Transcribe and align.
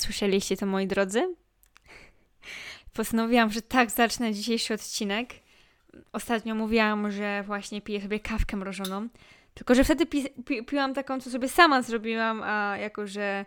Słyszeliście 0.00 0.56
to, 0.56 0.66
moi 0.66 0.86
drodzy? 0.86 1.34
Postanowiłam, 2.92 3.50
że 3.50 3.62
tak 3.62 3.90
zacznę 3.90 4.32
dzisiejszy 4.32 4.74
odcinek. 4.74 5.34
Ostatnio 6.12 6.54
mówiłam, 6.54 7.10
że 7.10 7.42
właśnie 7.42 7.82
piję 7.82 8.00
sobie 8.00 8.20
kawkę 8.20 8.56
mrożoną. 8.56 9.08
Tylko, 9.54 9.74
że 9.74 9.84
wtedy 9.84 10.06
pi 10.06 10.24
pi 10.44 10.64
piłam 10.64 10.94
taką, 10.94 11.20
co 11.20 11.30
sobie 11.30 11.48
sama 11.48 11.82
zrobiłam, 11.82 12.42
a 12.42 12.76
jako, 12.76 13.06
że 13.06 13.44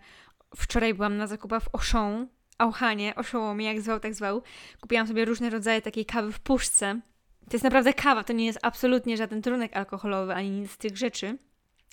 wczoraj 0.56 0.94
byłam 0.94 1.18
na 1.18 1.28
zakupach 1.28 1.64
w 1.64 1.70
Auchan, 1.76 2.28
Auchanie, 2.58 3.16
Oszołomie, 3.16 3.66
jak 3.66 3.82
zwał, 3.82 4.00
tak 4.00 4.14
zwał, 4.14 4.42
kupiłam 4.82 5.08
sobie 5.08 5.26
różne 5.26 5.50
rodzaje 5.50 5.82
takiej 5.82 6.06
kawy 6.06 6.32
w 6.32 6.40
puszce. 6.40 7.02
To 7.50 7.54
jest 7.54 7.64
naprawdę 7.64 7.94
kawa, 7.94 8.24
to 8.24 8.34
nie 8.34 8.46
jest 8.46 8.60
absolutnie 8.62 9.18
żaden 9.18 9.42
trunek 9.42 9.78
alkoholowy, 9.78 10.34
ani 10.34 10.50
nic 10.50 10.72
z 10.72 10.78
tych 10.78 10.98
rzeczy. 10.98 11.38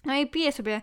No 0.05 0.15
i 0.17 0.27
piję 0.27 0.53
sobie, 0.53 0.81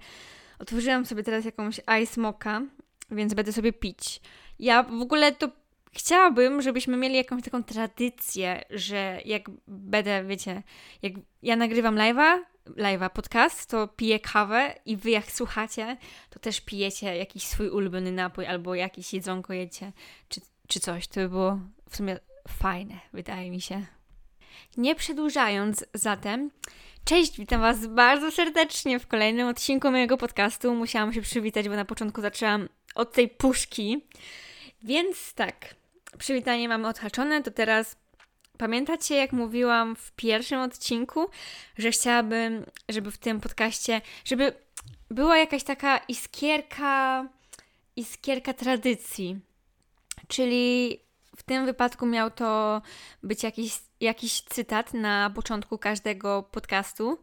otworzyłam 0.60 1.06
sobie 1.06 1.24
teraz 1.24 1.46
jakąś 1.46 1.82
ice 2.04 2.22
mocha, 2.22 2.62
więc 3.12 3.34
będę 3.34 3.54
sobie 3.54 3.74
pić. 3.74 4.22
Ja 4.60 4.84
w 4.84 5.02
ogóle 5.02 5.32
to 5.32 5.50
chciałabym, 5.94 6.62
żebyśmy 6.62 6.98
mieli 6.98 7.16
jakąś 7.16 7.44
taką 7.44 7.64
tradycję, 7.64 8.64
że 8.70 9.20
jak 9.26 9.50
będę, 9.68 10.24
wiecie, 10.26 10.64
jak 11.02 11.14
ja 11.44 11.56
nagrywam 11.56 11.96
live'a, 11.96 12.38
live'a 12.76 13.10
podcast, 13.10 13.70
to 13.70 13.88
piję 13.88 14.20
kawę 14.20 14.76
i 14.86 14.98
wy 14.98 15.10
jak 15.10 15.32
słuchacie, 15.32 15.98
to 16.30 16.40
też 16.40 16.62
pijecie 16.62 17.18
jakiś 17.18 17.44
swój 17.44 17.70
ulubiony 17.70 18.12
napój 18.12 18.46
albo 18.46 18.76
jakieś 18.76 19.14
jedzonko 19.14 19.54
jecie, 19.54 19.92
czy, 20.30 20.42
czy 20.68 20.80
coś. 20.80 21.08
To 21.08 21.20
by 21.20 21.30
było 21.30 21.60
w 21.90 21.98
sumie 21.98 22.20
fajne, 22.48 23.00
wydaje 23.14 23.52
mi 23.52 23.62
się. 23.62 23.86
Nie 24.78 24.96
przedłużając 24.96 25.86
zatem, 25.94 26.52
cześć, 27.08 27.38
witam 27.38 27.62
Was 27.62 27.88
bardzo 27.88 28.32
serdecznie 28.32 29.00
w 29.00 29.08
kolejnym 29.08 29.48
odcinku 29.48 29.92
mojego 29.92 30.18
podcastu. 30.18 30.76
Musiałam 30.76 31.14
się 31.14 31.22
przywitać, 31.22 31.70
bo 31.70 31.76
na 31.76 31.86
początku 31.86 32.22
zaczęłam 32.22 32.70
od 32.96 33.14
tej 33.14 33.30
puszki. 33.30 34.02
Więc 34.84 35.34
tak, 35.34 35.76
przywitanie 36.18 36.70
mamy 36.70 36.88
odhaczone, 36.88 37.44
to 37.44 37.52
teraz 37.52 37.96
pamiętacie, 38.58 39.16
jak 39.16 39.32
mówiłam 39.32 39.96
w 39.96 40.12
pierwszym 40.12 40.60
odcinku, 40.60 41.30
że 41.78 41.92
chciałabym, 41.92 42.66
żeby 42.90 43.12
w 43.12 43.18
tym 43.18 43.42
podcaście, 43.42 44.02
żeby 44.26 44.54
była 45.12 45.38
jakaś 45.38 45.64
taka 45.64 45.98
iskierka, 45.98 47.26
iskierka 47.96 48.54
tradycji. 48.54 49.40
Czyli 50.28 51.00
w 51.38 51.44
tym 51.44 51.66
wypadku 51.66 52.06
miał 52.06 52.32
to 52.32 52.82
być 53.24 53.44
jakiś, 53.44 53.80
jakiś 54.02 54.42
cytat 54.42 54.94
na 54.94 55.30
początku 55.36 55.78
każdego 55.78 56.44
podcastu. 56.44 57.18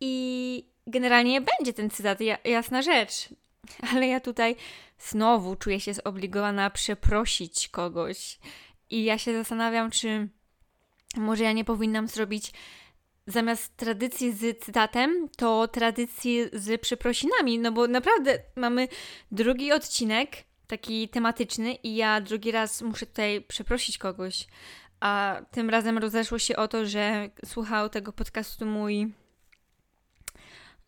I 0.00 0.64
generalnie 0.86 1.40
będzie 1.40 1.72
ten 1.72 1.90
cytat, 1.90 2.18
jasna 2.44 2.82
rzecz. 2.82 3.28
Ale 3.92 4.06
ja 4.06 4.20
tutaj 4.20 4.56
znowu 4.98 5.56
czuję 5.56 5.80
się 5.80 5.94
zobligowana 5.94 6.70
przeprosić 6.70 7.68
kogoś. 7.68 8.38
I 8.90 9.04
ja 9.04 9.18
się 9.18 9.32
zastanawiam, 9.32 9.90
czy 9.90 10.28
może 11.16 11.44
ja 11.44 11.52
nie 11.52 11.64
powinnam 11.64 12.08
zrobić 12.08 12.52
zamiast 13.26 13.76
tradycji 13.76 14.32
z 14.32 14.64
cytatem, 14.64 15.28
to 15.36 15.68
tradycji 15.68 16.40
z 16.52 16.80
przeprosinami, 16.80 17.58
no 17.58 17.72
bo 17.72 17.86
naprawdę 17.86 18.38
mamy 18.56 18.88
drugi 19.32 19.72
odcinek, 19.72 20.44
taki 20.66 21.08
tematyczny 21.08 21.74
i 21.74 21.96
ja 21.96 22.20
drugi 22.20 22.50
raz 22.50 22.82
muszę 22.82 23.06
tutaj 23.06 23.42
przeprosić 23.42 23.98
kogoś. 23.98 24.46
A 25.00 25.40
tym 25.50 25.70
razem 25.70 25.98
rozeszło 25.98 26.38
się 26.38 26.56
o 26.56 26.68
to, 26.68 26.86
że 26.86 27.30
słuchał 27.44 27.88
tego 27.88 28.12
podcastu 28.12 28.66
mój 28.66 29.12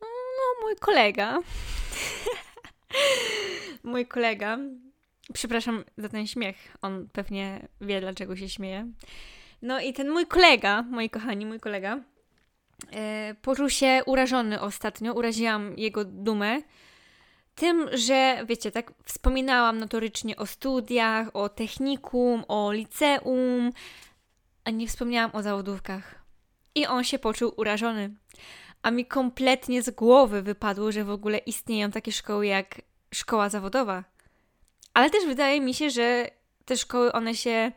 no, 0.00 0.62
mój 0.62 0.76
kolega. 0.76 1.38
mój 3.82 4.06
kolega. 4.06 4.58
Przepraszam 5.32 5.84
za 5.98 6.08
ten 6.08 6.26
śmiech. 6.26 6.76
On 6.82 7.08
pewnie 7.12 7.68
wie, 7.80 8.00
dlaczego 8.00 8.36
się 8.36 8.48
śmieje. 8.48 8.92
No 9.62 9.80
i 9.80 9.92
ten 9.92 10.10
mój 10.10 10.26
kolega, 10.26 10.82
moi 10.82 11.10
kochani, 11.10 11.46
mój 11.46 11.60
kolega, 11.60 12.00
e, 12.92 13.34
poczuł 13.42 13.70
się 13.70 14.00
urażony 14.06 14.60
ostatnio. 14.60 15.14
Uraziłam 15.14 15.74
jego 15.76 16.04
dumę 16.04 16.62
tym, 17.58 17.88
że 17.92 18.44
wiecie, 18.46 18.70
tak 18.70 18.92
wspominałam 19.04 19.78
notorycznie 19.78 20.36
o 20.36 20.46
studiach, 20.46 21.36
o 21.36 21.48
technikum, 21.48 22.44
o 22.48 22.72
liceum, 22.72 23.70
a 24.64 24.70
nie 24.70 24.86
wspomniałam 24.88 25.30
o 25.34 25.42
zawodówkach. 25.42 26.14
I 26.74 26.86
on 26.86 27.04
się 27.04 27.18
poczuł 27.18 27.52
urażony. 27.56 28.14
A 28.82 28.90
mi 28.90 29.06
kompletnie 29.06 29.82
z 29.82 29.90
głowy 29.90 30.42
wypadło, 30.42 30.92
że 30.92 31.04
w 31.04 31.10
ogóle 31.10 31.38
istnieją 31.38 31.90
takie 31.90 32.12
szkoły 32.12 32.46
jak 32.46 32.80
szkoła 33.14 33.48
zawodowa. 33.48 34.04
Ale 34.94 35.10
też 35.10 35.26
wydaje 35.26 35.60
mi 35.60 35.74
się, 35.74 35.90
że 35.90 36.30
te 36.64 36.76
szkoły, 36.76 37.12
one 37.12 37.34
się 37.34 37.72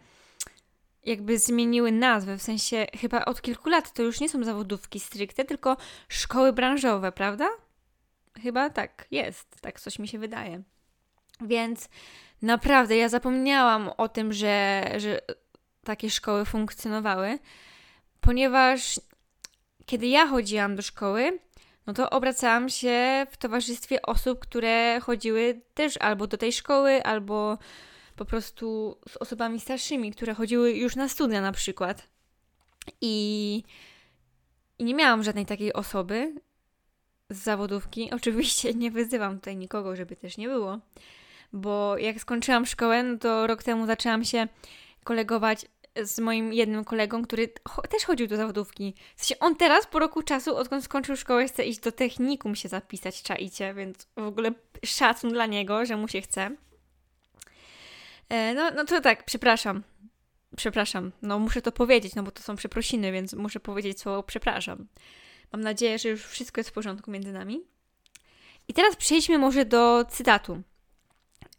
jakby 1.04 1.40
zmieniły 1.40 1.92
nazwę, 1.92 2.38
w 2.38 2.42
sensie 2.42 2.88
chyba 3.00 3.26
od 3.26 3.42
kilku 3.42 3.70
lat 3.70 3.94
to 3.94 4.04
już 4.04 4.20
nie 4.20 4.30
są 4.30 4.44
zawodówki 4.44 5.00
stricte, 5.00 5.46
tylko 5.46 5.78
szkoły 6.10 6.54
branżowe, 6.54 7.12
prawda? 7.12 7.50
Chyba 8.44 8.70
tak 8.70 9.08
jest, 9.12 9.62
tak 9.62 9.80
coś 9.80 10.00
mi 10.00 10.08
się 10.08 10.20
wydaje. 10.20 10.64
Więc 11.42 11.90
naprawdę 12.42 12.98
ja 12.98 13.10
zapomniałam 13.10 13.90
o 13.98 14.10
tym, 14.10 14.34
że, 14.34 14.86
że 14.98 15.22
takie 15.84 16.10
szkoły 16.10 16.46
funkcjonowały, 16.46 17.40
ponieważ 18.22 19.00
kiedy 19.86 20.08
ja 20.08 20.28
chodziłam 20.28 20.76
do 20.76 20.82
szkoły, 20.82 21.40
no 21.88 21.94
to 21.94 22.10
obracałam 22.10 22.70
się 22.70 23.28
w 23.32 23.38
towarzystwie 23.38 24.02
osób, 24.02 24.40
które 24.40 25.00
chodziły 25.00 25.62
też 25.74 25.98
albo 25.98 26.28
do 26.28 26.38
tej 26.38 26.54
szkoły, 26.54 27.04
albo 27.04 27.58
po 28.16 28.26
prostu 28.26 28.98
z 29.10 29.18
osobami 29.18 29.60
starszymi, 29.60 30.12
które 30.12 30.34
chodziły 30.34 30.72
już 30.72 30.96
na 30.96 31.10
studia 31.10 31.42
na 31.42 31.52
przykład. 31.52 32.08
I, 33.02 33.64
i 34.80 34.84
nie 34.84 34.96
miałam 34.96 35.24
żadnej 35.24 35.46
takiej 35.46 35.74
osoby 35.74 36.36
z 37.32 37.38
zawodówki. 37.38 38.12
Oczywiście 38.18 38.74
nie 38.74 38.92
wyzywam 38.92 39.36
tutaj 39.36 39.58
nikogo, 39.58 39.96
żeby 39.96 40.16
też 40.16 40.38
nie 40.38 40.48
było, 40.48 40.80
bo 41.54 41.98
jak 41.98 42.20
skończyłam 42.20 42.66
szkołę, 42.66 43.04
no 43.04 43.18
to 43.18 43.48
rok 43.48 43.64
temu 43.64 43.86
zaczęłam 43.86 44.24
się 44.24 44.48
kolegować 45.04 45.66
z 46.04 46.20
moim 46.20 46.54
jednym 46.54 46.84
kolegą, 46.84 47.24
który 47.24 47.50
cho 47.70 47.82
też 47.82 48.04
chodził 48.06 48.28
do 48.28 48.38
zawodówki. 48.38 48.96
W 49.16 49.26
sensie 49.26 49.40
on 49.40 49.56
teraz 49.56 49.88
po 49.88 50.00
roku 50.00 50.24
czasu, 50.24 50.56
odkąd 50.56 50.84
skończył 50.84 51.16
szkołę, 51.16 51.48
chce 51.48 51.66
iść 51.66 51.80
do 51.80 51.92
technikum 51.92 52.56
się 52.56 52.70
zapisać, 52.70 53.22
czaicie, 53.22 53.74
więc 53.74 54.08
w 54.18 54.24
ogóle 54.24 54.52
szacun 54.86 55.30
dla 55.34 55.46
niego, 55.46 55.86
że 55.86 55.98
mu 55.98 56.08
się 56.08 56.22
chce. 56.22 56.52
E, 58.30 58.54
no, 58.54 58.72
no 58.76 58.86
to 58.86 59.02
tak, 59.02 59.26
przepraszam. 59.26 59.84
Przepraszam, 60.58 61.12
no 61.22 61.40
muszę 61.40 61.62
to 61.62 61.72
powiedzieć, 61.72 62.16
no 62.16 62.24
bo 62.24 62.32
to 62.32 62.44
są 62.44 62.56
przeprosiny, 62.56 63.12
więc 63.12 63.34
muszę 63.34 63.60
powiedzieć 63.60 64.00
słowo 64.00 64.24
przepraszam. 64.24 64.88
Mam 65.52 65.62
nadzieję, 65.62 66.00
że 66.00 66.10
już 66.10 66.26
wszystko 66.26 66.60
jest 66.60 66.70
w 66.70 66.74
porządku 66.74 67.12
między 67.12 67.32
nami. 67.32 67.62
I 68.68 68.74
teraz 68.74 68.96
przejdźmy 68.96 69.38
może 69.38 69.66
do 69.66 70.06
cytatu. 70.10 70.62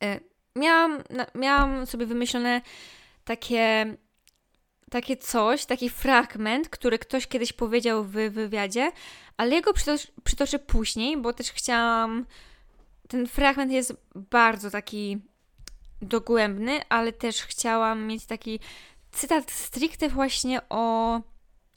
E, 0.02 0.20
miałam, 0.56 1.02
miałam 1.34 1.86
sobie 1.86 2.06
wymyślone 2.06 2.60
takie, 3.24 3.96
takie 4.90 5.16
coś, 5.16 5.64
taki 5.64 5.90
fragment, 5.90 6.68
który 6.68 6.98
ktoś 6.98 7.26
kiedyś 7.26 7.52
powiedział 7.52 8.04
w 8.04 8.10
wywiadzie, 8.10 8.92
ale 9.36 9.54
jego 9.54 9.72
przytoczę, 9.72 10.08
przytoczę 10.24 10.58
później, 10.58 11.16
bo 11.16 11.32
też 11.32 11.50
chciałam. 11.50 12.26
Ten 13.08 13.26
fragment 13.26 13.72
jest 13.72 13.96
bardzo 14.14 14.70
taki 14.70 15.18
dogłębny, 16.02 16.80
ale 16.88 17.12
też 17.12 17.42
chciałam 17.42 18.06
mieć 18.06 18.26
taki 18.26 18.60
cytat 19.12 19.50
stricte 19.50 20.08
właśnie 20.08 20.60
o, 20.68 21.20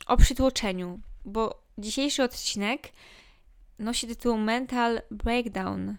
o 0.07 0.17
przytłoczeniu, 0.17 0.99
bo 1.25 1.63
dzisiejszy 1.77 2.23
odcinek 2.23 2.89
nosi 3.79 4.07
tytuł 4.07 4.37
Mental 4.37 5.01
Breakdown. 5.11 5.95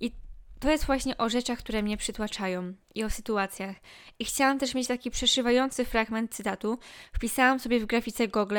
I 0.00 0.12
to 0.60 0.70
jest 0.70 0.84
właśnie 0.84 1.18
o 1.18 1.28
rzeczach, 1.28 1.58
które 1.58 1.82
mnie 1.82 1.96
przytłaczają 1.96 2.74
i 2.94 3.04
o 3.04 3.10
sytuacjach. 3.10 3.76
I 4.18 4.24
chciałam 4.24 4.58
też 4.58 4.74
mieć 4.74 4.88
taki 4.88 5.10
przeszywający 5.10 5.84
fragment 5.84 6.34
cytatu. 6.34 6.78
Wpisałam 7.12 7.60
sobie 7.60 7.80
w 7.80 7.86
grafice 7.86 8.28
Google, 8.28 8.58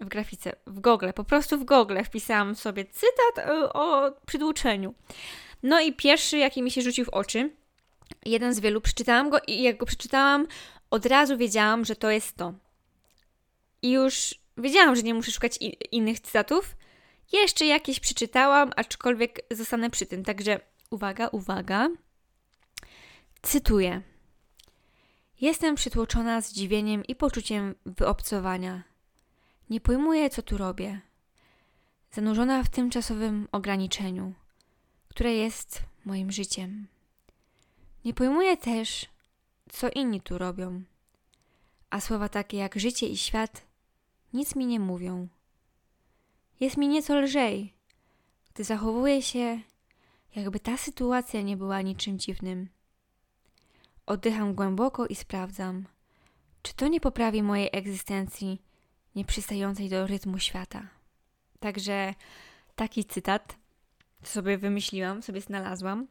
w 0.00 0.08
grafice, 0.08 0.52
w 0.66 0.80
Google, 0.80 1.08
po 1.14 1.24
prostu 1.24 1.58
w 1.58 1.64
Google 1.64 1.98
wpisałam 2.04 2.54
sobie 2.54 2.84
cytat 2.84 3.50
o, 3.50 3.72
o 3.72 4.12
przytłoczeniu. 4.26 4.94
No 5.62 5.80
i 5.80 5.92
pierwszy, 5.92 6.38
jaki 6.38 6.62
mi 6.62 6.70
się 6.70 6.82
rzucił 6.82 7.04
w 7.04 7.08
oczy, 7.08 7.50
jeden 8.26 8.54
z 8.54 8.60
wielu, 8.60 8.80
przeczytałam 8.80 9.30
go 9.30 9.38
i 9.46 9.62
jak 9.62 9.76
go 9.76 9.86
przeczytałam, 9.86 10.46
od 10.90 11.06
razu 11.06 11.36
wiedziałam, 11.36 11.84
że 11.84 11.96
to 11.96 12.10
jest 12.10 12.36
to. 12.36 12.54
I 13.82 13.90
już 13.90 14.34
wiedziałam, 14.58 14.96
że 14.96 15.02
nie 15.02 15.14
muszę 15.14 15.30
szukać 15.30 15.58
innych 15.92 16.20
cytatów. 16.20 16.76
Jeszcze 17.32 17.66
jakieś 17.66 18.00
przeczytałam, 18.00 18.72
aczkolwiek 18.76 19.40
zostanę 19.50 19.90
przy 19.90 20.06
tym. 20.06 20.24
Także 20.24 20.60
uwaga, 20.90 21.28
uwaga. 21.28 21.88
Cytuję. 23.42 24.02
Jestem 25.40 25.74
przytłoczona 25.74 26.40
zdziwieniem 26.40 27.04
i 27.04 27.14
poczuciem 27.14 27.74
wyobcowania. 27.86 28.82
Nie 29.70 29.80
pojmuję, 29.80 30.30
co 30.30 30.42
tu 30.42 30.58
robię. 30.58 31.00
Zanurzona 32.12 32.62
w 32.62 32.68
tymczasowym 32.68 33.48
ograniczeniu, 33.52 34.32
które 35.08 35.34
jest 35.34 35.82
moim 36.04 36.32
życiem. 36.32 36.86
Nie 38.04 38.14
pojmuję 38.14 38.56
też, 38.56 39.06
co 39.72 39.88
inni 39.88 40.20
tu 40.20 40.38
robią. 40.38 40.82
A 41.90 42.00
słowa 42.00 42.28
takie 42.28 42.56
jak 42.56 42.80
życie 42.80 43.08
i 43.08 43.16
świat 43.16 43.67
nic 44.32 44.56
mi 44.56 44.66
nie 44.66 44.80
mówią. 44.80 45.28
Jest 46.60 46.76
mi 46.76 46.88
nieco 46.88 47.20
lżej, 47.20 47.72
gdy 48.54 48.64
zachowuję 48.64 49.22
się, 49.22 49.60
jakby 50.36 50.60
ta 50.60 50.76
sytuacja 50.76 51.42
nie 51.42 51.56
była 51.56 51.82
niczym 51.82 52.18
dziwnym. 52.18 52.68
Oddycham 54.06 54.54
głęboko 54.54 55.06
i 55.06 55.14
sprawdzam, 55.14 55.86
czy 56.62 56.74
to 56.74 56.88
nie 56.88 57.00
poprawi 57.00 57.42
mojej 57.42 57.68
egzystencji 57.72 58.62
nieprzystającej 59.14 59.88
do 59.88 60.06
rytmu 60.06 60.38
świata. 60.38 60.88
Także 61.60 62.14
taki 62.76 63.04
cytat 63.04 63.56
sobie 64.22 64.58
wymyśliłam, 64.58 65.22
sobie 65.22 65.40
znalazłam. 65.40 66.06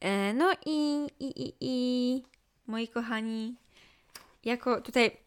E, 0.00 0.34
no 0.34 0.52
i, 0.66 1.06
i, 1.20 1.42
i, 1.42 1.54
i 1.60 2.22
moi 2.66 2.88
kochani, 2.88 3.56
jako 4.44 4.80
tutaj 4.80 5.25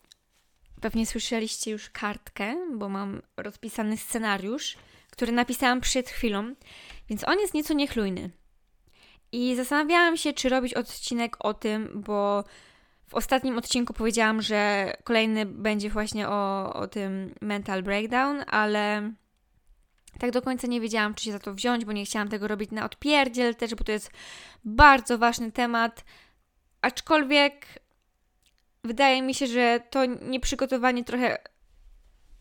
pewnie 0.82 1.06
słyszeliście 1.06 1.72
już 1.72 1.90
kartkę, 1.90 2.56
bo 2.76 2.90
mam 2.90 3.22
rozpisany 3.38 3.98
scenariusz, 3.98 4.78
który 5.12 5.32
napisałam 5.32 5.82
przed 5.82 6.10
chwilą, 6.10 6.56
więc 7.10 7.28
on 7.28 7.40
jest 7.40 7.54
nieco 7.54 7.74
niechlujny. 7.74 8.30
I 9.32 9.56
zastanawiałam 9.56 10.18
się, 10.18 10.34
czy 10.34 10.50
robić 10.50 10.74
odcinek 10.74 11.36
o 11.40 11.54
tym, 11.54 12.02
bo 12.06 12.44
w 13.08 13.14
ostatnim 13.14 13.58
odcinku 13.58 13.94
powiedziałam, 13.94 14.42
że 14.42 14.94
kolejny 15.04 15.46
będzie 15.46 15.90
właśnie 15.90 16.30
o, 16.30 16.74
o 16.74 16.88
tym 16.88 17.36
mental 17.42 17.84
breakdown, 17.84 18.44
ale 18.48 19.14
tak 20.20 20.32
do 20.32 20.42
końca 20.42 20.68
nie 20.68 20.82
wiedziałam, 20.82 21.16
czy 21.16 21.26
się 21.26 21.32
za 21.32 21.40
to 21.40 21.54
wziąć, 21.54 21.86
bo 21.86 21.92
nie 21.92 22.06
chciałam 22.06 22.28
tego 22.30 22.48
robić 22.48 22.72
na 22.72 22.86
odpierdziel 22.86 23.56
też, 23.56 23.76
bo 23.76 23.84
to 23.84 23.92
jest 23.92 24.12
bardzo 24.64 25.18
ważny 25.18 25.52
temat. 25.52 26.04
Aczkolwiek 26.82 27.66
wydaje 28.84 29.22
mi 29.22 29.34
się, 29.34 29.48
że 29.48 29.80
to 29.90 30.06
nieprzygotowanie 30.06 31.04
trochę 31.04 31.38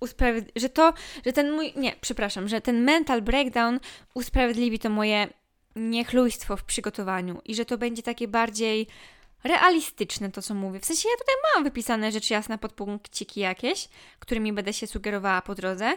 usprawiedliwi, 0.00 0.61
że 0.61 0.69
to, 0.69 0.93
że 1.26 1.32
ten 1.32 1.52
mój, 1.52 1.73
nie, 1.76 1.96
przepraszam, 2.00 2.49
że 2.49 2.61
ten 2.61 2.85
mental 2.85 3.23
breakdown 3.23 3.81
usprawiedliwi 4.14 4.79
to 4.79 4.90
moje 4.90 5.29
niechlujstwo 5.76 6.56
w 6.56 6.64
przygotowaniu 6.64 7.40
i 7.44 7.55
że 7.55 7.64
to 7.64 7.79
będzie 7.79 8.02
takie 8.02 8.29
bardziej 8.29 8.87
realistyczne 9.44 10.31
to, 10.31 10.43
co 10.43 10.55
mówię. 10.55 10.81
W 10.81 10.85
sensie 10.85 11.08
ja 11.08 11.17
tutaj 11.19 11.35
mam 11.55 11.64
wypisane 11.64 12.12
rzecz 12.12 12.31
jasna 12.31 12.58
podpunkciki 12.58 13.40
jakieś, 13.40 13.88
którymi 14.19 14.52
będę 14.52 14.73
się 14.73 14.87
sugerowała 14.87 15.43
po 15.43 15.55
drodze. 15.55 15.96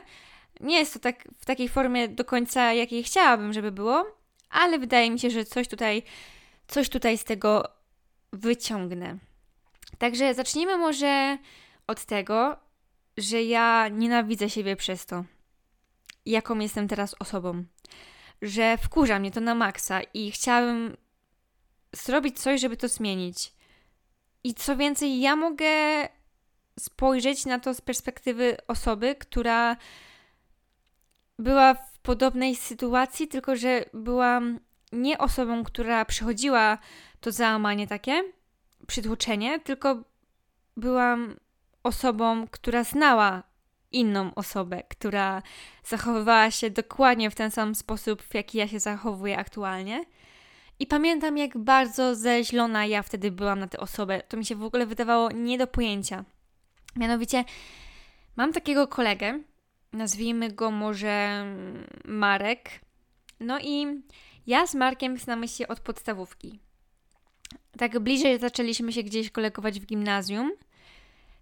Nie 0.59 0.79
jest 0.79 0.93
to 0.93 0.99
tak 0.99 1.27
w 1.39 1.45
takiej 1.45 1.69
formie 1.69 2.07
do 2.07 2.25
końca, 2.25 2.73
jakiej 2.73 3.03
chciałabym, 3.03 3.53
żeby 3.53 3.71
było, 3.71 4.05
ale 4.49 4.79
wydaje 4.79 5.11
mi 5.11 5.19
się, 5.19 5.29
że 5.29 5.45
coś 5.45 5.67
tutaj, 5.67 6.03
coś 6.67 6.89
tutaj 6.89 7.17
z 7.17 7.23
tego 7.23 7.67
wyciągnę. 8.33 9.17
Także 9.97 10.33
zacznijmy 10.33 10.77
może 10.77 11.37
od 11.87 12.05
tego, 12.05 12.57
że 13.17 13.43
ja 13.43 13.87
nienawidzę 13.87 14.49
siebie 14.49 14.75
przez 14.75 15.05
to, 15.05 15.23
jaką 16.25 16.59
jestem 16.59 16.87
teraz 16.87 17.15
osobą. 17.19 17.63
Że 18.41 18.77
wkurza 18.77 19.19
mnie 19.19 19.31
to 19.31 19.41
na 19.41 19.55
maksa 19.55 20.01
i 20.13 20.31
chciałabym 20.31 20.97
zrobić 21.93 22.39
coś, 22.39 22.61
żeby 22.61 22.77
to 22.77 22.87
zmienić. 22.87 23.53
I 24.43 24.53
co 24.53 24.77
więcej, 24.77 25.19
ja 25.19 25.35
mogę 25.35 25.67
spojrzeć 26.79 27.45
na 27.45 27.59
to 27.59 27.73
z 27.73 27.81
perspektywy 27.81 28.57
osoby, 28.67 29.15
która 29.15 29.77
była 31.39 31.73
w 31.73 31.99
podobnej 31.99 32.55
sytuacji, 32.55 33.27
tylko 33.27 33.55
że 33.55 33.85
byłam 33.93 34.59
nie 34.91 35.17
osobą, 35.17 35.63
która 35.63 36.05
przechodziła 36.05 36.77
to 37.19 37.31
załamanie 37.31 37.87
takie, 37.87 38.23
przytłoczenie, 38.87 39.59
tylko 39.59 40.03
byłam 40.77 41.35
osobą, 41.83 42.47
która 42.47 42.83
znała 42.83 43.43
inną 43.91 44.35
osobę, 44.35 44.83
która 44.89 45.41
zachowywała 45.83 46.51
się 46.51 46.69
dokładnie 46.69 47.31
w 47.31 47.35
ten 47.35 47.51
sam 47.51 47.75
sposób, 47.75 48.21
w 48.21 48.33
jaki 48.33 48.57
ja 48.57 48.67
się 48.67 48.79
zachowuję 48.79 49.37
aktualnie. 49.37 50.05
I 50.79 50.87
pamiętam, 50.87 51.37
jak 51.37 51.57
bardzo 51.57 52.15
zeźlona 52.15 52.85
ja 52.85 53.03
wtedy 53.03 53.31
byłam 53.31 53.59
na 53.59 53.67
tę 53.67 53.79
osobę. 53.79 54.21
To 54.27 54.37
mi 54.37 54.45
się 54.45 54.55
w 54.55 54.63
ogóle 54.63 54.85
wydawało 54.85 55.31
nie 55.31 55.57
do 55.57 55.67
pojęcia. 55.67 56.25
Mianowicie, 56.95 57.43
mam 58.35 58.53
takiego 58.53 58.87
kolegę, 58.87 59.39
nazwijmy 59.93 60.51
go 60.51 60.71
może 60.71 61.45
Marek. 62.05 62.69
No 63.39 63.59
i 63.59 64.01
ja 64.47 64.67
z 64.67 64.75
Markiem 64.75 65.17
znamy 65.17 65.47
się 65.47 65.67
od 65.67 65.79
podstawówki. 65.79 66.59
Tak 67.77 67.99
bliżej 67.99 68.39
zaczęliśmy 68.39 68.93
się 68.93 69.03
gdzieś 69.03 69.29
kolegować 69.29 69.79
w 69.79 69.85
gimnazjum. 69.85 70.51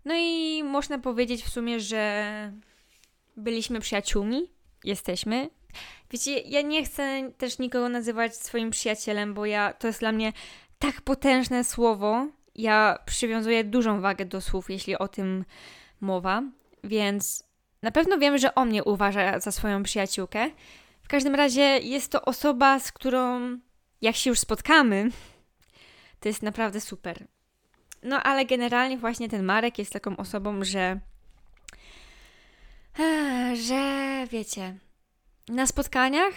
No 0.06 0.16
i 0.18 0.64
można 0.64 1.00
powiedzieć 1.00 1.44
w 1.44 1.50
sumie, 1.50 1.80
że 1.80 2.54
byliśmy 3.38 3.80
przyjaciółmi, 3.80 4.52
jesteśmy. 4.84 5.50
Wiecie, 6.12 6.40
ja 6.40 6.62
nie 6.62 6.84
chcę 6.86 7.32
też 7.38 7.60
nikogo 7.60 7.90
nazywać 7.90 8.36
swoim 8.36 8.70
przyjacielem, 8.70 9.34
bo 9.34 9.46
ja 9.46 9.74
to 9.74 9.88
jest 9.88 10.00
dla 10.00 10.12
mnie 10.12 10.34
tak 10.80 11.02
potężne 11.02 11.64
słowo. 11.64 12.28
Ja 12.56 13.00
przywiązuję 13.06 13.64
dużą 13.64 14.02
wagę 14.02 14.26
do 14.26 14.42
słów, 14.42 14.70
jeśli 14.70 14.98
o 14.98 15.08
tym 15.08 15.46
mowa, 16.02 16.44
więc 16.84 17.44
na 17.82 17.92
pewno 17.92 18.18
wiem, 18.18 18.38
że 18.38 18.56
on 18.56 18.70
mnie 18.70 18.84
uważa 18.84 19.40
za 19.40 19.52
swoją 19.52 19.84
przyjaciółkę. 19.84 20.52
W 21.02 21.08
każdym 21.08 21.36
razie 21.36 21.62
jest 21.62 22.12
to 22.12 22.22
osoba, 22.22 22.80
z 22.80 22.92
którą 22.92 23.58
jak 24.02 24.16
się 24.16 24.30
już 24.30 24.40
spotkamy, 24.40 25.10
to 26.19 26.27
jest 26.30 26.44
naprawdę 26.44 26.81
super. 26.81 27.27
No 28.04 28.24
ale 28.24 28.45
generalnie 28.45 28.98
właśnie 28.98 29.30
ten 29.30 29.44
Marek 29.44 29.80
jest 29.80 29.94
taką 29.94 30.18
osobą, 30.18 30.63
że 30.63 31.00
że 33.68 34.25
wiecie, 34.31 34.77
na 35.48 35.68
spotkaniach 35.68 36.33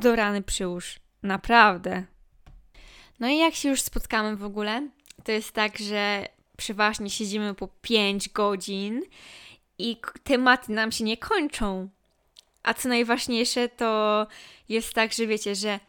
do 0.00 0.16
rany 0.16 0.42
przyłóż. 0.42 1.00
Naprawdę. 1.22 2.04
No 3.20 3.28
i 3.28 3.38
jak 3.38 3.54
się 3.54 3.68
już 3.68 3.82
spotkamy 3.82 4.36
w 4.36 4.44
ogóle, 4.44 4.88
to 5.24 5.32
jest 5.32 5.52
tak, 5.52 5.78
że 5.78 6.28
przeważnie 6.56 7.10
siedzimy 7.10 7.54
po 7.54 7.68
5 7.68 8.28
godzin 8.28 9.02
i 9.78 9.96
tematy 10.24 10.72
nam 10.72 10.92
się 10.92 11.04
nie 11.04 11.16
kończą. 11.16 11.88
A 12.62 12.74
co 12.74 12.88
najważniejsze, 12.88 13.68
to 13.68 14.26
jest 14.68 14.94
tak, 14.94 15.12
że 15.12 15.26
wiecie, 15.26 15.54
że 15.54 15.80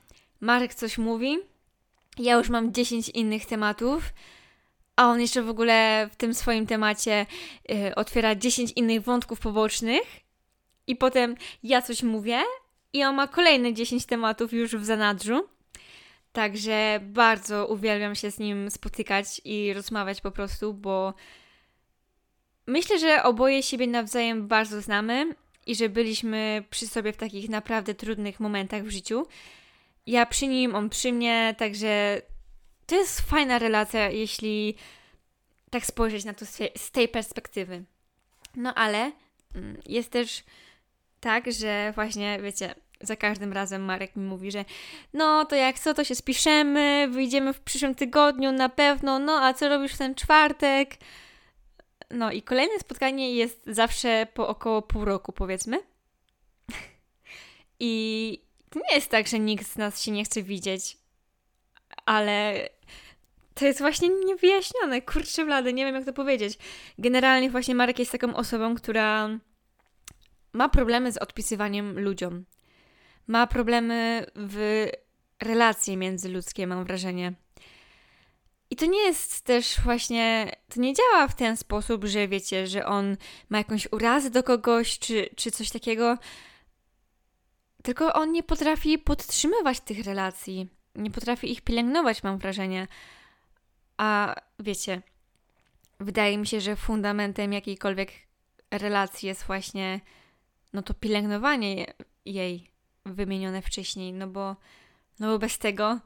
Marek 0.41 0.73
coś 0.73 0.97
mówi, 0.97 1.37
ja 2.18 2.34
już 2.34 2.50
mam 2.50 2.74
10 2.74 3.10
innych 3.10 3.45
tematów, 3.45 4.14
a 4.95 5.07
on 5.07 5.22
jeszcze 5.22 5.42
w 5.42 5.50
ogóle 5.50 6.10
w 6.12 6.16
tym 6.16 6.34
swoim 6.34 6.68
temacie 6.68 7.26
y, 7.72 7.95
otwiera 7.95 8.36
10 8.36 8.72
innych 8.72 9.02
wątków 9.02 9.40
pobocznych 9.40 10.04
i 10.88 10.95
potem 10.95 11.36
ja 11.64 11.81
coś 11.81 12.04
mówię 12.04 12.42
i 12.94 13.04
on 13.04 13.16
ma 13.16 13.28
kolejne 13.28 13.74
10 13.74 14.06
tematów 14.06 14.54
już 14.54 14.76
w 14.76 14.86
zanadrzu. 14.86 15.48
Także 16.31 17.00
bardzo 17.04 17.68
uwielbiam 17.68 18.16
się 18.16 18.31
z 18.31 18.40
nim 18.40 18.72
spotykać 18.72 19.42
i 19.44 19.74
rozmawiać 19.74 20.22
po 20.22 20.31
prostu, 20.31 20.74
bo 20.74 21.14
myślę, 22.68 23.00
że 23.00 23.24
oboje 23.24 23.64
siebie 23.64 23.88
nawzajem 23.88 24.48
bardzo 24.48 24.81
znamy 24.81 25.36
i 25.66 25.76
że 25.76 25.90
byliśmy 25.90 26.64
przy 26.69 26.88
sobie 26.88 27.14
w 27.14 27.18
takich 27.18 27.50
naprawdę 27.50 27.94
trudnych 27.94 28.40
momentach 28.40 28.84
w 28.84 28.90
życiu. 28.90 29.28
Ja 30.06 30.26
przy 30.26 30.47
nim, 30.47 30.76
on 30.76 30.90
przy 30.90 31.14
mnie, 31.14 31.56
także 31.57 32.21
to 32.85 32.95
jest 32.95 33.21
fajna 33.21 33.59
relacja, 33.59 34.09
jeśli 34.09 34.76
tak 35.69 35.85
spojrzeć 35.85 36.26
na 36.26 36.33
to 36.33 36.45
z 36.78 36.92
tej 36.92 37.07
perspektywy. 37.07 37.83
No 38.56 38.74
ale 38.74 39.12
mm, 39.56 39.81
jest 39.85 40.12
też 40.12 40.44
tak, 41.19 41.52
że 41.52 41.92
właśnie, 41.95 42.40
wiecie, 42.42 42.76
za 43.02 43.16
każdym 43.16 43.54
razem 43.54 43.81
Marek 43.81 44.16
mi 44.16 44.24
mówi, 44.24 44.52
że 44.52 44.66
no 45.14 45.45
to 45.45 45.56
jak 45.56 45.80
co, 45.80 45.94
to 45.94 46.04
się 46.04 46.16
spiszemy, 46.16 47.07
wyjdziemy 47.12 47.54
w 47.54 47.59
przyszłym 47.59 47.95
tygodniu 47.95 48.52
na 48.52 48.69
pewno, 48.69 49.19
no 49.19 49.33
a 49.33 49.54
co 49.54 49.69
robisz 49.69 49.94
w 49.94 49.97
ten 49.97 50.16
czwartek? 50.16 50.95
No 52.12 52.31
i 52.31 52.42
kolejne 52.42 52.80
spotkanie 52.80 53.35
jest 53.35 53.62
zawsze 53.68 54.28
po 54.33 54.47
około 54.47 54.81
pół 54.81 55.06
roku, 55.06 55.33
powiedzmy. 55.33 55.80
I 57.80 58.44
to 58.75 58.81
nie 58.89 58.95
jest 58.95 59.09
tak, 59.09 59.27
że 59.27 59.39
nikt 59.39 59.67
z 59.67 59.77
nas 59.77 60.01
się 60.01 60.11
nie 60.11 60.23
chce 60.25 60.44
widzieć, 60.44 60.97
ale 62.05 62.69
to 63.53 63.65
jest 63.65 63.79
właśnie 63.79 64.09
niewyjaśnione. 64.09 65.01
Kurczę 65.01 65.45
blady, 65.45 65.73
nie 65.73 65.85
wiem 65.85 65.95
jak 65.95 66.05
to 66.05 66.13
powiedzieć. 66.13 66.57
Generalnie 66.99 67.49
właśnie 67.49 67.75
Marek 67.75 67.99
jest 67.99 68.11
taką 68.11 68.35
osobą, 68.35 68.75
która 68.75 69.29
ma 70.53 70.69
problemy 70.69 71.11
z 71.11 71.17
odpisywaniem 71.17 71.99
ludziom. 71.99 72.45
Ma 73.27 73.47
problemy 73.47 74.25
w 74.35 74.85
relacje 75.41 75.97
międzyludzkie, 75.97 76.67
mam 76.67 76.85
wrażenie. 76.85 77.33
I 78.69 78.75
to 78.75 78.85
nie 78.85 79.03
jest 79.03 79.41
też 79.41 79.81
właśnie, 79.83 80.51
to 80.73 80.81
nie 80.81 80.94
działa 80.94 81.27
w 81.27 81.35
ten 81.35 81.57
sposób, 81.57 82.05
że 82.05 82.27
wiecie, 82.27 82.67
że 82.67 82.85
on 82.85 83.17
ma 83.49 83.57
jakąś 83.57 83.87
urazę 83.91 84.29
do 84.29 84.44
kogoś, 84.44 84.99
czy, 84.99 85.29
czy 85.35 85.51
coś 85.51 85.69
takiego, 85.69 86.17
tylko 87.85 88.13
on 88.13 88.31
nie 88.31 88.44
potrafi 88.44 88.97
podtrzymywać 88.97 89.80
tych 89.80 90.06
relacji. 90.06 90.68
nie 90.95 91.11
potrafi 91.11 91.51
ich 91.51 91.61
pielęgnować, 91.61 92.23
mam 92.23 92.37
wrażenie. 92.37 92.87
A 93.97 94.35
wiecie, 94.59 95.01
wydaje 95.99 96.37
mi 96.37 96.47
się, 96.47 96.61
że 96.61 96.75
fundamentem 96.75 97.54
jakiejkolwiek 97.54 98.11
relacji 98.71 99.27
jest 99.27 99.44
właśnie 99.44 100.01
no 100.73 100.81
to 100.81 100.94
pielęgnowanie 100.94 101.94
jej 102.25 102.71
wymienione 103.06 103.61
wcześniej, 103.61 104.13
no 104.13 104.27
bo, 104.27 104.56
no 105.19 105.27
bo 105.27 105.39
bez 105.39 105.57
tego 105.57 105.99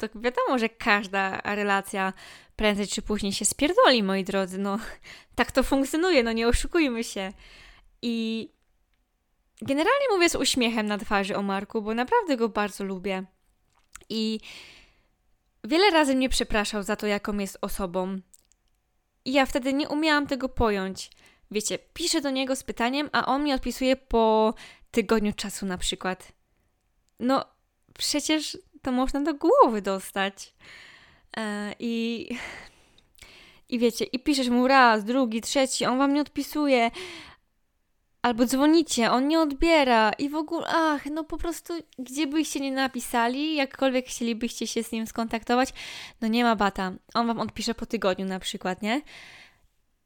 to 0.00 0.06
wiadomo, 0.14 0.58
że 0.58 0.68
każda 0.68 1.40
relacja 1.40 2.12
prędzej 2.56 2.86
czy 2.86 3.02
później 3.02 3.32
się 3.32 3.44
spierdoli, 3.44 4.02
moi 4.02 4.24
drodzy. 4.24 4.58
No, 4.58 4.78
tak 5.34 5.52
to 5.52 5.62
funkcjonuje, 5.62 6.22
no 6.22 6.32
nie 6.32 6.48
oszukujmy 6.48 7.04
się. 7.04 7.32
I 8.02 8.48
generalnie 9.62 10.06
mówię 10.10 10.28
z 10.28 10.34
uśmiechem 10.34 10.86
na 10.86 10.98
twarzy 10.98 11.36
o 11.36 11.42
Marku, 11.42 11.82
bo 11.82 11.94
naprawdę 11.94 12.36
go 12.36 12.48
bardzo 12.48 12.84
lubię. 12.84 13.24
I 14.08 14.40
wiele 15.64 15.90
razy 15.90 16.14
mnie 16.14 16.28
przepraszał 16.28 16.82
za 16.82 16.96
to, 16.96 17.06
jaką 17.06 17.38
jest 17.38 17.58
osobą. 17.60 18.20
I 19.24 19.32
ja 19.32 19.46
wtedy 19.46 19.72
nie 19.72 19.88
umiałam 19.88 20.26
tego 20.26 20.48
pojąć. 20.48 21.10
Wiecie, 21.50 21.78
piszę 21.78 22.20
do 22.20 22.30
niego 22.30 22.56
z 22.56 22.62
pytaniem, 22.62 23.10
a 23.12 23.26
on 23.26 23.44
mi 23.44 23.52
odpisuje 23.52 23.96
po 23.96 24.54
tygodniu 24.90 25.32
czasu 25.32 25.66
na 25.66 25.78
przykład. 25.78 26.32
No, 27.20 27.44
przecież 27.98 28.58
to 28.82 28.92
można 28.92 29.20
do 29.20 29.34
głowy 29.34 29.82
dostać. 29.82 30.54
E, 31.36 31.74
I, 31.78 32.28
I 33.68 33.78
wiecie, 33.78 34.04
i 34.04 34.18
piszesz 34.18 34.48
mu 34.48 34.68
raz, 34.68 35.04
drugi, 35.04 35.40
trzeci, 35.40 35.84
on 35.84 35.98
wam 35.98 36.14
nie 36.14 36.20
odpisuje. 36.20 36.90
Albo 38.26 38.46
dzwonicie, 38.46 39.10
on 39.10 39.28
nie 39.28 39.40
odbiera 39.40 40.12
i 40.18 40.28
w 40.28 40.34
ogóle, 40.34 40.66
ach, 40.68 41.06
no 41.06 41.24
po 41.24 41.38
prostu, 41.38 41.74
gdzie 41.98 42.26
byście 42.26 42.60
nie 42.60 42.72
napisali, 42.72 43.54
jakkolwiek 43.54 44.06
chcielibyście 44.06 44.66
się 44.66 44.82
z 44.82 44.92
nim 44.92 45.06
skontaktować, 45.06 45.72
no 46.20 46.28
nie 46.28 46.44
ma 46.44 46.56
bata. 46.56 46.92
On 47.14 47.26
wam 47.26 47.40
odpisze 47.40 47.74
po 47.74 47.86
tygodniu 47.86 48.26
na 48.26 48.38
przykład, 48.38 48.82
nie? 48.82 49.02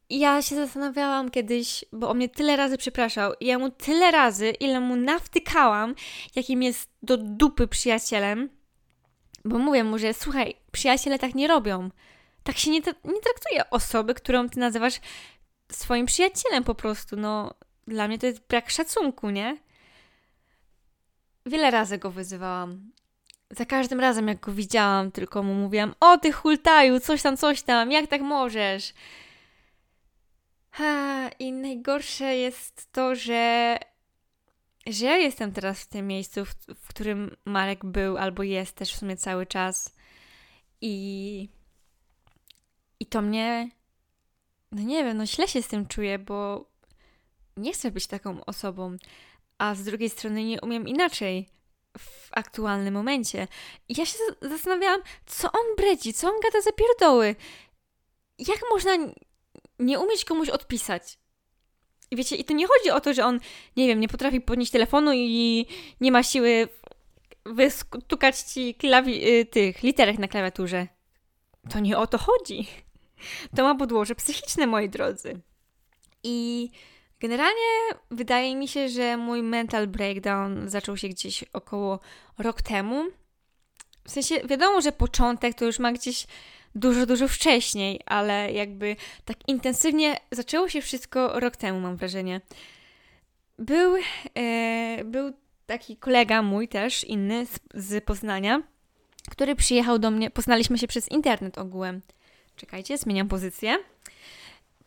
I 0.09 0.19
ja 0.19 0.41
się 0.41 0.55
zastanawiałam 0.55 1.31
kiedyś, 1.31 1.85
bo 1.91 2.09
on 2.09 2.17
mnie 2.17 2.29
tyle 2.29 2.55
razy 2.55 2.77
przepraszał, 2.77 3.33
i 3.39 3.45
ja 3.45 3.59
mu 3.59 3.69
tyle 3.69 4.11
razy, 4.11 4.49
ile 4.49 4.79
mu 4.79 4.95
nawtykałam, 4.95 5.95
jakim 6.35 6.63
jest 6.63 6.89
do 7.03 7.17
dupy 7.17 7.67
przyjacielem, 7.67 8.49
bo 9.45 9.57
mówię 9.57 9.83
mu, 9.83 9.97
że 9.97 10.13
słuchaj, 10.13 10.55
przyjaciele 10.71 11.19
tak 11.19 11.35
nie 11.35 11.47
robią. 11.47 11.89
Tak 12.43 12.57
się 12.57 12.71
nie, 12.71 12.79
nie 13.03 13.21
traktuje 13.21 13.69
osoby, 13.69 14.13
którą 14.13 14.49
ty 14.49 14.59
nazywasz 14.59 14.99
swoim 15.71 16.05
przyjacielem 16.05 16.63
po 16.63 16.75
prostu. 16.75 17.15
No, 17.15 17.53
dla 17.87 18.07
mnie 18.07 18.19
to 18.19 18.25
jest 18.25 18.47
brak 18.47 18.69
szacunku, 18.69 19.29
nie? 19.29 19.57
Wiele 21.45 21.71
razy 21.71 21.97
go 21.97 22.11
wyzywałam. 22.11 22.91
Za 23.51 23.65
każdym 23.65 23.99
razem, 23.99 24.27
jak 24.27 24.39
go 24.39 24.51
widziałam, 24.51 25.11
tylko 25.11 25.43
mu 25.43 25.53
mówiłam: 25.53 25.95
O, 25.99 26.17
ty 26.17 26.31
hultaju, 26.31 26.99
coś 26.99 27.21
tam, 27.21 27.37
coś 27.37 27.61
tam, 27.61 27.91
jak 27.91 28.07
tak 28.07 28.21
możesz? 28.21 28.93
Ha, 30.71 31.29
I 31.39 31.51
najgorsze 31.51 32.35
jest 32.35 32.91
to, 32.91 33.15
że 33.15 33.77
że 34.87 35.05
ja 35.05 35.17
jestem 35.17 35.51
teraz 35.51 35.83
w 35.83 35.87
tym 35.87 36.07
miejscu, 36.07 36.45
w, 36.45 36.55
w, 36.75 36.87
którym 36.87 37.35
Marek 37.45 37.85
był 37.85 38.17
albo 38.17 38.43
jest 38.43 38.75
też 38.75 38.93
w 38.93 38.97
sumie 38.97 39.17
cały 39.17 39.45
czas. 39.45 39.95
I, 40.81 41.49
I 42.99 43.05
to 43.05 43.21
mnie, 43.21 43.69
no 44.71 44.83
nie 44.83 45.03
wiem, 45.03 45.17
no 45.17 45.25
źle 45.25 45.47
się 45.47 45.61
z 45.61 45.67
tym 45.67 45.87
czuję, 45.87 46.19
bo 46.19 46.70
nie 47.57 47.73
chcę 47.73 47.91
być 47.91 48.07
taką 48.07 48.45
osobą, 48.45 48.97
a 49.57 49.75
z 49.75 49.83
drugiej 49.83 50.09
strony 50.09 50.43
nie 50.43 50.61
umiem 50.61 50.87
inaczej 50.87 51.49
w 51.97 52.29
aktualnym 52.31 52.93
momencie. 52.93 53.47
I 53.89 53.93
ja 53.97 54.05
się 54.05 54.17
zastanawiałam, 54.41 55.01
co 55.25 55.51
on 55.51 55.75
bredzi, 55.77 56.13
co 56.13 56.27
on 56.27 56.33
gada 56.43 56.61
za 56.61 56.71
pierdoły. 56.71 57.35
Jak 58.39 58.59
można 58.69 58.97
nie 59.79 59.99
umieć 59.99 60.25
komuś 60.25 60.49
odpisać? 60.49 61.17
I 62.11 62.15
wiecie, 62.15 62.35
i 62.35 62.45
to 62.45 62.53
nie 62.53 62.67
chodzi 62.67 62.91
o 62.91 63.01
to, 63.01 63.13
że 63.13 63.25
on, 63.25 63.39
nie 63.77 63.87
wiem, 63.87 63.99
nie 63.99 64.07
potrafi 64.07 64.41
podnieść 64.41 64.71
telefonu 64.71 65.11
i 65.13 65.65
nie 66.01 66.11
ma 66.11 66.23
siły 66.23 66.67
wystukać 67.45 68.39
ci 68.39 68.75
klawi- 68.75 69.27
y, 69.27 69.45
tych 69.45 69.83
literek 69.83 70.19
na 70.19 70.27
klawiaturze. 70.27 70.87
To 71.69 71.79
nie 71.79 71.97
o 71.97 72.07
to 72.07 72.17
chodzi. 72.17 72.67
To 73.55 73.63
ma 73.63 73.75
podłoże 73.75 74.15
psychiczne, 74.15 74.67
moi 74.67 74.89
drodzy. 74.89 75.41
I 76.23 76.69
generalnie 77.21 77.99
wydaje 78.11 78.55
mi 78.55 78.67
się, 78.67 78.89
że 78.89 79.17
mój 79.17 79.43
mental 79.43 79.87
breakdown 79.87 80.69
zaczął 80.69 80.97
się 80.97 81.09
gdzieś 81.09 81.43
około 81.53 81.99
rok 82.37 82.61
temu. 82.61 83.03
W 84.03 84.11
sensie, 84.11 84.35
wiadomo, 84.47 84.81
że 84.81 84.91
początek 84.91 85.55
to 85.55 85.65
już 85.65 85.79
ma 85.79 85.91
gdzieś 85.91 86.27
dużo, 86.75 87.05
dużo 87.05 87.27
wcześniej, 87.27 87.99
ale 88.05 88.51
jakby 88.51 88.95
tak 89.25 89.37
intensywnie 89.47 90.17
zaczęło 90.31 90.69
się 90.69 90.81
wszystko 90.81 91.39
rok 91.39 91.55
temu, 91.55 91.79
mam 91.79 91.95
wrażenie. 91.95 92.41
Był, 93.59 93.95
e, 94.37 95.03
był 95.05 95.33
taki 95.65 95.97
kolega 95.97 96.41
mój 96.41 96.67
też, 96.67 97.03
inny 97.03 97.45
z, 97.45 97.59
z 97.73 98.03
Poznania, 98.03 98.61
który 99.29 99.55
przyjechał 99.55 99.99
do 99.99 100.11
mnie, 100.11 100.31
poznaliśmy 100.31 100.77
się 100.77 100.87
przez 100.87 101.11
internet 101.11 101.57
ogółem. 101.57 102.01
Czekajcie, 102.55 102.97
zmieniam 102.97 103.27
pozycję 103.27 103.77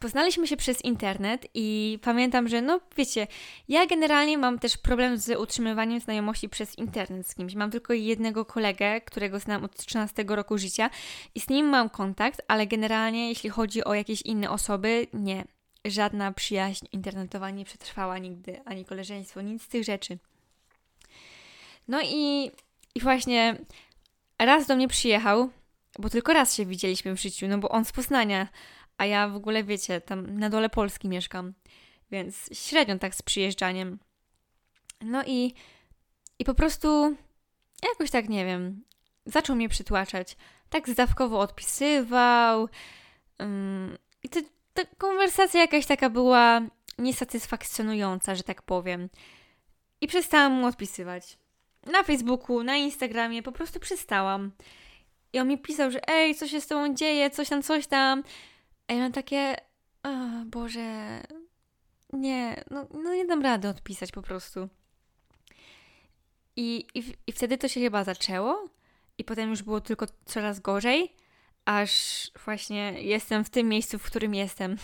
poznaliśmy 0.04 0.46
się 0.46 0.56
przez 0.56 0.84
internet 0.84 1.46
i 1.54 1.98
pamiętam, 2.02 2.48
że 2.48 2.62
no 2.62 2.80
wiecie, 2.96 3.26
ja 3.68 3.86
generalnie 3.86 4.38
mam 4.38 4.58
też 4.58 4.76
problem 4.76 5.18
z 5.18 5.38
utrzymywaniem 5.40 6.00
znajomości 6.00 6.48
przez 6.48 6.78
internet 6.78 7.28
z 7.28 7.34
kimś. 7.34 7.54
Mam 7.54 7.70
tylko 7.70 7.92
jednego 7.92 8.44
kolegę, 8.44 9.00
którego 9.00 9.40
znam 9.40 9.64
od 9.64 9.76
13 9.76 10.24
roku 10.28 10.58
życia 10.58 10.90
i 11.34 11.40
z 11.40 11.48
nim 11.48 11.66
mam 11.66 11.90
kontakt, 11.90 12.42
ale 12.48 12.66
generalnie 12.66 13.28
jeśli 13.28 13.50
chodzi 13.50 13.84
o 13.84 13.94
jakieś 13.94 14.22
inne 14.22 14.50
osoby, 14.50 15.06
nie. 15.12 15.44
Żadna 15.84 16.32
przyjaźń 16.32 16.86
internetowa 16.92 17.50
nie 17.50 17.64
przetrwała 17.64 18.18
nigdy, 18.18 18.60
ani 18.64 18.84
koleżeństwo, 18.84 19.40
nic 19.40 19.62
z 19.62 19.68
tych 19.68 19.84
rzeczy. 19.84 20.18
No 21.88 22.00
i, 22.02 22.50
i 22.94 23.00
właśnie 23.00 23.56
raz 24.38 24.66
do 24.66 24.76
mnie 24.76 24.88
przyjechał, 24.88 25.50
bo 25.98 26.10
tylko 26.10 26.32
raz 26.32 26.54
się 26.54 26.66
widzieliśmy 26.66 27.16
w 27.16 27.20
życiu, 27.20 27.48
no 27.48 27.58
bo 27.58 27.68
on 27.68 27.84
z 27.84 27.92
Poznania, 27.92 28.48
a 28.98 29.06
ja 29.06 29.28
w 29.28 29.36
ogóle, 29.36 29.64
wiecie, 29.64 30.00
tam 30.00 30.38
na 30.38 30.50
dole 30.50 30.68
Polski 30.68 31.08
mieszkam, 31.08 31.54
więc 32.10 32.50
średnio 32.52 32.98
tak 32.98 33.14
z 33.14 33.22
przyjeżdżaniem. 33.22 33.98
No 35.00 35.22
i, 35.26 35.54
i 36.38 36.44
po 36.44 36.54
prostu 36.54 37.16
jakoś 37.82 38.10
tak, 38.10 38.28
nie 38.28 38.44
wiem, 38.44 38.84
zaczął 39.26 39.56
mnie 39.56 39.68
przytłaczać. 39.68 40.36
Tak 40.68 40.88
zdawkowo 40.88 41.38
odpisywał. 41.40 42.68
Um, 43.38 43.98
I 44.22 44.28
to, 44.28 44.40
ta 44.74 44.82
konwersacja 44.98 45.60
jakaś 45.60 45.86
taka 45.86 46.10
była 46.10 46.60
niesatysfakcjonująca, 46.98 48.34
że 48.34 48.42
tak 48.42 48.62
powiem. 48.62 49.08
I 50.00 50.06
przestałam 50.06 50.52
mu 50.52 50.66
odpisywać. 50.66 51.38
Na 51.86 52.02
Facebooku, 52.02 52.62
na 52.62 52.76
Instagramie, 52.76 53.42
po 53.42 53.52
prostu 53.52 53.80
przestałam. 53.80 54.52
I 55.32 55.40
on 55.40 55.48
mi 55.48 55.58
pisał, 55.58 55.90
że 55.90 56.08
ej, 56.08 56.34
co 56.34 56.48
się 56.48 56.60
z 56.60 56.66
tobą 56.66 56.94
dzieje, 56.94 57.30
coś 57.30 57.48
tam, 57.48 57.62
coś 57.62 57.86
tam. 57.86 58.22
A 58.88 58.92
ja 58.92 58.98
mam 58.98 59.12
takie, 59.12 59.56
o 60.02 60.08
Boże, 60.46 61.20
nie, 62.12 62.64
no, 62.70 62.86
no 62.94 63.14
nie 63.14 63.26
dam 63.26 63.42
rady 63.42 63.68
odpisać 63.68 64.12
po 64.12 64.22
prostu. 64.22 64.68
I, 66.56 66.86
i, 66.94 67.04
I 67.26 67.32
wtedy 67.32 67.58
to 67.58 67.68
się 67.68 67.80
chyba 67.80 68.04
zaczęło 68.04 68.68
i 69.18 69.24
potem 69.24 69.50
już 69.50 69.62
było 69.62 69.80
tylko 69.80 70.06
coraz 70.24 70.60
gorzej, 70.60 71.12
aż 71.64 71.90
właśnie 72.44 73.02
jestem 73.02 73.44
w 73.44 73.50
tym 73.50 73.68
miejscu, 73.68 73.98
w 73.98 74.04
którym 74.04 74.34
jestem. 74.34 74.76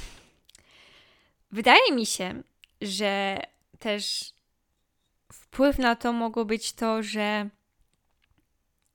Wydaje 1.52 1.92
mi 1.92 2.06
się, 2.06 2.42
że 2.80 3.42
też 3.78 4.32
wpływ 5.32 5.78
na 5.78 5.96
to 5.96 6.12
mogło 6.12 6.44
być 6.44 6.72
to, 6.72 7.02
że 7.02 7.48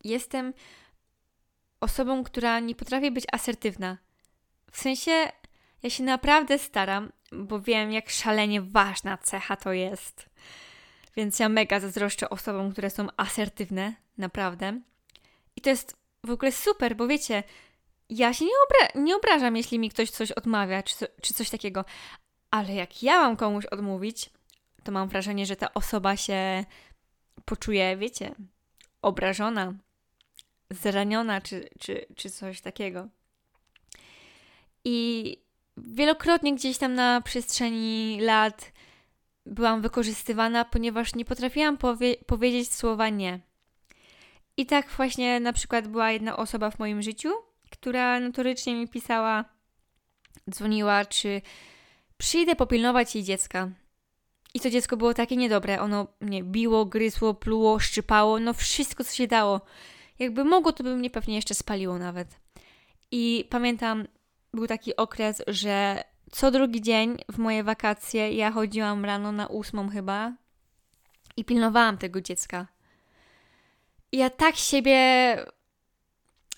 jestem 0.03 0.53
osobą, 1.79 2.23
która 2.23 2.59
nie 2.59 2.75
potrafi 2.75 3.11
być 3.11 3.25
asertywna. 3.31 3.97
W 4.75 4.81
sensie, 4.81 5.31
ja 5.83 5.89
się 5.89 6.03
naprawdę 6.03 6.59
staram, 6.59 7.11
bo 7.31 7.61
wiem, 7.61 7.91
jak 7.91 8.09
szalenie 8.09 8.61
ważna 8.61 9.17
cecha 9.17 9.55
to 9.55 9.73
jest. 9.73 10.29
Więc 11.15 11.39
ja 11.39 11.49
mega 11.49 11.79
zazdroszczę 11.79 12.29
osobom, 12.29 12.71
które 12.71 12.89
są 12.89 13.07
asertywne, 13.17 13.93
naprawdę. 14.17 14.81
I 15.55 15.61
to 15.61 15.69
jest 15.69 15.97
w 16.23 16.29
ogóle 16.29 16.51
super, 16.51 16.95
bo 16.95 17.07
wiecie, 17.07 17.43
ja 18.09 18.33
się 18.33 18.45
nie, 18.45 18.51
obra 18.67 19.03
nie 19.03 19.15
obrażam, 19.15 19.55
jeśli 19.55 19.79
mi 19.79 19.89
ktoś 19.89 20.09
coś 20.09 20.31
odmawia, 20.31 20.83
czy, 20.83 20.95
co 20.95 21.05
czy 21.21 21.33
coś 21.33 21.49
takiego. 21.49 21.85
Ale 22.51 22.73
jak 22.73 23.03
ja 23.03 23.17
mam 23.21 23.35
komuś 23.35 23.65
odmówić, 23.65 24.29
to 24.83 24.91
mam 24.91 25.09
wrażenie, 25.09 25.45
że 25.45 25.55
ta 25.55 25.73
osoba 25.73 26.17
się 26.17 26.65
poczuje, 27.45 27.97
wiecie, 27.97 28.35
obrażona, 29.01 29.73
zraniona, 30.69 31.41
czy, 31.41 31.69
czy, 31.79 32.05
czy 32.15 32.29
coś 32.29 32.61
takiego. 32.61 33.07
I 34.85 35.37
wielokrotnie 35.77 36.55
gdzieś 36.55 36.77
tam 36.77 36.93
na 36.93 37.21
przestrzeni 37.21 38.17
lat 38.21 38.71
byłam 39.45 39.81
wykorzystywana, 39.81 40.65
ponieważ 40.65 41.15
nie 41.15 41.25
potrafiłam 41.25 41.77
powie 41.77 42.15
powiedzieć 42.25 42.73
słowa 42.73 43.09
nie. 43.09 43.39
I 44.57 44.65
tak 44.65 44.89
właśnie 44.89 45.39
na 45.39 45.53
przykład 45.53 45.87
była 45.87 46.11
jedna 46.11 46.37
osoba 46.37 46.71
w 46.71 46.79
moim 46.79 47.01
życiu, 47.01 47.29
która 47.71 48.19
notorycznie 48.19 48.75
mi 48.75 48.87
pisała, 48.87 49.45
dzwoniła, 50.49 51.05
czy 51.05 51.41
przyjdę 52.17 52.55
popilnować 52.55 53.15
jej 53.15 53.23
dziecka. 53.23 53.69
I 54.53 54.59
to 54.59 54.69
dziecko 54.69 54.97
było 54.97 55.13
takie 55.13 55.35
niedobre. 55.35 55.81
Ono 55.81 56.07
mnie 56.21 56.43
biło, 56.43 56.85
gryzło, 56.85 57.33
pluło, 57.33 57.79
szczypało, 57.79 58.39
no 58.39 58.53
wszystko, 58.53 59.03
co 59.03 59.15
się 59.15 59.27
dało. 59.27 59.61
Jakby 60.19 60.43
mogło, 60.43 60.71
to 60.71 60.83
by 60.83 60.95
mnie 60.95 61.09
pewnie 61.09 61.35
jeszcze 61.35 61.55
spaliło 61.55 61.97
nawet. 61.97 62.39
I 63.11 63.47
pamiętam, 63.49 64.07
był 64.55 64.67
taki 64.67 64.95
okres, 64.95 65.41
że 65.47 66.03
co 66.31 66.51
drugi 66.51 66.81
dzień 66.81 67.17
w 67.31 67.37
moje 67.37 67.63
wakacje 67.63 68.31
ja 68.31 68.51
chodziłam 68.51 69.05
rano 69.05 69.31
na 69.31 69.47
ósmą 69.47 69.89
chyba 69.89 70.33
i 71.37 71.45
pilnowałam 71.45 71.97
tego 71.97 72.21
dziecka. 72.21 72.67
Ja 74.11 74.29
tak 74.29 74.55
siebie 74.55 74.97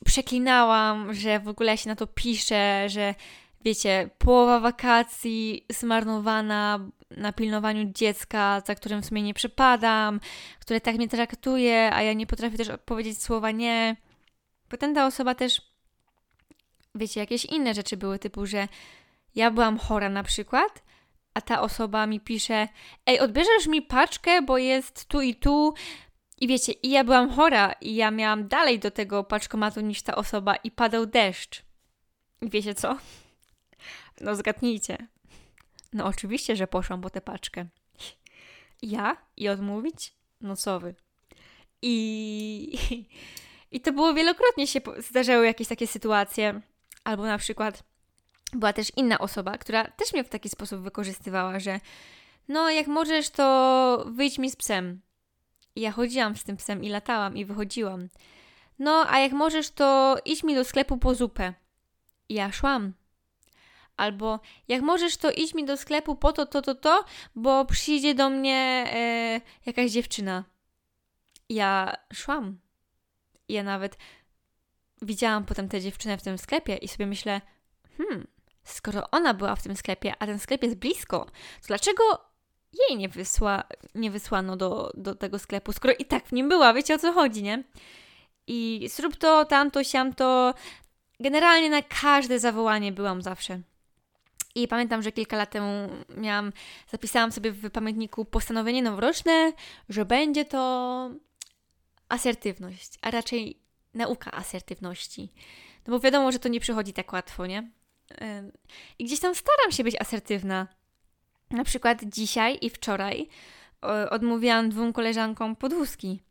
przeklinałam, 0.06 1.14
że 1.14 1.40
w 1.40 1.48
ogóle 1.48 1.78
się 1.78 1.90
na 1.90 1.96
to 1.96 2.08
piszę, 2.08 2.90
że 2.90 3.16
wiecie, 3.64 4.10
połowa 4.18 4.60
wakacji 4.60 5.66
zmarnowana 5.70 6.80
na 7.12 7.34
pilnowaniu 7.34 7.92
dziecka, 7.94 8.62
za 8.66 8.76
którym 8.76 9.02
w 9.02 9.06
sumie 9.06 9.22
nie 9.22 9.34
przepadam, 9.34 10.20
które 10.60 10.82
tak 10.82 10.96
mnie 10.96 11.08
traktuje, 11.08 11.90
a 11.94 12.02
ja 12.02 12.14
nie 12.14 12.28
potrafię 12.28 12.58
też 12.58 12.70
odpowiedzieć 12.70 13.24
słowa 13.24 13.52
nie. 13.52 13.96
Potem 14.70 14.96
ta 14.96 15.06
osoba 15.06 15.36
też, 15.36 15.62
wiecie, 16.98 17.20
jakieś 17.20 17.46
inne 17.46 17.74
rzeczy 17.74 17.98
były, 17.98 18.20
typu, 18.20 18.46
że 18.46 18.68
ja 19.36 19.52
byłam 19.52 19.78
chora 19.78 20.10
na 20.10 20.24
przykład, 20.24 20.84
a 21.34 21.42
ta 21.42 21.62
osoba 21.62 22.08
mi 22.08 22.20
pisze: 22.20 22.68
Ej, 23.06 23.20
odbierzesz 23.20 23.68
mi 23.68 23.82
paczkę, 23.82 24.42
bo 24.42 24.58
jest 24.58 25.06
tu 25.06 25.22
i 25.22 25.36
tu. 25.36 25.74
I 26.42 26.48
wiecie, 26.48 26.72
i 26.72 26.90
ja 26.90 27.04
byłam 27.04 27.30
chora, 27.30 27.74
i 27.82 27.96
ja 27.96 28.12
miałam 28.12 28.48
dalej 28.48 28.80
do 28.80 28.92
tego 28.92 29.24
paczkomatu 29.24 29.82
niż 29.82 30.02
ta 30.02 30.16
osoba, 30.16 30.56
i 30.56 30.72
padał 30.72 31.06
deszcz. 31.06 31.64
I 32.42 32.50
wiecie 32.50 32.76
co? 32.76 32.98
No 34.22 34.36
zgadnijcie. 34.36 35.08
No 35.94 36.06
oczywiście, 36.06 36.56
że 36.56 36.68
poszłam 36.68 37.02
po 37.02 37.10
tę 37.10 37.22
paczkę. 37.22 37.66
Ja? 38.82 39.18
I 39.38 39.50
odmówić? 39.50 40.14
No 40.42 40.56
co 40.56 40.80
wy? 40.80 40.96
I, 41.82 42.80
I 43.72 43.82
to 43.82 43.92
było 43.92 44.14
wielokrotnie 44.14 44.68
się 44.68 44.82
zdarzały 44.98 45.46
jakieś 45.46 45.68
takie 45.68 45.88
sytuacje. 45.88 46.62
Albo 47.08 47.26
na 47.26 47.38
przykład 47.38 47.84
była 48.54 48.74
też 48.74 48.92
inna 48.96 49.20
osoba, 49.20 49.58
która 49.58 49.84
też 49.92 50.14
mnie 50.14 50.24
w 50.24 50.30
taki 50.30 50.50
sposób 50.50 50.82
wykorzystywała, 50.82 51.60
że 51.60 51.80
no 52.48 52.70
jak 52.70 52.88
możesz, 52.88 53.30
to 53.30 54.06
wyjdź 54.12 54.38
mi 54.38 54.52
z 54.52 54.56
psem. 54.56 55.02
I 55.76 55.82
ja 55.82 55.92
chodziłam 55.92 56.36
z 56.36 56.44
tym 56.44 56.58
psem 56.58 56.84
i 56.84 56.90
latałam 56.90 57.38
i 57.38 57.46
wychodziłam. 57.46 58.10
No, 58.80 59.06
a 59.10 59.20
jak 59.20 59.32
możesz, 59.32 59.70
to 59.70 60.18
idź 60.26 60.44
mi 60.44 60.56
do 60.56 60.66
sklepu 60.66 60.98
po 60.98 61.16
zupę. 61.16 61.54
I 62.30 62.34
ja 62.34 62.52
szłam. 62.52 62.94
Albo 63.98 64.40
jak 64.68 64.82
możesz, 64.82 65.18
to 65.18 65.32
idź 65.32 65.54
mi 65.54 65.66
do 65.66 65.78
sklepu 65.78 66.16
po 66.16 66.32
to, 66.32 66.46
to, 66.46 66.62
to, 66.62 66.76
to, 66.76 67.06
bo 67.36 67.66
przyjdzie 67.66 68.16
do 68.16 68.30
mnie 68.30 68.86
e, 68.94 69.42
jakaś 69.66 69.92
dziewczyna. 69.92 70.44
Ja 71.50 71.98
szłam. 72.14 72.60
Ja 73.50 73.64
nawet 73.64 73.98
widziałam 75.02 75.46
potem 75.46 75.70
tę 75.70 75.82
dziewczynę 75.82 76.18
w 76.18 76.24
tym 76.24 76.38
sklepie 76.38 76.76
i 76.76 76.88
sobie 76.88 77.08
myślę, 77.08 77.42
hmm, 77.98 78.28
skoro 78.64 79.12
ona 79.12 79.34
była 79.34 79.56
w 79.56 79.64
tym 79.64 79.76
sklepie, 79.76 80.14
a 80.20 80.26
ten 80.26 80.40
sklep 80.40 80.64
jest 80.64 80.76
blisko, 80.76 81.26
to 81.62 81.68
dlaczego 81.68 82.04
jej 82.90 82.98
nie, 82.98 83.10
wysła, 83.10 83.64
nie 83.96 84.12
wysłano 84.12 84.58
do, 84.58 84.92
do 84.94 85.16
tego 85.16 85.40
sklepu, 85.40 85.74
skoro 85.74 85.94
i 86.00 86.06
tak 86.06 86.28
w 86.28 86.32
nim 86.32 86.50
była, 86.50 86.74
wiecie 86.74 86.96
o 86.96 87.00
co 87.00 87.14
chodzi, 87.14 87.44
nie? 87.44 87.64
I 88.48 88.90
zrób 88.92 89.16
to, 89.16 89.46
tamto, 89.46 89.84
siamto. 89.84 90.54
Generalnie 91.20 91.70
na 91.70 91.82
każde 91.82 92.40
zawołanie 92.40 92.92
byłam 92.92 93.22
zawsze. 93.22 93.62
I 94.56 94.68
pamiętam, 94.68 95.02
że 95.04 95.12
kilka 95.12 95.38
lat 95.38 95.50
temu 95.50 95.90
miałam, 96.18 96.54
zapisałam 96.92 97.32
sobie 97.32 97.52
w 97.52 97.70
pamiętniku 97.70 98.26
postanowienie 98.26 98.84
noworoczne, 98.84 99.54
że 99.90 100.06
będzie 100.06 100.46
to 100.46 101.12
asertywność, 102.10 102.94
a 103.02 103.12
raczej 103.12 103.60
nauka 103.94 104.32
asertywności. 104.32 105.34
No 105.88 105.92
bo 105.94 106.00
wiadomo, 106.00 106.32
że 106.32 106.40
to 106.40 106.50
nie 106.50 106.60
przychodzi 106.60 106.94
tak 106.94 107.14
łatwo, 107.14 107.46
nie? 107.46 107.72
I 109.00 109.06
gdzieś 109.06 109.20
tam 109.20 109.36
staram 109.36 109.72
się 109.72 109.84
być 109.84 110.02
asertywna. 110.02 110.68
Na 111.52 111.64
przykład 111.64 112.04
dzisiaj 112.06 112.58
i 112.62 112.70
wczoraj 112.70 113.28
odmówiłam 114.10 114.70
dwóm 114.70 114.94
koleżankom 114.94 115.56
podwózki, 115.56 116.22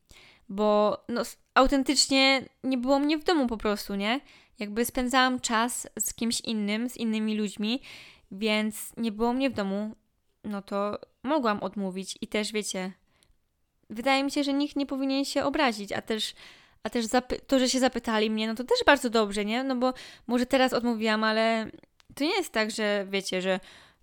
bo 0.48 0.98
no, 1.08 1.22
autentycznie 1.54 2.48
nie 2.64 2.78
było 2.78 2.98
mnie 2.98 3.18
w 3.18 3.24
domu 3.24 3.46
po 3.46 3.56
prostu, 3.56 3.94
nie? 3.94 4.20
Jakby 4.58 4.84
spędzałam 4.84 5.40
czas 5.40 5.88
z 5.98 6.14
kimś 6.14 6.40
innym, 6.40 6.88
z 6.88 6.96
innymi 6.96 7.36
ludźmi 7.36 7.80
więc 8.30 8.92
nie 8.96 9.12
było 9.12 9.32
mnie 9.32 9.50
w 9.50 9.54
domu, 9.54 9.94
no 10.44 10.62
to 10.62 10.98
mogłam 11.22 11.62
odmówić 11.62 12.18
i 12.20 12.26
też 12.26 12.52
wiecie, 12.52 12.92
wydaje 13.90 14.24
mi 14.24 14.30
się, 14.30 14.44
że 14.44 14.52
nikt 14.52 14.76
nie 14.76 14.86
powinien 14.86 15.24
się 15.24 15.44
obrazić, 15.44 15.92
a 15.92 16.02
też, 16.02 16.34
a 16.86 16.90
też 16.90 17.06
to, 17.46 17.58
że 17.58 17.68
się 17.68 17.80
zapytali 17.80 18.30
mnie, 18.30 18.46
no 18.46 18.54
to 18.54 18.64
też 18.64 18.78
bardzo 18.86 19.10
dobrze, 19.10 19.44
nie? 19.44 19.64
No 19.64 19.76
bo 19.76 19.94
może 20.26 20.46
teraz 20.46 20.72
odmówiłam, 20.72 21.24
ale 21.24 21.70
to 22.14 22.24
nie 22.24 22.36
jest 22.36 22.52
tak, 22.52 22.70
że 22.70 23.06
wiecie, 23.10 23.42
że, 23.42 23.60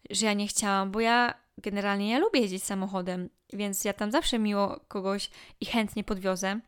że 0.10 0.26
ja 0.26 0.34
nie 0.34 0.48
chciałam, 0.48 0.92
bo 0.92 1.00
ja 1.00 1.34
generalnie 1.58 2.12
ja 2.12 2.20
lubię 2.20 2.40
jeździć 2.40 2.64
samochodem, 2.64 3.30
więc 3.54 3.86
ja 3.86 3.94
tam 3.94 4.12
zawsze 4.12 4.40
miło 4.40 4.80
kogoś 4.88 5.30
i 5.62 5.66
chętnie 5.66 6.04
podwiozę. 6.04 6.60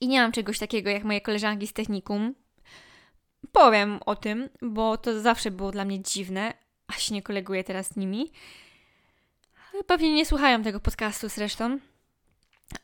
I 0.00 0.08
nie 0.08 0.20
mam 0.20 0.32
czegoś 0.32 0.58
takiego 0.58 0.90
jak 0.90 1.04
moje 1.04 1.20
koleżanki 1.20 1.66
z 1.66 1.72
technikum. 1.72 2.34
Powiem 3.52 4.00
o 4.06 4.16
tym, 4.16 4.48
bo 4.62 4.96
to 4.96 5.20
zawsze 5.20 5.50
było 5.50 5.70
dla 5.70 5.84
mnie 5.84 6.02
dziwne, 6.02 6.54
a 6.86 6.92
się 6.92 7.14
nie 7.14 7.22
koleguję 7.22 7.64
teraz 7.64 7.86
z 7.86 7.96
nimi. 7.96 8.32
Pewnie 9.86 10.14
nie 10.14 10.26
słuchają 10.26 10.62
tego 10.62 10.80
podcastu 10.80 11.28
zresztą, 11.28 11.78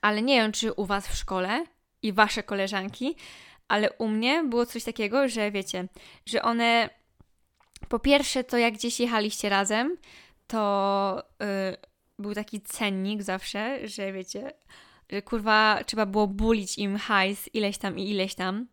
ale 0.00 0.22
nie 0.22 0.40
wiem, 0.40 0.52
czy 0.52 0.72
u 0.72 0.86
Was 0.86 1.08
w 1.08 1.16
szkole 1.16 1.66
i 2.06 2.12
Wasze 2.12 2.42
koleżanki, 2.42 3.16
ale 3.68 3.92
u 3.92 4.08
mnie 4.08 4.44
było 4.44 4.66
coś 4.66 4.84
takiego, 4.84 5.28
że 5.28 5.50
wiecie, 5.50 5.88
że 6.26 6.42
one 6.42 6.90
po 7.88 7.98
pierwsze 7.98 8.44
to 8.44 8.58
jak 8.58 8.74
gdzieś 8.74 9.00
jechaliście 9.00 9.48
razem, 9.48 9.96
to 10.46 11.22
yy, 11.40 11.46
był 12.18 12.34
taki 12.34 12.60
cennik 12.60 13.22
zawsze, 13.22 13.88
że 13.88 14.12
wiecie, 14.12 14.52
że 15.10 15.22
kurwa 15.22 15.80
trzeba 15.86 16.06
było 16.06 16.26
bulić 16.26 16.78
im 16.78 16.96
hajs 16.96 17.54
ileś 17.54 17.78
tam 17.78 17.98
i 17.98 18.10
ileś 18.10 18.34
tam. 18.34 18.66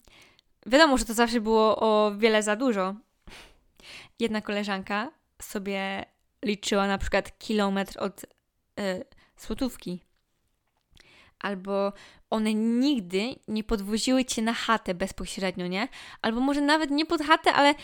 Wiadomo, 0.65 0.97
że 0.97 1.05
to 1.05 1.13
zawsze 1.13 1.41
było 1.41 1.77
o 1.77 2.15
wiele 2.17 2.43
za 2.43 2.55
dużo. 2.55 2.95
Jedna 4.19 4.41
koleżanka 4.41 5.11
sobie 5.41 6.05
liczyła 6.45 6.87
na 6.87 6.97
przykład 6.97 7.37
kilometr 7.37 7.99
od 7.99 8.23
y. 8.79 9.05
Albo 11.43 11.93
one 12.29 12.53
nigdy 12.53 13.35
nie 13.47 13.63
podwoziły 13.63 14.25
cię 14.25 14.41
na 14.41 14.53
chatę 14.53 14.93
bezpośrednio, 14.93 15.67
nie? 15.67 15.87
Albo 16.21 16.39
może 16.39 16.61
nawet 16.61 16.91
nie 16.91 17.05
pod 17.05 17.21
chatę, 17.21 17.53
ale 17.53 17.75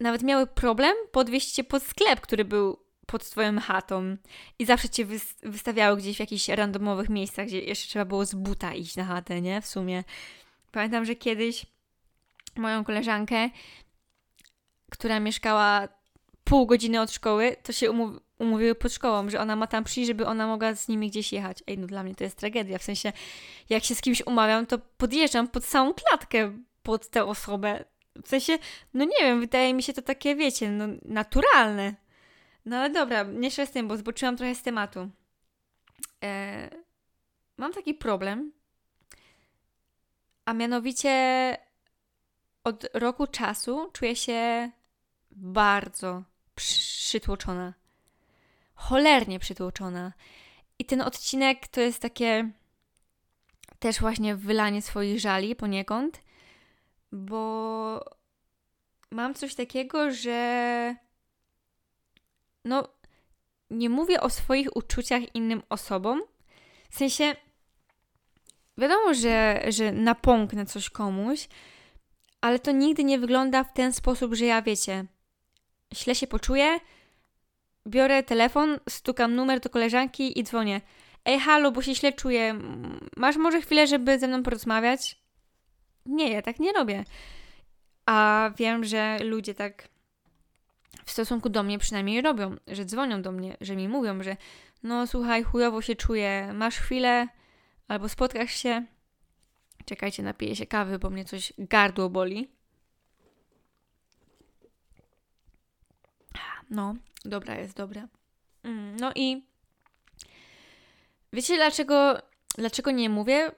nawet 0.00 0.22
miały 0.22 0.46
problem 0.46 0.94
podwieźć 1.12 1.52
cię 1.52 1.64
pod 1.64 1.82
sklep, 1.82 2.20
który 2.20 2.44
był 2.44 2.78
pod 3.06 3.30
twoją 3.30 3.60
chatą 3.60 4.16
i 4.58 4.66
zawsze 4.66 4.88
cię 4.88 5.06
wystawiały 5.42 5.96
gdzieś 5.96 6.16
w 6.16 6.20
jakichś 6.20 6.48
randomowych 6.48 7.08
miejscach, 7.08 7.46
gdzie 7.46 7.60
jeszcze 7.60 7.88
trzeba 7.88 8.04
było 8.04 8.26
z 8.26 8.34
buta 8.34 8.74
iść 8.74 8.96
na 8.96 9.04
chatę, 9.04 9.40
nie? 9.40 9.60
W 9.60 9.66
sumie. 9.66 10.04
Pamiętam, 10.72 11.04
że 11.04 11.14
kiedyś 11.14 11.66
moją 12.56 12.84
koleżankę, 12.84 13.50
która 14.90 15.20
mieszkała 15.20 15.88
pół 16.50 16.66
godziny 16.66 17.00
od 17.00 17.12
szkoły, 17.12 17.56
to 17.62 17.72
się 17.72 17.90
umów 17.90 18.20
umówiły 18.38 18.74
pod 18.74 18.92
szkołą, 18.92 19.30
że 19.30 19.40
ona 19.40 19.56
ma 19.56 19.66
tam 19.66 19.84
przyjść, 19.84 20.08
żeby 20.08 20.26
ona 20.26 20.46
mogła 20.46 20.74
z 20.74 20.88
nimi 20.88 21.10
gdzieś 21.10 21.32
jechać. 21.32 21.58
Ej, 21.66 21.78
no 21.78 21.86
dla 21.86 22.02
mnie 22.02 22.14
to 22.14 22.24
jest 22.24 22.36
tragedia. 22.36 22.78
W 22.78 22.82
sensie, 22.82 23.12
jak 23.68 23.84
się 23.84 23.94
z 23.94 24.00
kimś 24.00 24.22
umawiam, 24.26 24.66
to 24.66 24.78
podjeżdżam 24.78 25.48
pod 25.48 25.64
całą 25.64 25.94
klatkę 25.94 26.52
pod 26.82 27.10
tę 27.10 27.24
osobę. 27.24 27.84
W 28.24 28.28
sensie, 28.28 28.58
no 28.94 29.04
nie 29.04 29.18
wiem, 29.20 29.40
wydaje 29.40 29.74
mi 29.74 29.82
się 29.82 29.92
to 29.92 30.02
takie, 30.02 30.36
wiecie, 30.36 30.70
no 30.70 30.84
naturalne. 31.04 31.94
No 32.66 32.76
ale 32.76 32.90
dobra, 32.90 33.22
nie 33.22 33.50
z 33.50 33.70
tym, 33.70 33.88
bo 33.88 33.96
zboczyłam 33.96 34.36
trochę 34.36 34.54
z 34.54 34.62
tematu. 34.62 35.10
Eee, 36.22 36.70
mam 37.56 37.72
taki 37.72 37.94
problem, 37.94 38.52
a 40.44 40.54
mianowicie 40.54 41.56
od 42.64 42.86
roku 42.94 43.26
czasu 43.26 43.90
czuję 43.92 44.16
się 44.16 44.70
bardzo 45.30 46.29
przytłoczona. 46.60 47.74
Cholernie 48.74 49.38
przytłoczona. 49.38 50.12
I 50.78 50.84
ten 50.84 51.00
odcinek 51.00 51.68
to 51.68 51.80
jest 51.80 52.02
takie 52.02 52.50
też 53.78 54.00
właśnie 54.00 54.36
wylanie 54.36 54.82
swoich 54.82 55.20
żali 55.20 55.56
poniekąd, 55.56 56.20
bo 57.12 58.04
mam 59.10 59.34
coś 59.34 59.54
takiego, 59.54 60.10
że 60.10 60.96
no 62.64 62.88
nie 63.70 63.90
mówię 63.90 64.20
o 64.20 64.30
swoich 64.30 64.76
uczuciach 64.76 65.34
innym 65.34 65.62
osobom. 65.68 66.22
W 66.90 66.98
sensie 66.98 67.36
wiadomo, 68.78 69.14
że, 69.14 69.62
że 69.68 69.92
napomknę 69.92 70.66
coś 70.66 70.90
komuś, 70.90 71.48
ale 72.40 72.58
to 72.58 72.72
nigdy 72.72 73.04
nie 73.04 73.18
wygląda 73.18 73.64
w 73.64 73.72
ten 73.72 73.92
sposób, 73.92 74.34
że 74.34 74.44
ja 74.44 74.62
wiecie, 74.62 75.04
źle 75.94 76.14
się 76.14 76.26
poczuję, 76.26 76.80
biorę 77.86 78.22
telefon, 78.22 78.78
stukam 78.88 79.34
numer 79.34 79.60
do 79.60 79.70
koleżanki 79.70 80.38
i 80.38 80.44
dzwonię. 80.44 80.80
Ej, 81.24 81.40
halo, 81.40 81.72
bo 81.72 81.82
się 81.82 81.94
źle 81.94 82.12
czuję. 82.12 82.58
Masz 83.16 83.36
może 83.36 83.60
chwilę, 83.60 83.86
żeby 83.86 84.18
ze 84.18 84.28
mną 84.28 84.42
porozmawiać? 84.42 85.20
Nie, 86.06 86.32
ja 86.32 86.42
tak 86.42 86.58
nie 86.58 86.72
robię. 86.72 87.04
A 88.06 88.50
wiem, 88.56 88.84
że 88.84 89.18
ludzie 89.24 89.54
tak 89.54 89.88
w 91.04 91.10
stosunku 91.10 91.48
do 91.48 91.62
mnie 91.62 91.78
przynajmniej 91.78 92.20
robią, 92.20 92.56
że 92.66 92.84
dzwonią 92.84 93.22
do 93.22 93.32
mnie, 93.32 93.56
że 93.60 93.76
mi 93.76 93.88
mówią, 93.88 94.22
że 94.22 94.36
no 94.82 95.06
słuchaj, 95.06 95.42
chujowo 95.42 95.82
się 95.82 95.96
czuję, 95.96 96.52
masz 96.54 96.76
chwilę, 96.76 97.28
albo 97.88 98.08
spotkasz 98.08 98.54
się. 98.54 98.86
Czekajcie, 99.84 100.22
napiję 100.22 100.56
się 100.56 100.66
kawy, 100.66 100.98
bo 100.98 101.10
mnie 101.10 101.24
coś 101.24 101.52
gardło 101.58 102.10
boli. 102.10 102.48
No, 106.70 106.94
dobra 107.24 107.58
jest, 107.58 107.76
dobra. 107.76 108.08
Mm, 108.62 108.96
no 108.96 109.12
i 109.14 109.42
wiecie 111.32 111.56
dlaczego, 111.56 112.22
dlaczego 112.58 112.90
nie 112.90 113.08
mówię? 113.08 113.52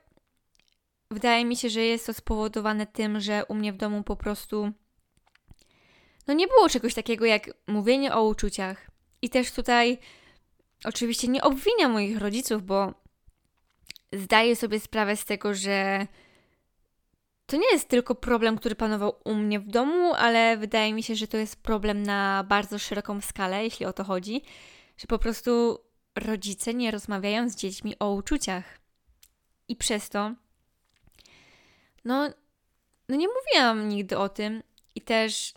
Wydaje 1.11 1.45
mi 1.45 1.57
się, 1.57 1.71
że 1.71 1.81
jest 1.81 2.07
to 2.07 2.15
spowodowane 2.15 2.87
tym, 2.87 3.21
że 3.21 3.45
u 3.49 3.55
mnie 3.55 3.73
w 3.73 3.77
domu 3.77 4.03
po 4.03 4.17
prostu 4.17 4.73
no 6.27 6.35
nie 6.35 6.47
było 6.47 6.69
czegoś 6.69 6.95
takiego 6.95 7.25
jak 7.25 7.51
mówienie 7.67 8.15
o 8.15 8.23
uczuciach. 8.23 8.91
I 9.23 9.31
też 9.31 9.53
tutaj 9.53 9.99
oczywiście 10.85 11.29
nie 11.29 11.43
obwiniam 11.43 11.93
moich 11.93 12.19
rodziców, 12.19 12.63
bo 12.63 12.95
zdaję 14.13 14.57
sobie 14.57 14.81
sprawę 14.81 15.17
z 15.17 15.25
tego, 15.25 15.55
że 15.55 16.07
to 17.47 17.57
nie 17.57 17.73
jest 17.73 17.89
tylko 17.89 18.15
problem, 18.15 18.59
który 18.59 18.75
panował 18.75 19.15
u 19.25 19.35
mnie 19.35 19.61
w 19.61 19.69
domu, 19.69 20.15
ale 20.15 20.57
wydaje 20.57 20.95
mi 20.95 21.03
się, 21.03 21.15
że 21.15 21.29
to 21.29 21.37
jest 21.37 21.63
problem 21.63 22.03
na 22.03 22.45
bardzo 22.49 22.79
szeroką 22.79 23.21
skalę, 23.21 23.65
jeśli 23.65 23.87
o 23.87 23.93
to 23.93 24.05
chodzi, 24.05 24.43
że 24.97 25.07
po 25.07 25.19
prostu 25.19 25.79
rodzice 26.17 26.75
nie 26.75 26.91
rozmawiają 26.91 27.49
z 27.49 27.57
dziećmi 27.57 27.99
o 27.99 28.13
uczuciach. 28.13 28.79
I 29.69 29.77
przez 29.77 30.09
to, 30.09 30.35
no, 32.05 32.29
no 33.09 33.17
nie 33.17 33.27
mówiłam 33.29 33.89
nigdy 33.89 34.19
o 34.19 34.29
tym 34.29 34.63
i 34.95 35.01
też, 35.01 35.55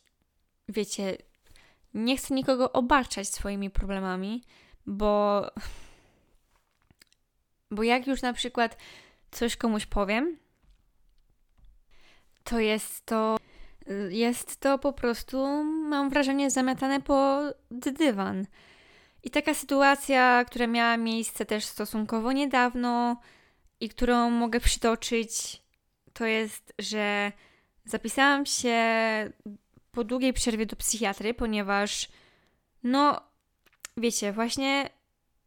wiecie, 0.69 1.17
nie 1.93 2.17
chcę 2.17 2.33
nikogo 2.33 2.71
obarczać 2.71 3.27
swoimi 3.27 3.69
problemami, 3.69 4.43
bo 4.85 5.41
bo 7.71 7.83
jak 7.83 8.07
już 8.07 8.21
na 8.21 8.33
przykład 8.33 8.77
coś 9.31 9.55
komuś 9.55 9.85
powiem, 9.85 10.37
to 12.45 12.59
jest 12.59 13.05
to 13.05 13.37
jest 14.09 14.57
to 14.59 14.79
po 14.79 14.93
prostu, 14.93 15.63
mam 15.63 16.09
wrażenie, 16.09 16.51
zamiatane 16.51 17.01
po 17.01 17.41
dywan. 17.71 18.45
I 19.23 19.29
taka 19.29 19.53
sytuacja, 19.53 20.45
która 20.47 20.67
miała 20.67 20.97
miejsce 20.97 21.45
też 21.45 21.65
stosunkowo 21.65 22.31
niedawno 22.31 23.21
i 23.79 23.89
którą 23.89 24.29
mogę 24.29 24.59
przytoczyć, 24.59 25.61
to 26.13 26.25
jest, 26.25 26.73
że 26.79 27.31
zapisałam 27.85 28.45
się 28.45 28.77
po 29.91 30.03
długiej 30.03 30.33
przerwie 30.33 30.65
do 30.65 30.75
psychiatry, 30.75 31.33
ponieważ, 31.33 32.09
no, 32.83 33.21
wiecie, 33.97 34.31
właśnie 34.31 34.89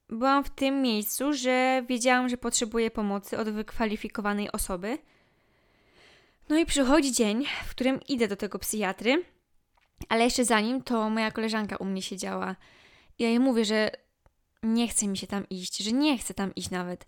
byłam 0.09 0.45
w 0.45 0.51
tym 0.51 0.83
miejscu, 0.83 1.33
że 1.33 1.85
wiedziałam, 1.89 2.29
że 2.29 2.37
potrzebuję 2.37 2.91
pomocy 2.91 3.39
od 3.39 3.51
wykwalifikowanej 3.51 4.53
osoby. 4.53 4.99
No 6.49 6.59
i 6.59 6.67
przychodzi 6.67 7.13
dzień, 7.13 7.45
w 7.67 7.71
którym 7.71 8.01
idę 8.09 8.29
do 8.29 8.37
tego 8.37 8.59
psychiatry, 8.59 9.25
ale 10.09 10.25
jeszcze 10.25 10.45
zanim 10.45 10.83
to 10.83 11.11
moja 11.11 11.31
koleżanka 11.31 11.77
u 11.77 11.85
mnie 11.85 12.03
siedziała. 12.03 12.57
Ja 13.19 13.29
jej 13.29 13.41
mówię, 13.41 13.65
że 13.65 13.91
nie 14.63 14.89
chce 14.89 15.09
mi 15.09 15.19
się 15.19 15.27
tam 15.27 15.49
iść, 15.49 15.79
że 15.79 15.93
nie 15.93 16.19
chcę 16.19 16.35
tam 16.35 16.55
iść 16.55 16.71
nawet. 16.71 17.07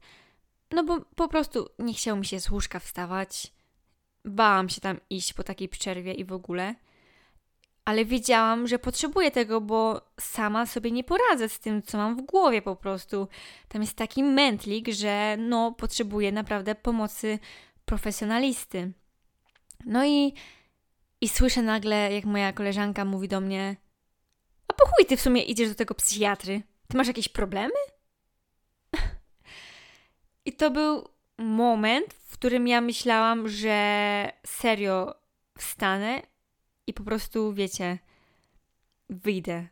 No 0.71 0.85
bo 0.85 1.01
po 1.01 1.29
prostu 1.29 1.69
nie 1.79 1.95
chciało 1.95 2.19
mi 2.19 2.27
się 2.27 2.41
z 2.41 2.51
łóżka 2.51 2.79
wstawać. 2.79 3.53
Bałam 4.25 4.69
się 4.69 4.81
tam 4.81 5.01
iść 5.11 5.33
po 5.33 5.43
takiej 5.43 5.69
przerwie 5.69 6.15
i 6.15 6.25
w 6.25 6.33
ogóle 6.33 6.75
ale 7.91 8.05
wiedziałam, 8.05 8.69
że 8.69 8.79
potrzebuję 8.79 9.31
tego, 9.31 9.61
bo 9.61 10.01
sama 10.21 10.67
sobie 10.67 10.91
nie 10.91 11.05
poradzę 11.05 11.49
z 11.49 11.61
tym, 11.61 11.83
co 11.83 11.99
mam 11.99 12.17
w 12.17 12.23
głowie 12.23 12.63
po 12.63 12.77
prostu. 12.77 13.29
Tam 13.69 13.83
jest 13.83 13.97
taki 13.97 14.23
mętlik, 14.23 14.89
że 14.89 15.37
no, 15.39 15.73
potrzebuję 15.73 16.33
naprawdę 16.33 16.75
pomocy 16.75 17.39
profesjonalisty. 17.85 18.93
No 19.87 20.05
i, 20.07 20.35
i 21.21 21.29
słyszę 21.29 21.63
nagle, 21.63 22.13
jak 22.13 22.25
moja 22.25 22.53
koleżanka 22.53 23.05
mówi 23.05 23.29
do 23.29 23.41
mnie: 23.41 23.77
A 24.69 24.73
po 24.73 24.87
chuj 24.87 25.07
ty 25.07 25.17
w 25.17 25.21
sumie 25.21 25.43
idziesz 25.43 25.69
do 25.69 25.75
tego 25.75 25.95
psychiatry? 25.95 26.63
Ty 26.89 26.97
masz 26.97 27.07
jakieś 27.07 27.29
problemy? 27.29 27.75
I 30.47 30.53
to 30.53 30.71
był 30.71 31.09
moment, 31.39 32.15
w 32.15 32.33
którym 32.33 32.69
ja 32.69 32.81
myślałam, 32.81 33.49
że 33.49 34.33
serio 34.47 35.15
wstanę 35.59 36.23
i 36.87 36.95
po 36.95 37.03
prostu, 37.03 37.53
wiecie, 37.53 37.99
wyjdę. 39.09 39.67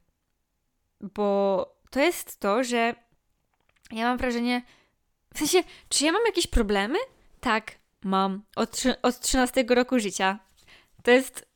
Bo 1.00 1.66
to 1.90 2.00
jest 2.00 2.40
to, 2.40 2.64
że 2.64 2.94
ja 3.92 4.04
mam 4.04 4.18
wrażenie, 4.18 4.62
w 5.34 5.38
sensie, 5.38 5.62
czy 5.88 6.04
ja 6.04 6.12
mam 6.12 6.26
jakieś 6.26 6.46
problemy? 6.46 6.98
Tak, 7.40 7.77
mam. 8.04 8.42
Od, 8.56 8.82
od 9.02 9.20
13 9.20 9.64
roku 9.68 9.98
życia. 9.98 10.38
To 11.02 11.10
jest 11.10 11.48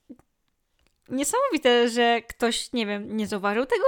niesamowite, 1.09 1.89
że 1.89 2.23
ktoś, 2.23 2.73
nie 2.73 2.87
wiem, 2.87 3.17
nie 3.17 3.27
zauważył 3.27 3.67
tego, 3.67 3.85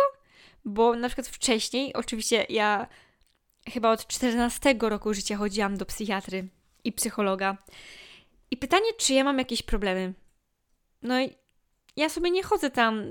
bo 0.64 0.96
na 0.96 1.08
przykład 1.08 1.28
wcześniej, 1.28 1.94
oczywiście 1.94 2.46
ja 2.48 2.86
chyba 3.68 3.90
od 3.90 4.06
14 4.06 4.74
roku 4.80 5.14
życia 5.14 5.36
chodziłam 5.36 5.76
do 5.76 5.86
psychiatry 5.86 6.48
i 6.84 6.92
psychologa. 6.92 7.56
I 8.50 8.56
pytanie, 8.56 8.92
czy 8.98 9.14
ja 9.14 9.24
mam 9.24 9.38
jakieś 9.38 9.62
problemy? 9.62 10.14
No 11.02 11.20
i 11.20 11.34
ja 11.96 12.08
sobie 12.08 12.30
nie 12.30 12.42
chodzę 12.42 12.70
tam, 12.70 13.04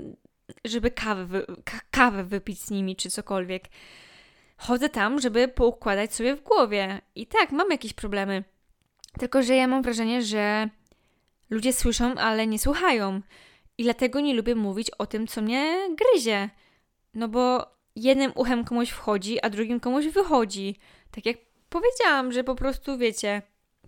żeby 0.64 0.90
kawę, 0.90 1.24
wy, 1.24 1.46
kawę 1.90 2.24
wypić 2.24 2.60
z 2.60 2.70
nimi 2.70 2.96
czy 2.96 3.10
cokolwiek. 3.10 3.64
Chodzę 4.56 4.88
tam, 4.88 5.20
żeby 5.20 5.48
poukładać 5.48 6.14
sobie 6.14 6.36
w 6.36 6.42
głowie. 6.42 7.00
I 7.14 7.26
tak, 7.26 7.52
mam 7.52 7.70
jakieś 7.70 7.92
problemy. 7.92 8.44
Tylko, 9.18 9.42
że 9.42 9.54
ja 9.54 9.66
mam 9.66 9.82
wrażenie, 9.82 10.22
że 10.22 10.68
ludzie 11.50 11.72
słyszą, 11.72 12.14
ale 12.14 12.46
nie 12.46 12.58
słuchają. 12.58 13.20
I 13.78 13.82
dlatego 13.82 14.20
nie 14.20 14.34
lubię 14.34 14.54
mówić 14.54 14.90
o 14.90 15.06
tym, 15.06 15.26
co 15.26 15.42
mnie 15.42 15.88
gryzie. 15.96 16.50
No 17.14 17.28
bo 17.28 17.66
jednym 17.96 18.32
uchem 18.34 18.64
komuś 18.64 18.90
wchodzi, 18.90 19.40
a 19.40 19.50
drugim 19.50 19.80
komuś 19.80 20.06
wychodzi. 20.06 20.76
Tak 21.10 21.26
jak 21.26 21.36
powiedziałam, 21.68 22.32
że 22.32 22.44
po 22.44 22.54
prostu 22.54 22.98
wiecie, 22.98 23.42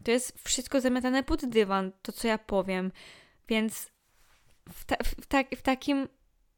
to 0.04 0.10
jest 0.10 0.38
wszystko 0.44 0.80
zamiatane 0.80 1.22
pod 1.22 1.44
dywan, 1.44 1.92
to 2.02 2.12
co 2.12 2.28
ja 2.28 2.38
powiem. 2.38 2.92
Więc 3.48 3.90
w, 4.72 4.84
ta, 4.84 4.96
w, 5.04 5.26
ta, 5.26 5.42
w, 5.56 5.62
takim, 5.62 6.08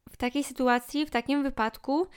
w 0.09 0.17
takiej 0.17 0.43
sytuacji, 0.43 1.05
w 1.05 1.09
takim 1.09 1.43
wypadku, 1.43 2.07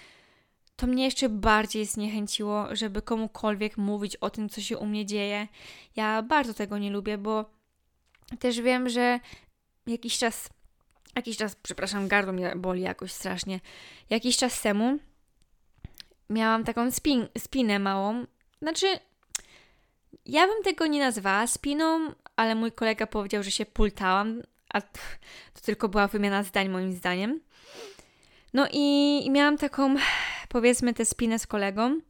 to 0.83 0.87
mnie 0.87 1.05
jeszcze 1.05 1.29
bardziej 1.29 1.87
zniechęciło, 1.87 2.77
żeby 2.77 3.03
komukolwiek 3.03 3.77
mówić 3.77 4.17
o 4.17 4.31
tym, 4.31 4.49
co 4.49 4.61
się 4.61 4.79
u 4.79 4.87
mnie 4.87 5.07
dzieje. 5.07 5.49
Ja 5.97 6.23
bardzo 6.23 6.55
tego 6.55 6.79
nie 6.79 6.91
lubię, 6.91 7.19
bo 7.19 7.45
też 8.39 8.61
wiem, 8.61 8.89
że 8.89 9.21
jakiś 9.87 10.19
czas, 10.19 10.49
jakiś 11.17 11.37
czas, 11.37 11.57
przepraszam, 11.57 12.09
gardło 12.09 12.33
mnie 12.33 12.53
boli 12.57 12.83
jakoś 12.83 13.13
strasznie. 13.13 13.61
Jakiś 14.11 14.37
czas 14.37 14.63
temu 14.63 14.99
miałam 16.31 16.65
taką 16.65 16.91
spin, 16.91 17.29
spinę 17.39 17.79
małą. 17.79 18.27
Znaczy, 18.63 18.87
ja 20.27 20.47
bym 20.47 20.63
tego 20.65 20.87
nie 20.87 21.01
nazwała 21.01 21.47
spiną, 21.47 22.13
ale 22.37 22.55
mój 22.55 22.73
kolega 22.73 23.07
powiedział, 23.07 23.43
że 23.43 23.51
się 23.51 23.67
pultałam 23.67 24.43
a 24.69 24.81
to 24.81 25.61
tylko 25.63 25.89
była 25.89 26.09
wymiana 26.09 26.43
zdań 26.43 26.69
moim 26.69 26.93
zdaniem. 26.93 27.41
No 28.55 28.69
i, 28.73 29.21
i 29.25 29.31
miałam 29.31 29.59
taką, 29.59 29.95
powiedzmy, 30.53 30.95
tę 30.95 31.05
spinę 31.05 31.39
z 31.39 31.47
kolegą 31.47 32.01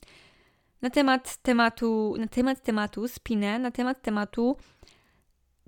na 0.83 0.90
temat 0.90 1.37
tematu, 1.37 2.14
na 2.18 2.26
temat 2.26 2.62
tematu, 2.62 3.09
spinę, 3.09 3.59
na 3.59 3.70
temat 3.70 4.02
tematu, 4.02 4.57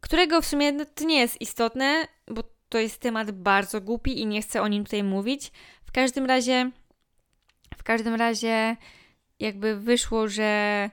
którego 0.01 0.41
w 0.41 0.47
sumie 0.47 0.73
no, 0.73 0.85
to 0.95 1.05
nie 1.05 1.21
jest 1.21 1.41
istotne, 1.41 2.09
bo 2.29 2.43
to 2.69 2.79
jest 2.79 3.01
temat 3.01 3.31
bardzo 3.31 3.81
głupi 3.81 4.21
i 4.21 4.27
nie 4.27 4.43
chcę 4.43 4.63
o 4.63 4.69
nim 4.69 4.85
tutaj 4.85 5.03
mówić. 5.03 5.53
W 5.87 5.93
każdym 5.93 6.27
razie, 6.27 6.71
w 7.77 7.83
każdym 7.83 8.15
razie, 8.15 8.77
jakby 9.41 9.77
wyszło, 9.77 10.29
że, 10.29 10.91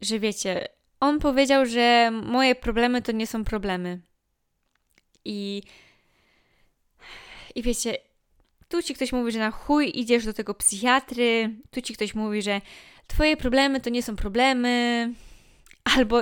że 0.00 0.18
wiecie, 0.18 0.68
on 1.00 1.18
powiedział, 1.18 1.66
że 1.66 2.10
moje 2.10 2.54
problemy 2.54 3.02
to 3.02 3.12
nie 3.12 3.26
są 3.26 3.44
problemy. 3.44 4.00
I, 5.24 5.62
i 7.54 7.62
wiecie, 7.62 7.96
tu 8.74 8.82
ci 8.82 8.94
ktoś 8.94 9.12
mówi, 9.12 9.32
że 9.32 9.38
na 9.38 9.50
chuj 9.50 9.92
idziesz 9.94 10.24
do 10.24 10.32
tego 10.32 10.54
psychiatry, 10.54 11.50
tu 11.70 11.82
ci 11.82 11.94
ktoś 11.94 12.14
mówi, 12.14 12.42
że 12.42 12.60
twoje 13.06 13.36
problemy 13.36 13.80
to 13.80 13.90
nie 13.90 14.02
są 14.02 14.16
problemy, 14.16 15.12
albo, 15.96 16.20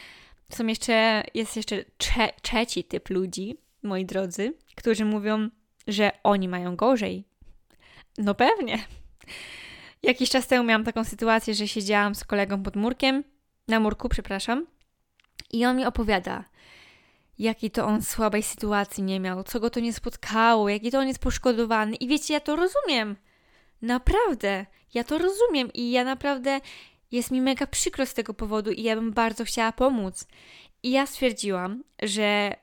są 0.56 0.66
jeszcze, 0.66 1.24
jest 1.34 1.56
jeszcze 1.56 1.84
trze 1.96 2.28
trzeci 2.42 2.84
typ 2.84 3.10
ludzi, 3.10 3.56
moi 3.82 4.04
drodzy, 4.04 4.54
którzy 4.74 5.04
mówią, 5.04 5.50
że 5.86 6.10
oni 6.22 6.48
mają 6.48 6.76
gorzej. 6.76 7.24
No 8.18 8.34
pewnie. 8.34 8.78
Jakiś 10.02 10.30
czas 10.30 10.46
temu 10.46 10.64
miałam 10.64 10.84
taką 10.84 11.04
sytuację, 11.04 11.54
że 11.54 11.68
siedziałam 11.68 12.14
z 12.14 12.24
kolegą 12.24 12.62
pod 12.62 12.76
murkiem, 12.76 13.24
na 13.68 13.80
murku, 13.80 14.08
przepraszam, 14.08 14.66
i 15.52 15.66
on 15.66 15.76
mi 15.76 15.84
opowiada, 15.84 16.44
jakiej 17.38 17.70
to 17.70 17.86
on 17.86 18.02
słabej 18.02 18.42
sytuacji 18.42 19.02
nie 19.02 19.20
miał, 19.20 19.44
co 19.44 19.60
go 19.60 19.70
to 19.70 19.80
nie 19.80 19.92
spotkało, 19.92 20.68
jaki 20.68 20.90
to 20.90 20.98
on 20.98 21.08
jest 21.08 21.20
poszkodowany. 21.20 21.96
I 21.96 22.08
wiecie, 22.08 22.34
ja 22.34 22.40
to 22.40 22.56
rozumiem. 22.56 23.16
Naprawdę, 23.82 24.66
ja 24.94 25.04
to 25.04 25.18
rozumiem 25.18 25.72
i 25.74 25.90
ja 25.90 26.04
naprawdę 26.04 26.60
jest 27.12 27.30
mi 27.30 27.40
mega 27.40 27.66
przykro 27.66 28.06
z 28.06 28.14
tego 28.14 28.34
powodu 28.34 28.70
i 28.70 28.82
ja 28.82 28.94
bym 28.94 29.12
bardzo 29.12 29.44
chciała 29.44 29.72
pomóc. 29.72 30.26
I 30.82 30.90
ja 30.90 31.06
stwierdziłam, 31.06 31.84
że 32.02 32.56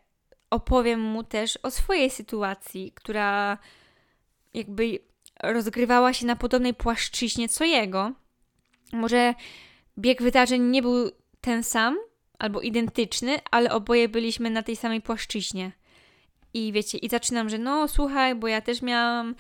opowiem 0.49 1.01
mu 1.01 1.23
też 1.23 1.59
o 1.63 1.71
swojej 1.71 2.09
sytuacji, 2.09 2.91
która 2.95 3.57
jakby 4.53 4.99
rozgrywała 5.43 6.13
się 6.13 6.25
na 6.25 6.35
podobnej 6.35 6.73
płaszczyźnie 6.73 7.49
co 7.49 7.63
jego. 7.63 8.11
Może 8.93 9.33
bieg 9.97 10.21
wydarzeń 10.21 10.61
nie 10.61 10.81
był 10.81 11.11
ten 11.41 11.63
sam 11.63 11.97
albo 12.39 12.62
identyczny, 12.62 13.38
ale 13.52 13.71
oboje 13.71 14.10
byliśmy 14.10 14.50
na 14.50 14.63
tej 14.63 14.76
samej 14.76 15.02
płaszczyźnie. 15.02 15.71
I 16.54 16.71
wiecie, 16.71 16.98
i 16.98 17.10
zaczynam, 17.10 17.50
że 17.50 17.58
no 17.58 17.88
słuchaj, 17.88 18.36
bo 18.36 18.48
ja 18.48 18.62
też 18.62 18.82
miałam 18.82 19.36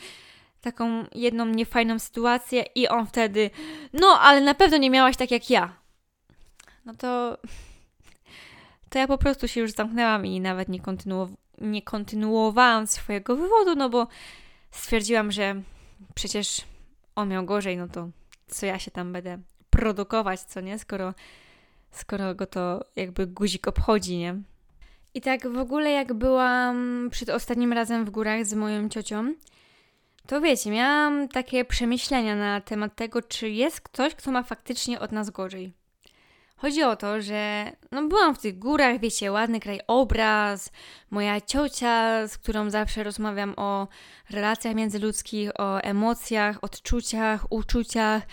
taką 0.61 1.05
jedną 1.15 1.45
niefajną 1.45 1.99
sytuację 1.99 2.65
i 2.75 2.87
on 2.87 3.07
wtedy, 3.07 3.49
no 3.93 4.07
ale 4.07 4.41
na 4.41 4.53
pewno 4.53 4.77
nie 4.77 4.89
miałaś 4.89 5.17
tak 5.17 5.31
jak 5.31 5.49
ja. 5.49 5.75
No 6.85 6.93
to 6.93 7.37
to 8.89 8.99
ja 8.99 9.07
po 9.07 9.17
prostu 9.17 9.47
się 9.47 9.61
już 9.61 9.71
zamknęłam 9.71 10.25
i 10.25 10.41
nawet 10.41 10.69
nie, 10.69 10.79
nie 11.61 11.81
kontynuowałam 11.81 12.87
swojego 12.87 13.35
wywodu, 13.35 13.75
no 13.75 13.89
bo 13.89 14.07
stwierdziłam, 14.71 15.31
że 15.31 15.61
przecież 16.15 16.61
on 17.15 17.29
miał 17.29 17.45
gorzej, 17.45 17.77
no 17.77 17.87
to 17.87 18.09
co 18.47 18.65
ja 18.65 18.79
się 18.79 18.91
tam 18.91 19.13
będę 19.13 19.37
produkować, 19.69 20.41
co 20.41 20.61
nie, 20.61 20.79
skoro, 20.79 21.13
skoro 21.97 22.35
go 22.35 22.45
to 22.45 22.85
jakby 22.95 23.27
guzik 23.27 23.67
obchodzi, 23.67 24.17
nie? 24.17 24.35
I 25.13 25.21
tak 25.21 25.47
w 25.47 25.57
ogóle 25.57 25.91
jak 25.91 26.13
byłam 26.13 27.07
przed 27.11 27.29
ostatnim 27.29 27.73
razem 27.73 28.05
w 28.05 28.09
górach 28.09 28.45
z 28.45 28.53
moją 28.53 28.89
ciocią, 28.89 29.33
to 30.27 30.41
wiecie, 30.41 30.71
miałam 30.71 31.27
takie 31.27 31.65
przemyślenia 31.65 32.35
na 32.35 32.61
temat 32.61 32.95
tego, 32.95 33.21
czy 33.21 33.49
jest 33.49 33.81
ktoś, 33.81 34.15
kto 34.15 34.31
ma 34.31 34.43
faktycznie 34.43 34.99
od 34.99 35.11
nas 35.11 35.29
gorzej. 35.29 35.73
Chodzi 36.57 36.83
o 36.83 36.95
to, 36.95 37.21
że 37.21 37.71
no 37.91 38.07
byłam 38.07 38.35
w 38.35 38.39
tych 38.39 38.59
górach, 38.59 38.99
wiecie, 38.99 39.31
ładny 39.31 39.59
krajobraz, 39.59 40.71
moja 41.09 41.41
ciocia, 41.41 42.27
z 42.27 42.37
którą 42.37 42.69
zawsze 42.69 43.03
rozmawiam 43.03 43.53
o 43.57 43.87
relacjach 44.29 44.75
międzyludzkich, 44.75 45.59
o 45.59 45.79
emocjach, 45.81 46.57
odczuciach, 46.61 47.51
uczuciach, 47.51 48.23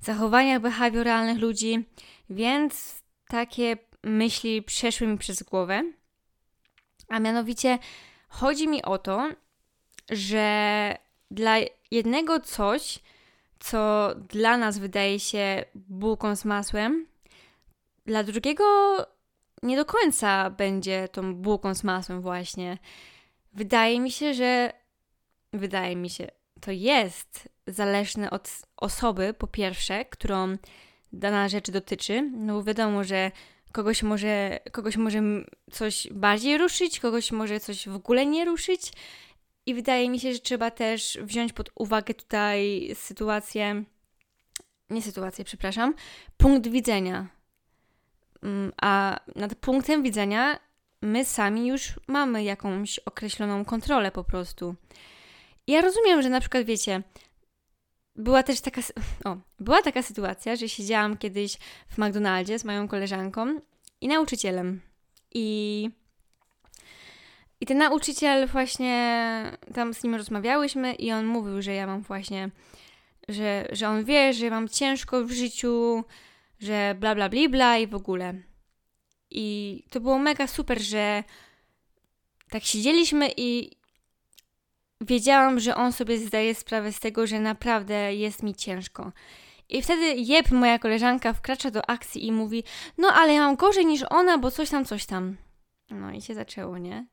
zachowaniach 0.00 0.60
behawioralnych 0.60 1.38
ludzi, 1.38 1.88
więc 2.30 2.99
takie 3.30 3.76
myśli 4.02 4.62
przeszły 4.62 5.06
mi 5.06 5.18
przez 5.18 5.42
głowę. 5.42 5.82
A 7.08 7.18
mianowicie 7.18 7.78
chodzi 8.28 8.68
mi 8.68 8.82
o 8.82 8.98
to, 8.98 9.28
że 10.10 10.96
dla 11.30 11.56
jednego 11.90 12.40
coś, 12.40 12.98
co 13.58 14.10
dla 14.28 14.56
nas 14.56 14.78
wydaje 14.78 15.20
się 15.20 15.64
bułką 15.74 16.36
z 16.36 16.44
masłem, 16.44 17.06
dla 18.06 18.22
drugiego 18.22 18.64
nie 19.62 19.76
do 19.76 19.84
końca 19.84 20.50
będzie 20.50 21.08
tą 21.08 21.34
bułką 21.34 21.74
z 21.74 21.84
masłem 21.84 22.20
właśnie. 22.20 22.78
Wydaje 23.52 24.00
mi 24.00 24.10
się, 24.10 24.34
że 24.34 24.72
wydaje 25.52 25.96
mi 25.96 26.10
się, 26.10 26.26
to 26.60 26.70
jest 26.70 27.48
zależne 27.66 28.30
od 28.30 28.50
osoby, 28.76 29.34
po 29.34 29.46
pierwsze, 29.46 30.04
którą 30.04 30.56
dana 31.12 31.48
rzecz 31.48 31.70
dotyczy, 31.70 32.30
no 32.32 32.54
bo 32.54 32.62
wiadomo, 32.64 33.04
że 33.04 33.30
kogoś 33.72 34.02
może, 34.02 34.58
kogoś 34.72 34.96
może 34.96 35.20
coś 35.70 36.08
bardziej 36.12 36.58
ruszyć, 36.58 37.00
kogoś 37.00 37.32
może 37.32 37.60
coś 37.60 37.88
w 37.88 37.94
ogóle 37.94 38.26
nie 38.26 38.44
ruszyć. 38.44 38.92
I 39.66 39.74
wydaje 39.74 40.10
mi 40.10 40.20
się, 40.20 40.32
że 40.32 40.38
trzeba 40.38 40.70
też 40.70 41.18
wziąć 41.22 41.52
pod 41.52 41.70
uwagę 41.74 42.14
tutaj 42.14 42.90
sytuację, 42.94 43.84
nie 44.90 45.02
sytuację, 45.02 45.44
przepraszam, 45.44 45.94
punkt 46.36 46.68
widzenia 46.68 47.40
Mm, 48.42 48.72
a 48.82 49.20
nad 49.36 49.54
punktem 49.54 50.02
widzenia 50.02 50.58
my 51.02 51.24
sami 51.24 51.66
już 51.66 51.92
mamy 52.06 52.44
jakąś 52.44 52.98
określoną 52.98 53.64
kontrolę 53.64 54.10
po 54.10 54.24
prostu. 54.24 54.74
ja 55.66 55.80
rozumiem, 55.80 56.22
że 56.22 56.28
na 56.28 56.40
przykład 56.40 56.64
wiecie, 56.64 57.02
była 58.20 58.42
też 58.42 58.60
taka, 58.60 58.80
o, 59.24 59.36
była 59.60 59.82
taka 59.82 60.02
sytuacja, 60.02 60.56
że 60.56 60.68
siedziałam 60.68 61.16
kiedyś 61.16 61.58
w 61.88 61.98
McDonaldzie 61.98 62.58
z 62.58 62.64
moją 62.64 62.88
koleżanką 62.88 63.60
i 64.00 64.08
nauczycielem. 64.08 64.80
I, 65.34 65.90
i 67.60 67.66
ten 67.66 67.78
nauczyciel 67.78 68.46
właśnie, 68.46 69.44
tam 69.74 69.94
z 69.94 70.04
nim 70.04 70.14
rozmawiałyśmy 70.14 70.94
i 70.94 71.12
on 71.12 71.26
mówił, 71.26 71.62
że 71.62 71.74
ja 71.74 71.86
mam 71.86 72.02
właśnie, 72.02 72.50
że, 73.28 73.68
że 73.72 73.88
on 73.88 74.04
wie, 74.04 74.32
że 74.34 74.50
mam 74.50 74.68
ciężko 74.68 75.24
w 75.24 75.30
życiu, 75.30 76.04
że 76.60 76.94
bla 76.98 77.14
bla 77.14 77.28
bla 77.28 77.48
bla 77.48 77.78
i 77.78 77.86
w 77.86 77.94
ogóle. 77.94 78.34
I 79.30 79.84
to 79.90 80.00
było 80.00 80.18
mega 80.18 80.46
super, 80.46 80.80
że 80.82 81.24
tak 82.50 82.64
siedzieliśmy 82.64 83.30
i 83.36 83.79
wiedziałam, 85.00 85.60
że 85.60 85.74
on 85.74 85.92
sobie 85.92 86.18
zdaje 86.18 86.54
sprawę 86.54 86.92
z 86.92 87.00
tego, 87.00 87.26
że 87.26 87.40
naprawdę 87.40 88.14
jest 88.14 88.42
mi 88.42 88.54
ciężko. 88.54 89.12
I 89.68 89.82
wtedy 89.82 90.14
Jeb, 90.14 90.50
moja 90.50 90.78
koleżanka, 90.78 91.32
wkracza 91.32 91.70
do 91.70 91.90
akcji 91.90 92.26
i 92.26 92.32
mówi: 92.32 92.64
No, 92.98 93.08
ale 93.08 93.34
ja 93.34 93.40
mam 93.40 93.56
gorzej 93.56 93.86
niż 93.86 94.02
ona, 94.10 94.38
bo 94.38 94.50
coś 94.50 94.70
tam, 94.70 94.84
coś 94.84 95.06
tam. 95.06 95.36
No 95.90 96.12
i 96.12 96.22
się 96.22 96.34
zaczęło, 96.34 96.78
nie? 96.78 97.06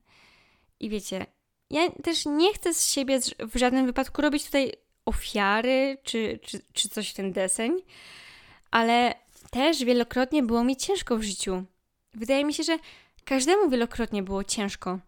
I 0.80 0.90
wiecie, 0.90 1.26
ja 1.70 1.90
też 2.04 2.26
nie 2.26 2.54
chcę 2.54 2.74
z 2.74 2.92
siebie 2.92 3.20
w 3.40 3.58
żadnym 3.58 3.86
wypadku 3.86 4.22
robić 4.22 4.46
tutaj 4.46 4.72
ofiary 5.06 5.98
czy, 6.04 6.40
czy, 6.44 6.62
czy 6.74 6.90
coś 6.90 7.10
w 7.10 7.14
ten 7.14 7.32
deseń, 7.32 7.82
ale 8.72 9.14
też 9.52 9.84
wielokrotnie 9.84 10.44
było 10.44 10.64
mi 10.64 10.76
ciężko 10.76 11.18
w 11.18 11.24
życiu. 11.24 11.64
Wydaje 12.14 12.46
mi 12.46 12.54
się, 12.54 12.64
że 12.64 12.80
każdemu 13.26 13.70
wielokrotnie 13.70 14.24
było 14.24 14.44
ciężko, 14.44 15.00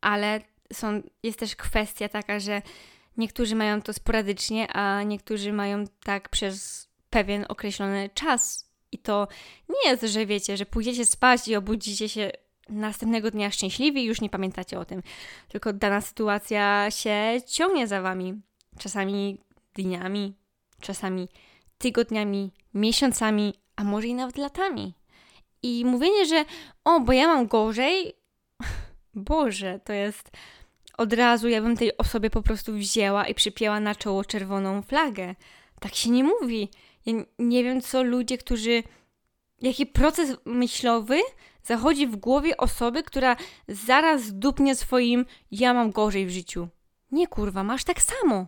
ale 0.00 0.40
są, 0.72 1.02
jest 1.22 1.38
też 1.38 1.56
kwestia 1.56 2.08
taka, 2.08 2.40
że 2.40 2.62
niektórzy 3.16 3.54
mają 3.54 3.82
to 3.82 3.92
sporadycznie, 3.92 4.72
a 4.72 5.02
niektórzy 5.02 5.52
mają 5.52 5.84
tak 6.04 6.28
przez 6.28 6.88
pewien 7.10 7.46
określony 7.48 8.10
czas. 8.14 8.70
I 8.92 8.98
to 8.98 9.28
nie 9.68 9.90
jest, 9.90 10.02
że 10.02 10.26
wiecie, 10.26 10.56
że 10.56 10.66
pójdziecie 10.66 11.06
spać 11.06 11.48
i 11.48 11.56
obudzicie 11.56 12.08
się 12.08 12.30
następnego 12.68 13.30
dnia 13.30 13.50
szczęśliwi 13.50 14.02
i 14.02 14.04
już 14.04 14.20
nie 14.20 14.30
pamiętacie 14.30 14.78
o 14.78 14.84
tym. 14.84 15.02
Tylko 15.48 15.72
dana 15.72 16.00
sytuacja 16.00 16.90
się 16.90 17.40
ciągnie 17.46 17.86
za 17.86 18.02
wami. 18.02 18.34
Czasami 18.78 19.38
dniami, 19.74 20.34
czasami 20.80 21.28
tygodniami, 21.78 22.52
miesiącami, 22.74 23.54
a 23.76 23.84
może 23.84 24.06
i 24.06 24.14
nawet 24.14 24.36
latami. 24.36 24.94
I 25.62 25.84
mówienie, 25.84 26.26
że 26.26 26.44
o, 26.84 27.00
bo 27.00 27.12
ja 27.12 27.26
mam 27.26 27.46
gorzej, 27.46 28.14
Boże, 29.16 29.80
to 29.84 29.92
jest 29.92 30.30
od 30.98 31.12
razu, 31.12 31.48
ja 31.48 31.62
bym 31.62 31.76
tej 31.76 31.96
osobie 31.96 32.30
po 32.30 32.42
prostu 32.42 32.72
wzięła 32.72 33.26
i 33.26 33.34
przypięła 33.34 33.80
na 33.80 33.94
czoło 33.94 34.24
czerwoną 34.24 34.82
flagę. 34.82 35.34
Tak 35.80 35.94
się 35.94 36.10
nie 36.10 36.24
mówi. 36.24 36.68
Ja 37.06 37.12
nie 37.38 37.64
wiem, 37.64 37.80
co 37.80 38.02
ludzie, 38.02 38.38
którzy. 38.38 38.82
Jaki 39.62 39.86
proces 39.86 40.36
myślowy 40.44 41.20
zachodzi 41.62 42.06
w 42.06 42.16
głowie 42.16 42.56
osoby, 42.56 43.02
która 43.02 43.36
zaraz 43.68 44.32
dupnie 44.32 44.74
swoim 44.74 45.26
ja 45.50 45.74
mam 45.74 45.90
gorzej 45.90 46.26
w 46.26 46.30
życiu. 46.30 46.68
Nie 47.10 47.26
kurwa, 47.26 47.62
masz 47.62 47.84
tak 47.84 48.02
samo. 48.02 48.46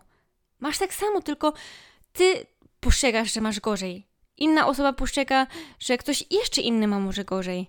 Masz 0.61 0.79
tak 0.79 0.95
samo, 0.95 1.21
tylko 1.21 1.53
ty 2.13 2.47
postrzegasz, 2.81 3.33
że 3.33 3.41
masz 3.41 3.61
gorzej. 3.61 4.07
Inna 4.37 4.67
osoba 4.67 4.93
postrzega, 4.93 5.47
że 5.79 5.99
ktoś 5.99 6.25
jeszcze 6.31 6.61
inny 6.61 6.87
ma 6.87 7.01
może 7.01 7.25
gorzej. 7.25 7.69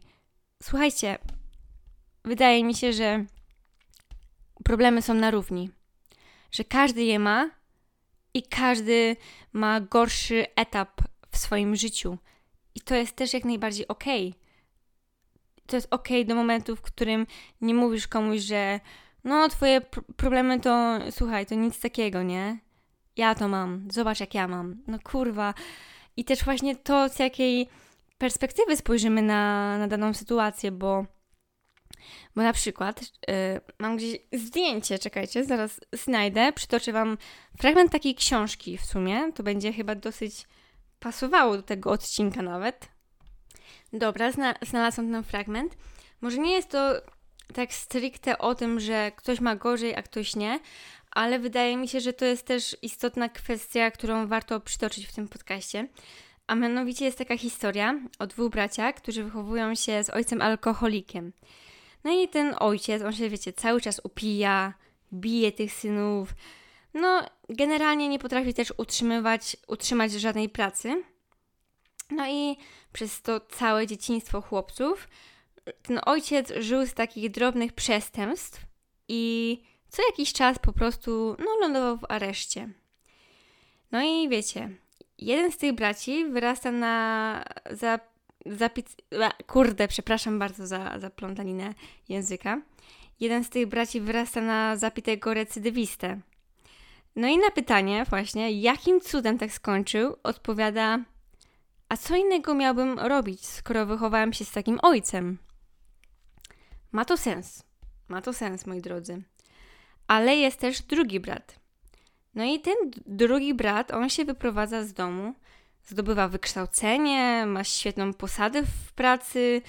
Słuchajcie, 0.63 1.17
wydaje 2.25 2.63
mi 2.63 2.75
się, 2.75 2.93
że 2.93 3.25
problemy 4.63 5.01
są 5.01 5.13
na 5.13 5.31
równi. 5.31 5.71
Że 6.51 6.63
każdy 6.63 7.03
je 7.03 7.19
ma 7.19 7.49
i 8.33 8.43
każdy 8.43 9.15
ma 9.53 9.81
gorszy 9.81 10.45
etap 10.55 11.01
w 11.31 11.37
swoim 11.37 11.75
życiu. 11.75 12.17
I 12.75 12.81
to 12.81 12.95
jest 12.95 13.15
też 13.15 13.33
jak 13.33 13.45
najbardziej 13.45 13.87
okej. 13.87 14.27
Okay. 14.29 14.41
To 15.67 15.75
jest 15.75 15.87
okej 15.91 16.21
okay 16.21 16.25
do 16.25 16.35
momentu, 16.35 16.75
w 16.75 16.81
którym 16.81 17.27
nie 17.61 17.73
mówisz 17.73 18.07
komuś, 18.07 18.39
że 18.39 18.79
no, 19.23 19.49
twoje 19.49 19.81
problemy 20.17 20.59
to, 20.59 20.99
słuchaj, 21.11 21.45
to 21.45 21.55
nic 21.55 21.79
takiego, 21.79 22.23
nie? 22.23 22.59
Ja 23.17 23.35
to 23.35 23.47
mam, 23.47 23.87
zobacz 23.91 24.19
jak 24.19 24.33
ja 24.33 24.47
mam. 24.47 24.83
No 24.87 24.99
kurwa. 25.03 25.53
I 26.17 26.25
też 26.25 26.43
właśnie 26.43 26.75
to, 26.75 27.09
z 27.09 27.19
jakiej 27.19 27.69
perspektywy 28.17 28.77
spojrzymy 28.77 29.21
na, 29.21 29.77
na 29.77 29.87
daną 29.87 30.13
sytuację, 30.13 30.71
bo, 30.71 31.05
bo 32.35 32.41
na 32.41 32.53
przykład 32.53 33.01
yy, 33.01 33.35
mam 33.79 33.97
gdzieś 33.97 34.17
zdjęcie, 34.33 34.99
czekajcie, 34.99 35.45
zaraz 35.45 35.79
znajdę, 35.93 36.53
przytoczę 36.53 36.91
Wam 36.91 37.17
fragment 37.57 37.91
takiej 37.91 38.15
książki 38.15 38.77
w 38.77 38.85
sumie, 38.85 39.31
to 39.35 39.43
będzie 39.43 39.73
chyba 39.73 39.95
dosyć 39.95 40.47
pasowało 40.99 41.57
do 41.57 41.63
tego 41.63 41.91
odcinka 41.91 42.41
nawet. 42.41 42.89
Dobra, 43.93 44.31
zna, 44.31 44.53
znalazłam 44.61 45.11
ten 45.11 45.23
fragment. 45.23 45.77
Może 46.21 46.37
nie 46.37 46.53
jest 46.53 46.69
to 46.69 47.01
tak 47.53 47.73
stricte 47.73 48.37
o 48.37 48.55
tym, 48.55 48.79
że 48.79 49.11
ktoś 49.15 49.39
ma 49.39 49.55
gorzej, 49.55 49.95
a 49.95 50.01
ktoś 50.01 50.35
nie, 50.35 50.59
ale 51.11 51.39
wydaje 51.39 51.77
mi 51.77 51.87
się, 51.87 51.99
że 51.99 52.13
to 52.13 52.25
jest 52.25 52.45
też 52.45 52.77
istotna 52.81 53.29
kwestia, 53.29 53.91
którą 53.91 54.27
warto 54.27 54.59
przytoczyć 54.59 55.07
w 55.07 55.13
tym 55.13 55.27
podcaście. 55.27 55.87
A 56.47 56.55
mianowicie 56.55 57.05
jest 57.05 57.17
taka 57.17 57.37
historia 57.37 57.99
o 58.19 58.27
dwóch 58.27 58.51
braciach, 58.51 58.95
którzy 58.95 59.23
wychowują 59.23 59.75
się 59.75 60.03
z 60.03 60.09
ojcem 60.09 60.41
alkoholikiem. 60.41 61.33
No 62.03 62.11
i 62.11 62.27
ten 62.27 62.55
ojciec, 62.59 63.03
on 63.03 63.13
się, 63.13 63.29
wiecie, 63.29 63.53
cały 63.53 63.81
czas 63.81 64.01
upija, 64.03 64.73
bije 65.13 65.51
tych 65.51 65.73
synów. 65.73 66.33
No, 66.93 67.21
generalnie 67.49 68.09
nie 68.09 68.19
potrafi 68.19 68.53
też 68.53 68.73
utrzymywać, 68.77 69.57
utrzymać 69.67 70.11
żadnej 70.11 70.49
pracy. 70.49 71.03
No 72.11 72.27
i 72.29 72.57
przez 72.93 73.21
to 73.21 73.39
całe 73.39 73.87
dzieciństwo 73.87 74.41
chłopców 74.41 75.07
ten 75.81 75.99
ojciec 76.05 76.53
żył 76.59 76.85
z 76.85 76.93
takich 76.93 77.31
drobnych 77.31 77.73
przestępstw 77.73 78.65
i 79.07 79.63
co 79.89 80.03
jakiś 80.05 80.33
czas 80.33 80.59
po 80.59 80.73
prostu 80.73 81.35
no, 81.39 81.57
lądował 81.61 81.97
w 81.97 82.11
areszcie. 82.11 82.69
No 83.91 84.01
i 84.01 84.29
wiecie, 84.29 84.69
jeden 85.17 85.51
z 85.51 85.57
tych 85.57 85.73
braci 85.73 86.25
wyrasta 86.25 86.71
na 86.71 87.43
za, 87.71 87.99
za 88.45 88.69
kurde, 89.47 89.87
przepraszam 89.87 90.39
bardzo 90.39 90.67
za, 90.67 90.99
za 90.99 91.09
plątaninę 91.09 91.73
języka. 92.09 92.61
Jeden 93.19 93.43
z 93.43 93.49
tych 93.49 93.67
braci 93.67 94.01
wyrasta 94.01 94.41
na 94.41 94.77
zapitego 94.77 95.33
recydywistę. 95.33 96.19
No 97.15 97.27
i 97.27 97.37
na 97.37 97.51
pytanie 97.51 98.05
właśnie, 98.09 98.51
jakim 98.51 99.01
cudem 99.01 99.37
tak 99.37 99.51
skończył, 99.51 100.15
odpowiada 100.23 100.99
a 101.89 101.97
co 101.97 102.15
innego 102.15 102.53
miałbym 102.53 102.99
robić, 102.99 103.45
skoro 103.45 103.85
wychowałem 103.85 104.33
się 104.33 104.45
z 104.45 104.51
takim 104.51 104.79
ojcem? 104.81 105.37
Ma 106.91 107.05
to 107.05 107.17
sens. 107.17 107.63
Ma 108.07 108.21
to 108.21 108.33
sens, 108.33 108.65
moi 108.65 108.81
drodzy. 108.81 109.23
Ale 110.07 110.35
jest 110.35 110.59
też 110.59 110.81
drugi 110.81 111.19
brat. 111.19 111.59
No 112.35 112.43
i 112.43 112.59
ten 112.59 112.75
drugi 113.05 113.53
brat, 113.53 113.91
on 113.91 114.09
się 114.09 114.25
wyprowadza 114.25 114.83
z 114.83 114.93
domu, 114.93 115.33
zdobywa 115.89 116.27
wykształcenie, 116.27 117.45
ma 117.45 117.63
świetną 117.63 118.13
posadę 118.13 118.63
w 118.63 118.93
pracy, 118.93 119.61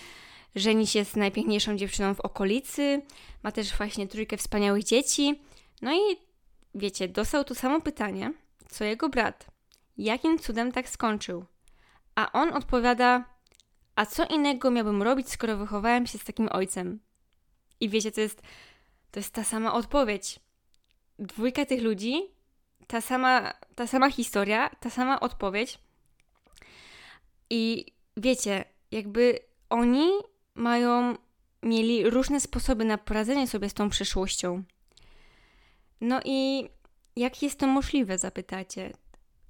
żeni 0.54 0.86
się 0.86 1.04
z 1.04 1.16
najpiękniejszą 1.16 1.76
dziewczyną 1.76 2.14
w 2.14 2.20
okolicy, 2.20 3.02
ma 3.42 3.52
też 3.52 3.76
właśnie 3.76 4.08
trójkę 4.08 4.36
wspaniałych 4.36 4.84
dzieci. 4.84 5.40
No 5.82 5.94
i 5.94 6.16
wiecie, 6.74 7.08
dostał 7.08 7.44
to 7.44 7.54
samo 7.54 7.80
pytanie, 7.80 8.32
co 8.68 8.84
jego 8.84 9.08
brat. 9.08 9.46
Jakim 9.98 10.38
cudem 10.38 10.72
tak 10.72 10.88
skończył? 10.88 11.44
A 12.14 12.32
on 12.32 12.52
odpowiada: 12.52 13.24
A 13.96 14.06
co 14.06 14.24
innego 14.24 14.70
miałbym 14.70 15.02
robić, 15.02 15.30
skoro 15.30 15.56
wychowałem 15.56 16.06
się 16.06 16.18
z 16.18 16.24
takim 16.24 16.48
ojcem? 16.52 17.00
I 17.80 17.88
wiecie, 17.88 18.12
to 18.12 18.20
jest, 18.20 18.42
to 19.10 19.20
jest 19.20 19.32
ta 19.32 19.44
sama 19.44 19.72
odpowiedź. 19.72 20.40
Dwójka 21.18 21.66
tych 21.66 21.82
ludzi, 21.82 22.22
ta 22.86 23.00
sama, 23.00 23.52
ta 23.74 23.86
sama 23.86 24.10
historia, 24.10 24.70
ta 24.80 24.90
sama 24.90 25.20
odpowiedź. 25.20 25.78
I 27.50 27.86
wiecie, 28.16 28.64
jakby 28.90 29.38
oni 29.70 30.08
mają, 30.54 31.16
mieli 31.62 32.10
różne 32.10 32.40
sposoby 32.40 32.84
na 32.84 32.98
poradzenie 32.98 33.46
sobie 33.46 33.68
z 33.68 33.74
tą 33.74 33.90
przyszłością. 33.90 34.62
No 36.00 36.20
i 36.24 36.68
jak 37.16 37.42
jest 37.42 37.58
to 37.58 37.66
możliwe, 37.66 38.18
zapytacie? 38.18 38.92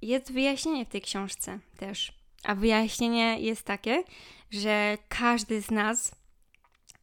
Jest 0.01 0.31
wyjaśnienie 0.31 0.85
w 0.85 0.89
tej 0.89 1.01
książce 1.01 1.59
też. 1.77 2.21
A 2.43 2.55
wyjaśnienie 2.55 3.39
jest 3.39 3.63
takie, 3.63 4.03
że 4.51 4.97
każdy 5.09 5.61
z 5.61 5.71
nas 5.71 6.15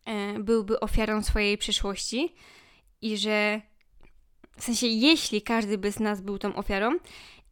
e, 0.05 0.39
byłby 0.39 0.81
ofiarą 0.81 1.23
swojej 1.23 1.59
przyszłości 1.59 2.35
i 3.01 3.19
że 3.19 3.61
w 4.57 4.65
sensie, 4.65 4.87
jeśli 4.87 5.43
każdy 5.43 5.79
by 5.79 5.93
z 5.93 6.01
nas 6.01 6.21
był 6.21 6.39
tą 6.39 6.55
ofiarą 6.55 6.91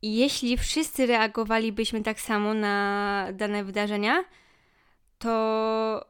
i 0.03 0.17
jeśli 0.17 0.57
wszyscy 0.57 1.07
reagowalibyśmy 1.07 2.03
tak 2.03 2.21
samo 2.21 2.55
na 2.55 3.29
dane 3.33 3.65
wydarzenia, 3.65 4.25
to 5.19 6.07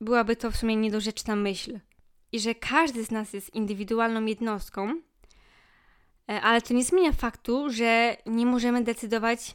byłaby 0.00 0.36
to 0.36 0.50
w 0.50 0.56
sumie 0.56 0.76
niedorzeczna 0.76 1.36
myśl. 1.36 1.80
I 2.32 2.40
że 2.40 2.54
każdy 2.54 3.04
z 3.04 3.10
nas 3.10 3.32
jest 3.32 3.54
indywidualną 3.54 4.24
jednostką, 4.24 5.00
e, 6.30 6.40
ale 6.40 6.62
to 6.62 6.74
nie 6.74 6.84
zmienia 6.84 7.12
faktu, 7.12 7.70
że 7.70 8.16
nie 8.26 8.46
możemy 8.46 8.84
decydować 8.84 9.54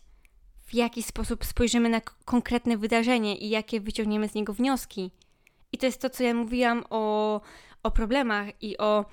w 0.66 0.74
jaki 0.74 1.04
sposób 1.04 1.46
spojrzymy 1.46 1.90
na 1.90 2.02
konkretne 2.02 2.78
wydarzenie 2.78 3.38
i 3.38 3.50
jakie 3.50 3.82
wyciągniemy 3.82 4.30
z 4.30 4.34
niego 4.34 4.54
wnioski. 4.54 5.12
I 5.72 5.78
to 5.78 5.86
jest 5.86 6.02
to, 6.02 6.10
co 6.10 6.24
ja 6.24 6.34
mówiłam 6.34 6.84
o, 6.90 7.42
o 7.84 7.92
problemach 7.92 8.64
i 8.64 8.78
o 8.78 9.06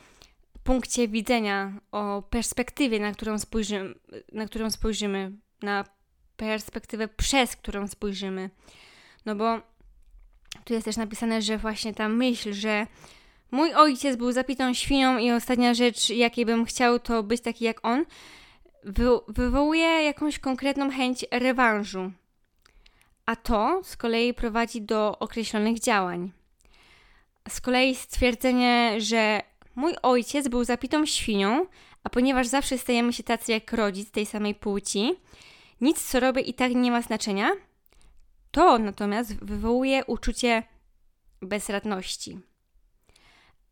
punkcie 0.67 1.09
widzenia, 1.09 1.73
o 1.93 2.23
perspektywie, 2.23 3.01
na 3.01 3.13
którą 3.13 3.39
spojrzymy, 3.39 3.95
na 4.33 4.47
którą 4.47 4.71
spojrzymy, 4.71 5.33
na 5.63 5.85
perspektywę, 6.37 7.09
przez 7.09 7.57
którą 7.57 7.89
spojrzymy. 7.89 8.51
No 9.27 9.35
bo 9.35 9.61
tu 10.65 10.75
jest 10.75 10.85
też 10.85 10.97
napisane, 10.97 11.43
że 11.43 11.59
właśnie 11.59 11.95
ta 11.95 12.09
myśl, 12.09 12.53
że 12.53 12.87
mój 13.51 13.75
ojciec 13.75 14.17
był 14.17 14.33
zapitą 14.33 14.75
świnią 14.75 15.19
i 15.19 15.31
ostatnia 15.31 15.75
rzecz, 15.75 16.11
jakiej 16.11 16.47
bym 16.47 16.65
chciał, 16.65 16.99
to 16.99 17.23
być 17.23 17.41
taki 17.41 17.65
jak 17.65 17.87
on, 17.87 18.05
wy 18.85 19.09
wywołuje 19.29 19.87
jakąś 19.87 20.39
konkretną 20.39 20.91
chęć 20.91 21.25
rewanżu, 21.31 22.13
a 23.27 23.37
to 23.37 23.81
z 23.85 23.97
kolei 23.97 24.35
prowadzi 24.35 24.83
do 24.83 25.19
określonych 25.19 25.81
działań. 25.81 26.33
Z 27.49 27.61
kolei 27.61 27.95
stwierdzenie, 27.95 28.95
że 28.99 29.43
mój 29.77 29.95
ojciec 30.03 30.49
był 30.49 30.65
zapitą 30.65 31.07
świnią, 31.07 31.67
a 32.05 32.11
ponieważ 32.11 32.47
zawsze 32.47 32.79
stajemy 32.79 33.13
się 33.13 33.23
tacy 33.23 33.53
jak 33.53 33.73
rodzic 33.73 34.11
tej 34.11 34.27
samej 34.27 34.55
płci, 34.55 35.15
nic 35.81 36.11
co 36.11 36.21
robię 36.21 36.43
i 36.43 36.55
tak 36.55 36.75
nie 36.75 36.91
ma 36.91 37.03
znaczenia, 37.03 37.51
to 38.51 38.79
natomiast 38.79 39.45
wywołuje 39.45 40.05
uczucie 40.05 40.63
bezradności. 41.43 42.41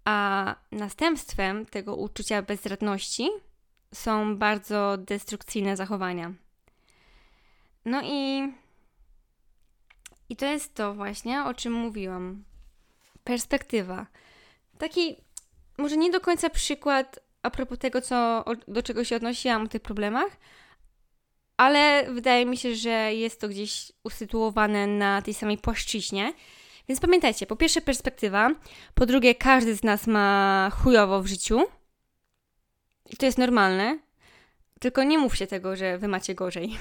A 0.04 0.54
następstwem 0.72 1.66
tego 1.66 1.96
uczucia 1.96 2.42
bezradności 2.42 3.28
są 3.94 4.36
bardzo 4.36 4.96
destrukcyjne 4.98 5.76
zachowania. 5.76 6.32
No 7.84 8.02
i, 8.04 8.52
i 10.28 10.36
to 10.36 10.46
jest 10.46 10.74
to 10.74 10.94
właśnie, 10.94 11.44
o 11.44 11.54
czym 11.54 11.72
mówiłam. 11.72 12.44
Perspektywa. 13.24 14.06
Taki, 14.78 15.16
może 15.78 15.96
nie 15.96 16.10
do 16.10 16.20
końca 16.20 16.50
przykład 16.50 17.20
a 17.42 17.50
propos 17.50 17.78
tego, 17.78 18.00
co, 18.00 18.44
do 18.68 18.82
czego 18.82 19.04
się 19.04 19.16
odnosiłam 19.16 19.64
o 19.64 19.68
tych 19.68 19.82
problemach, 19.82 20.36
ale 21.56 22.04
wydaje 22.12 22.46
mi 22.46 22.56
się, 22.56 22.74
że 22.74 23.14
jest 23.14 23.40
to 23.40 23.48
gdzieś 23.48 23.92
usytuowane 24.04 24.86
na 24.86 25.22
tej 25.22 25.34
samej 25.34 25.58
płaszczyźnie. 25.58 26.32
Więc 26.88 27.00
pamiętajcie, 27.00 27.46
po 27.46 27.56
pierwsze 27.56 27.80
perspektywa, 27.80 28.50
po 28.94 29.06
drugie 29.06 29.34
każdy 29.34 29.74
z 29.74 29.82
nas 29.82 30.06
ma 30.06 30.70
chujowo 30.82 31.22
w 31.22 31.26
życiu, 31.26 31.60
i 33.10 33.16
to 33.16 33.26
jest 33.26 33.38
normalne. 33.38 33.98
Tylko 34.80 35.02
nie 35.02 35.18
mówcie 35.18 35.46
tego, 35.46 35.76
że 35.76 35.98
wy 35.98 36.08
macie 36.08 36.34
gorzej. 36.34 36.78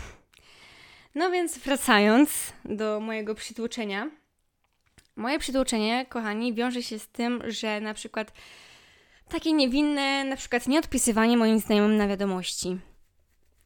No 1.15 1.31
więc 1.31 1.57
wracając 1.57 2.53
do 2.65 2.99
mojego 2.99 3.35
przytłoczenia. 3.35 4.09
Moje 5.15 5.39
przytłoczenie, 5.39 6.05
kochani, 6.09 6.53
wiąże 6.53 6.83
się 6.83 6.99
z 6.99 7.07
tym, 7.07 7.43
że 7.47 7.81
na 7.81 7.93
przykład 7.93 8.33
takie 9.33 9.53
niewinne, 9.53 10.23
na 10.23 10.35
przykład 10.35 10.67
nieodpisywanie 10.67 11.37
moim 11.37 11.59
znajomym 11.59 11.97
na 11.97 12.07
wiadomości. 12.07 12.77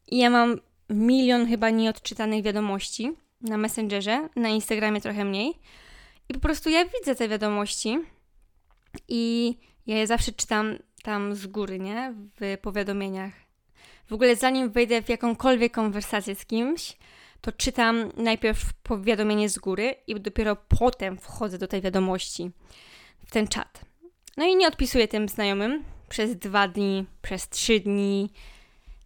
I 0.07 0.17
ja 0.17 0.29
mam 0.29 0.59
milion 0.89 1.47
chyba 1.47 1.69
nieodczytanych 1.69 2.43
wiadomości 2.43 3.13
na 3.41 3.57
Messengerze, 3.57 4.29
na 4.35 4.49
Instagramie 4.49 5.01
trochę 5.01 5.25
mniej. 5.25 5.53
I 6.29 6.33
po 6.33 6.39
prostu 6.39 6.69
ja 6.69 6.85
widzę 6.85 7.15
te 7.15 7.27
wiadomości 7.27 7.99
i 9.07 9.55
ja 9.87 9.97
je 9.97 10.07
zawsze 10.07 10.31
czytam 10.31 10.75
tam 11.03 11.35
z 11.35 11.47
góry, 11.47 11.79
nie? 11.79 12.13
W 12.41 12.57
powiadomieniach. 12.61 13.33
W 14.09 14.13
ogóle 14.13 14.35
zanim 14.35 14.71
wejdę 14.71 15.01
w 15.01 15.09
jakąkolwiek 15.09 15.73
konwersację 15.73 16.35
z 16.35 16.45
kimś, 16.45 16.97
to 17.41 17.51
czytam 17.51 18.11
najpierw 18.17 18.73
powiadomienie 18.73 19.49
z 19.49 19.57
góry 19.57 19.95
i 20.07 20.15
dopiero 20.15 20.55
potem 20.55 21.17
wchodzę 21.17 21.57
do 21.57 21.67
tej 21.67 21.81
wiadomości, 21.81 22.51
w 23.25 23.31
ten 23.31 23.47
czat. 23.47 23.86
No 24.37 24.45
i 24.45 24.55
nie 24.55 24.67
odpisuję 24.67 25.07
tym 25.07 25.29
znajomym 25.29 25.83
przez 26.09 26.35
dwa 26.35 26.67
dni, 26.67 27.05
przez 27.21 27.49
trzy 27.49 27.79
dni. 27.79 28.29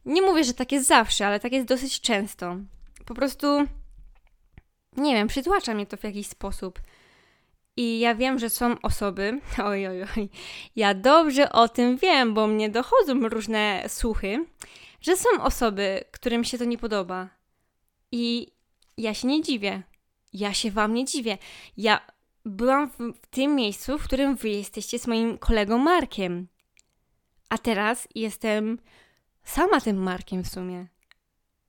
Nie 0.06 0.22
mówię, 0.22 0.44
że 0.44 0.54
tak 0.54 0.72
jest 0.72 0.88
zawsze, 0.88 1.28
ale 1.28 1.40
tak 1.40 1.52
jest 1.52 1.68
dosyć 1.68 2.02
często. 2.02 2.56
Po 3.06 3.14
prostu 3.14 3.48
nie 4.98 5.14
wiem, 5.14 5.28
przytłacza 5.28 5.74
mnie 5.74 5.86
to 5.86 5.98
w 5.98 6.04
jakiś 6.04 6.28
sposób. 6.28 6.82
I 7.78 8.00
ja 8.00 8.16
wiem, 8.16 8.40
że 8.40 8.50
są 8.50 8.76
osoby, 8.82 9.40
oj, 9.66 9.88
oj, 9.88 10.04
oj, 10.04 10.30
ja 10.76 10.94
dobrze 10.94 11.52
o 11.52 11.70
tym 11.70 11.98
wiem, 11.98 12.34
bo 12.34 12.48
mnie 12.48 12.70
dochodzą 12.70 13.30
różne 13.30 13.84
słuchy, 13.88 14.46
że 15.02 15.18
są 15.18 15.30
osoby, 15.42 16.04
którym 16.12 16.44
się 16.44 16.58
to 16.58 16.66
nie 16.66 16.78
podoba. 16.78 17.30
I 18.12 18.52
ja 18.98 19.14
się 19.14 19.28
nie 19.28 19.42
dziwię. 19.42 19.84
Ja 20.34 20.54
się 20.54 20.72
wam 20.72 20.94
nie 20.94 21.06
dziwię. 21.06 21.38
Ja 21.78 22.02
byłam 22.46 22.89
w, 22.89 22.98
w 23.22 23.28
tym 23.28 23.56
miejscu, 23.56 23.98
w 23.98 24.04
którym 24.04 24.36
wy 24.36 24.50
jesteście 24.50 25.00
z 25.00 25.08
moim 25.08 25.38
kolegą 25.38 25.78
Markiem. 25.78 26.48
A 27.50 27.58
teraz 27.58 28.08
jestem 28.16 28.80
sama 29.44 29.82
tym 29.82 29.98
Markiem 29.98 30.44
w 30.44 30.50
sumie. 30.50 30.88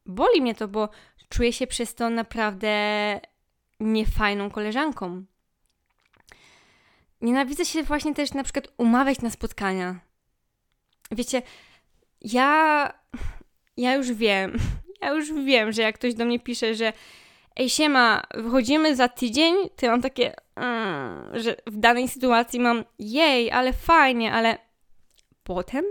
Boli 0.06 0.40
mnie 0.40 0.54
to, 0.54 0.68
bo 0.68 0.88
czuję 1.28 1.52
się 1.52 1.66
przez 1.66 1.94
to 1.94 2.10
naprawdę 2.10 2.70
niefajną 3.80 4.50
koleżanką. 4.50 5.24
Nienawidzę 7.20 7.64
się 7.64 7.82
właśnie 7.82 8.14
też 8.14 8.32
na 8.32 8.44
przykład 8.44 8.68
umawiać 8.76 9.20
na 9.20 9.30
spotkania. 9.30 10.00
Wiecie, 11.10 11.42
ja, 12.20 12.92
ja 13.76 13.94
już 13.94 14.12
wiem, 14.12 14.58
ja 15.02 15.10
już 15.10 15.32
wiem, 15.32 15.72
że 15.72 15.82
jak 15.82 15.94
ktoś 15.94 16.14
do 16.14 16.24
mnie 16.24 16.40
pisze, 16.40 16.74
że 16.74 16.92
ej 17.56 17.70
siema, 17.70 18.22
wychodzimy 18.34 18.96
za 18.96 19.08
tydzień, 19.08 19.54
to 19.76 19.86
mam 19.86 20.02
takie, 20.02 20.34
mm, 20.56 21.40
że 21.40 21.56
w 21.66 21.76
danej 21.76 22.08
sytuacji 22.08 22.60
mam 22.60 22.84
jej, 22.98 23.50
ale 23.50 23.72
fajnie, 23.72 24.32
ale 24.32 24.58
potem 25.42 25.84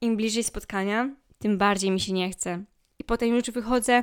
im 0.00 0.16
bliżej 0.16 0.44
spotkania, 0.44 1.08
tym 1.38 1.58
bardziej 1.58 1.90
mi 1.90 2.00
się 2.00 2.12
nie 2.12 2.30
chce. 2.30 2.64
I 2.98 3.04
potem 3.04 3.28
już 3.28 3.50
wychodzę, 3.50 4.02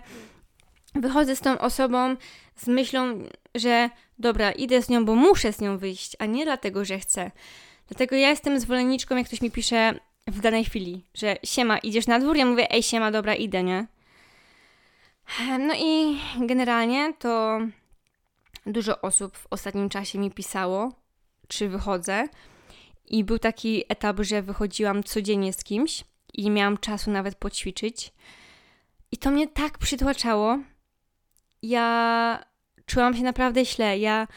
wychodzę 0.96 1.36
z 1.36 1.42
tą 1.42 1.60
osobą 1.60 2.16
z 2.56 2.68
myślą, 2.68 3.24
że 3.56 3.90
dobra, 4.20 4.52
idę 4.52 4.82
z 4.82 4.90
nią, 4.90 5.06
bo 5.06 5.16
muszę 5.16 5.54
z 5.54 5.62
nią 5.62 5.78
wyjść, 5.78 6.16
a 6.20 6.26
nie 6.26 6.46
dlatego, 6.46 6.86
że 6.86 7.00
chcę. 7.00 7.32
Dlatego 7.88 8.16
ja 8.16 8.30
jestem 8.30 8.60
zwolenniczką, 8.60 9.16
jak 9.16 9.28
ktoś 9.28 9.42
mi 9.42 9.52
pisze 9.52 10.00
w 10.28 10.40
danej 10.40 10.66
chwili, 10.66 11.06
że 11.14 11.38
siema, 11.44 11.78
idziesz 11.78 12.08
na 12.08 12.20
dwór, 12.20 12.38
ja 12.38 12.46
mówię, 12.46 12.72
ej 12.72 12.84
siema, 12.84 13.12
dobra, 13.12 13.36
idę, 13.36 13.64
nie? 13.64 13.88
No 15.60 15.74
i 15.78 16.20
generalnie 16.40 17.14
to 17.14 17.60
dużo 18.66 19.02
osób 19.02 19.38
w 19.38 19.48
ostatnim 19.50 19.90
czasie 19.90 20.20
mi 20.20 20.32
pisało, 20.32 20.92
czy 21.48 21.70
wychodzę. 21.70 22.28
I 23.06 23.24
był 23.24 23.40
taki 23.40 23.84
etap, 23.90 24.18
że 24.20 24.42
wychodziłam 24.42 25.04
codziennie 25.04 25.54
z 25.54 25.64
kimś 25.64 26.04
i 26.34 26.50
miałam 26.50 26.78
czasu 26.78 27.12
nawet 27.12 27.36
poćwiczyć. 27.36 28.14
I 29.12 29.18
to 29.18 29.32
mnie 29.32 29.48
tak 29.48 29.78
przytłaczało. 29.78 30.60
Ja 31.62 32.44
czułam 32.86 33.16
się 33.16 33.24
naprawdę 33.24 33.66
źle. 33.66 34.00
Ja, 34.00 34.28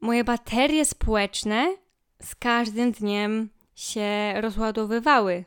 moje 0.00 0.24
baterie 0.24 0.84
społeczne 0.84 1.76
z 2.22 2.34
każdym 2.34 2.92
dniem 2.92 3.50
się 3.74 4.34
rozładowywały. 4.40 5.44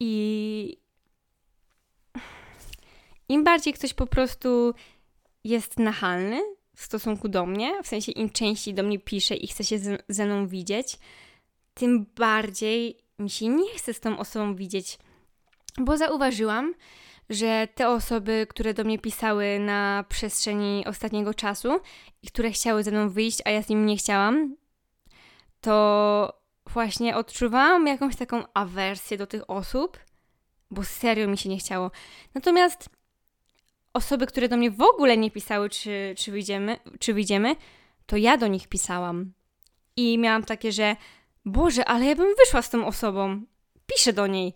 I 0.00 0.83
im 3.34 3.44
bardziej 3.44 3.72
ktoś 3.72 3.94
po 3.94 4.06
prostu 4.06 4.74
jest 5.44 5.78
nachalny 5.78 6.40
w 6.76 6.82
stosunku 6.82 7.28
do 7.28 7.46
mnie, 7.46 7.82
w 7.82 7.86
sensie 7.86 8.12
im 8.12 8.30
częściej 8.30 8.74
do 8.74 8.82
mnie 8.82 8.98
pisze 8.98 9.34
i 9.34 9.46
chce 9.46 9.64
się 9.64 9.78
ze 10.08 10.26
mną 10.26 10.46
widzieć, 10.46 10.98
tym 11.74 12.06
bardziej 12.16 12.98
mi 13.18 13.30
się 13.30 13.48
nie 13.48 13.74
chce 13.76 13.94
z 13.94 14.00
tą 14.00 14.18
osobą 14.18 14.54
widzieć. 14.54 14.98
Bo 15.78 15.96
zauważyłam, 15.96 16.74
że 17.30 17.68
te 17.74 17.88
osoby, 17.88 18.46
które 18.50 18.74
do 18.74 18.84
mnie 18.84 18.98
pisały 18.98 19.58
na 19.58 20.04
przestrzeni 20.08 20.84
ostatniego 20.86 21.34
czasu 21.34 21.80
i 22.22 22.26
które 22.26 22.50
chciały 22.50 22.82
ze 22.82 22.90
mną 22.90 23.10
wyjść, 23.10 23.38
a 23.44 23.50
ja 23.50 23.62
z 23.62 23.68
nim 23.68 23.86
nie 23.86 23.96
chciałam, 23.96 24.56
to 25.60 26.40
właśnie 26.66 27.16
odczuwałam 27.16 27.86
jakąś 27.86 28.16
taką 28.16 28.42
awersję 28.54 29.18
do 29.18 29.26
tych 29.26 29.50
osób, 29.50 29.98
bo 30.70 30.84
serio 30.84 31.28
mi 31.28 31.38
się 31.38 31.48
nie 31.48 31.58
chciało. 31.58 31.90
Natomiast 32.34 32.88
osoby, 33.94 34.26
które 34.26 34.48
do 34.48 34.56
mnie 34.56 34.70
w 34.70 34.82
ogóle 34.82 35.16
nie 35.16 35.30
pisały, 35.30 35.70
czy, 35.70 36.14
czy, 36.18 36.32
wyjdziemy, 36.32 36.76
czy 36.98 37.14
wyjdziemy, 37.14 37.56
to 38.06 38.16
ja 38.16 38.36
do 38.36 38.46
nich 38.46 38.68
pisałam. 38.68 39.32
I 39.96 40.18
miałam 40.18 40.44
takie, 40.44 40.72
że 40.72 40.96
Boże, 41.44 41.84
ale 41.84 42.04
ja 42.04 42.14
bym 42.16 42.34
wyszła 42.38 42.62
z 42.62 42.70
tą 42.70 42.86
osobą. 42.86 43.42
Piszę 43.86 44.12
do 44.12 44.26
niej. 44.26 44.54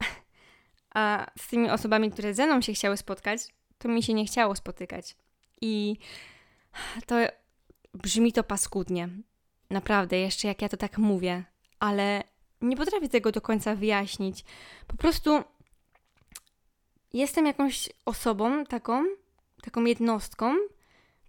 A 0.94 1.26
z 1.38 1.48
tymi 1.48 1.70
osobami, 1.70 2.10
które 2.10 2.34
ze 2.34 2.46
mną 2.46 2.60
się 2.60 2.72
chciały 2.72 2.96
spotkać, 2.96 3.40
to 3.78 3.88
mi 3.88 4.02
się 4.02 4.14
nie 4.14 4.24
chciało 4.24 4.56
spotykać. 4.56 5.16
I 5.60 5.96
to 7.06 7.16
brzmi 7.94 8.32
to 8.32 8.44
paskudnie. 8.44 9.08
Naprawdę, 9.70 10.18
jeszcze 10.18 10.48
jak 10.48 10.62
ja 10.62 10.68
to 10.68 10.76
tak 10.76 10.98
mówię, 10.98 11.44
ale 11.78 12.22
nie 12.60 12.76
potrafię 12.76 13.08
tego 13.08 13.32
do 13.32 13.40
końca 13.40 13.74
wyjaśnić. 13.74 14.44
Po 14.86 14.96
prostu 14.96 15.44
jestem 17.12 17.46
jakąś 17.46 17.88
osobą 18.06 18.64
taką, 18.64 19.04
taką 19.62 19.84
jednostką, 19.84 20.54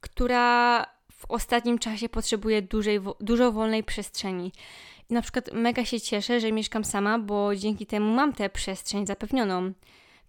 która 0.02 0.86
w 1.12 1.26
ostatnim 1.30 1.80
czasie 1.80 2.10
potrzebuje 2.10 2.62
dużej, 2.62 3.00
dużo 3.20 3.52
wolnej 3.52 3.84
przestrzeni. 3.84 4.52
I 5.10 5.14
na 5.14 5.22
przykład 5.22 5.50
mega 5.54 5.86
się 5.86 6.02
cieszę, 6.02 6.40
że 6.40 6.52
mieszkam 6.52 6.84
sama, 6.84 7.20
bo 7.20 7.56
dzięki 7.56 7.86
temu 7.86 8.16
mam 8.16 8.34
tę 8.34 8.50
przestrzeń 8.50 9.08
zapewnioną 9.08 9.74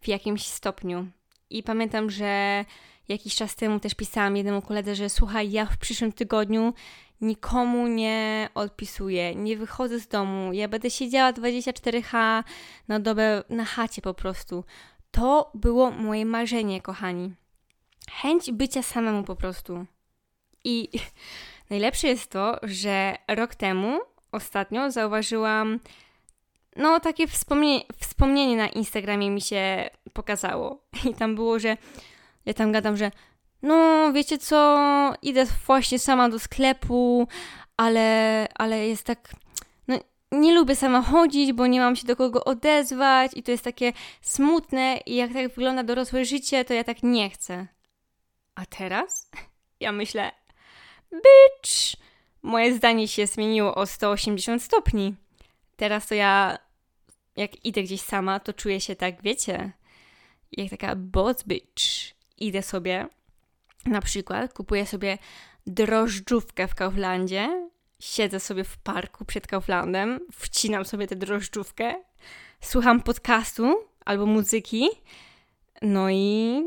w 0.01 0.09
jakimś 0.09 0.47
stopniu. 0.47 1.07
I 1.51 1.63
pamiętam, 1.63 2.11
że 2.11 2.65
jakiś 3.09 3.35
czas 3.35 3.55
temu 3.57 3.81
też 3.81 3.95
pisałam 3.95 4.37
jednemu 4.37 4.63
koledze, 4.63 4.95
że 4.95 5.09
słuchaj, 5.09 5.51
ja 5.51 5.67
w 5.67 5.77
przyszłym 5.77 6.13
tygodniu 6.13 6.75
nikomu 7.21 7.87
nie 7.87 8.49
odpisuję, 8.55 9.35
nie 9.35 9.57
wychodzę 9.57 10.01
z 10.01 10.09
domu, 10.09 10.53
ja 10.53 10.69
będę 10.69 10.91
siedziała 10.91 11.33
24H 11.33 12.45
na 12.89 13.01
dobę 13.01 13.43
na 13.49 13.65
chacie 13.65 14.03
po 14.03 14.15
prostu. 14.15 14.65
To 15.13 15.51
było 15.55 15.91
moje 15.91 16.27
marzenie, 16.27 16.81
kochani. 16.81 17.35
Chęć 18.11 18.53
bycia 18.53 18.83
samemu 18.83 19.25
po 19.25 19.37
prostu. 19.37 19.87
I 20.65 20.89
najlepsze 21.71 22.09
jest 22.09 22.31
to, 22.31 22.59
że 22.63 23.17
rok 23.29 23.55
temu 23.55 24.01
ostatnio 24.33 24.91
zauważyłam, 24.91 25.81
no 26.77 27.01
takie 27.01 27.27
wspomnienie, 27.27 27.85
wspomnienie 28.01 28.57
na 28.57 28.69
Instagramie 28.69 29.31
mi 29.31 29.41
się 29.41 29.91
pokazało. 30.13 30.83
I 31.11 31.15
tam 31.15 31.35
było, 31.35 31.59
że 31.59 31.77
ja 32.47 32.55
tam 32.55 32.73
gadam, 32.73 32.97
że 32.97 33.11
no 33.63 34.13
wiecie 34.13 34.39
co, 34.39 34.79
idę 35.23 35.47
właśnie 35.67 35.99
sama 35.99 36.29
do 36.29 36.39
sklepu, 36.39 37.29
ale, 37.77 38.49
ale 38.55 38.89
jest 38.89 39.05
tak, 39.05 39.33
nie 40.33 40.55
lubię 40.55 40.77
sama 40.77 41.03
chodzić, 41.03 41.53
bo 41.53 41.67
nie 41.67 41.81
mam 41.81 41.97
się 41.97 42.07
do 42.07 42.17
kogo 42.17 42.45
odezwać 42.45 43.33
i 43.35 43.43
to 43.43 43.51
jest 43.51 43.65
takie 43.65 43.93
smutne 44.21 45.01
i 45.07 45.15
jak 45.15 45.33
tak 45.33 45.49
wygląda 45.49 45.83
dorosłe 45.83 46.25
życie, 46.25 46.65
to 46.65 46.75
ja 46.75 46.85
tak 46.85 47.03
nie 47.03 47.31
chcę. 47.31 47.67
A 48.55 48.67
teraz? 48.67 49.31
Ja 49.81 49.93
myślę, 49.93 50.33
bitch, 51.13 51.97
moje 52.43 52.75
zdanie 52.75 53.09
się 53.09 53.27
zmieniło 53.27 53.75
o 53.75 53.87
180 53.87 54.63
stopni. 54.63 55.15
Teraz 55.77 56.07
to 56.07 56.15
ja, 56.15 56.59
jak 57.37 57.65
idę 57.65 57.83
gdzieś 57.83 58.01
sama, 58.01 58.41
to 58.41 58.53
czuję 58.53 58.81
się 58.81 58.97
tak, 58.97 59.23
wiecie, 59.23 59.73
jak 60.53 60.71
taka 60.71 60.97
boss 60.97 61.43
bitch. 61.43 62.15
Idę 62.39 62.63
sobie, 62.63 63.07
na 63.87 64.01
przykład 64.01 64.53
kupuję 64.53 64.87
sobie 64.87 65.19
drożdżówkę 65.67 66.69
w 66.69 66.75
Kauflandzie, 66.75 67.69
siedzę 68.03 68.41
sobie 68.41 68.65
w 68.65 68.79
parku 68.79 69.25
przed 69.25 69.47
Kauflandem, 69.47 70.21
wcinam 70.33 70.85
sobie 70.85 71.07
tę 71.07 71.17
drożdżówkę, 71.17 71.95
słucham 72.61 73.03
podcastu 73.03 73.75
albo 74.05 74.27
muzyki, 74.27 74.89
no 75.83 76.11
i 76.11 76.63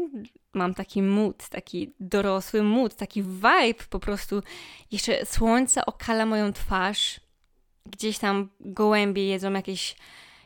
mam 0.53 0.73
taki 0.73 1.01
mood, 1.01 1.49
taki 1.49 1.93
dorosły 1.99 2.63
mood, 2.63 2.95
taki 2.95 3.23
vibe 3.23 3.85
po 3.89 3.99
prostu. 3.99 4.43
Jeszcze 4.91 5.25
słońce 5.25 5.85
okala 5.85 6.25
moją 6.25 6.53
twarz. 6.53 7.19
Gdzieś 7.85 8.17
tam 8.17 8.49
gołębie 8.59 9.27
jedzą 9.27 9.53
jakieś, 9.53 9.95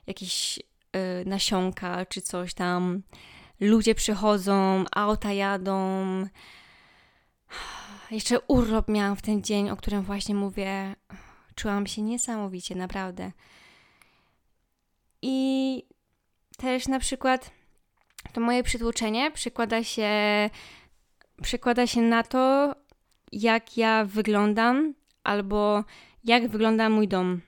jakieś 0.08 0.58
yy, 0.58 1.26
nasionka 1.26 2.06
czy 2.06 2.22
coś 2.22 2.54
tam. 2.54 3.02
Ludzie 3.60 3.96
przychodzą, 3.96 4.84
auta 4.92 5.34
jadą. 5.34 6.06
Jeszcze 8.12 8.40
urlop 8.40 8.88
miałam 8.88 9.16
w 9.16 9.22
ten 9.22 9.44
dzień, 9.44 9.70
o 9.70 9.76
którym 9.76 10.02
właśnie 10.02 10.36
mówię. 10.36 10.96
Czułam 11.56 11.88
się 11.88 12.02
niesamowicie, 12.02 12.76
naprawdę. 12.76 13.32
I 15.22 15.84
też 16.58 16.88
na 16.88 17.00
przykład 17.00 17.52
to 18.34 18.42
moje 18.42 18.64
przytłoczenie 18.64 19.32
przekłada 19.32 19.84
się, 19.84 20.10
przekłada 21.42 21.88
się 21.88 22.02
na 22.02 22.24
to, 22.24 22.76
jak 23.32 23.78
ja 23.78 24.06
wyglądam 24.06 24.94
albo 25.24 25.84
jak 26.24 26.48
wygląda 26.48 26.90
mój 26.90 27.08
dom. 27.08 27.42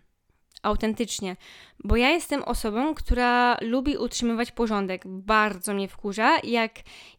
Autentycznie. 0.63 1.35
Bo 1.83 1.95
ja 1.95 2.09
jestem 2.09 2.43
osobą, 2.43 2.95
która 2.95 3.57
lubi 3.61 3.97
utrzymywać 3.97 4.51
porządek. 4.51 5.01
Bardzo 5.05 5.73
mnie 5.73 5.87
wkurza, 5.87 6.37
jak 6.43 6.71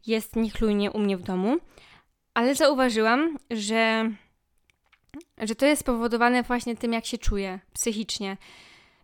jest 0.07 0.37
niechlujnie 0.37 0.91
u 0.91 0.99
mnie 0.99 1.17
w 1.17 1.23
domu. 1.23 1.59
Ale 2.35 2.55
zauważyłam, 2.55 3.39
że, 3.51 4.11
że 5.39 5.55
to 5.55 5.67
jest 5.67 5.81
spowodowane 5.81 6.43
właśnie 6.43 6.77
tym, 6.77 6.93
jak 6.93 7.07
się 7.07 7.19
czuję 7.19 7.61
psychicznie. 7.73 8.37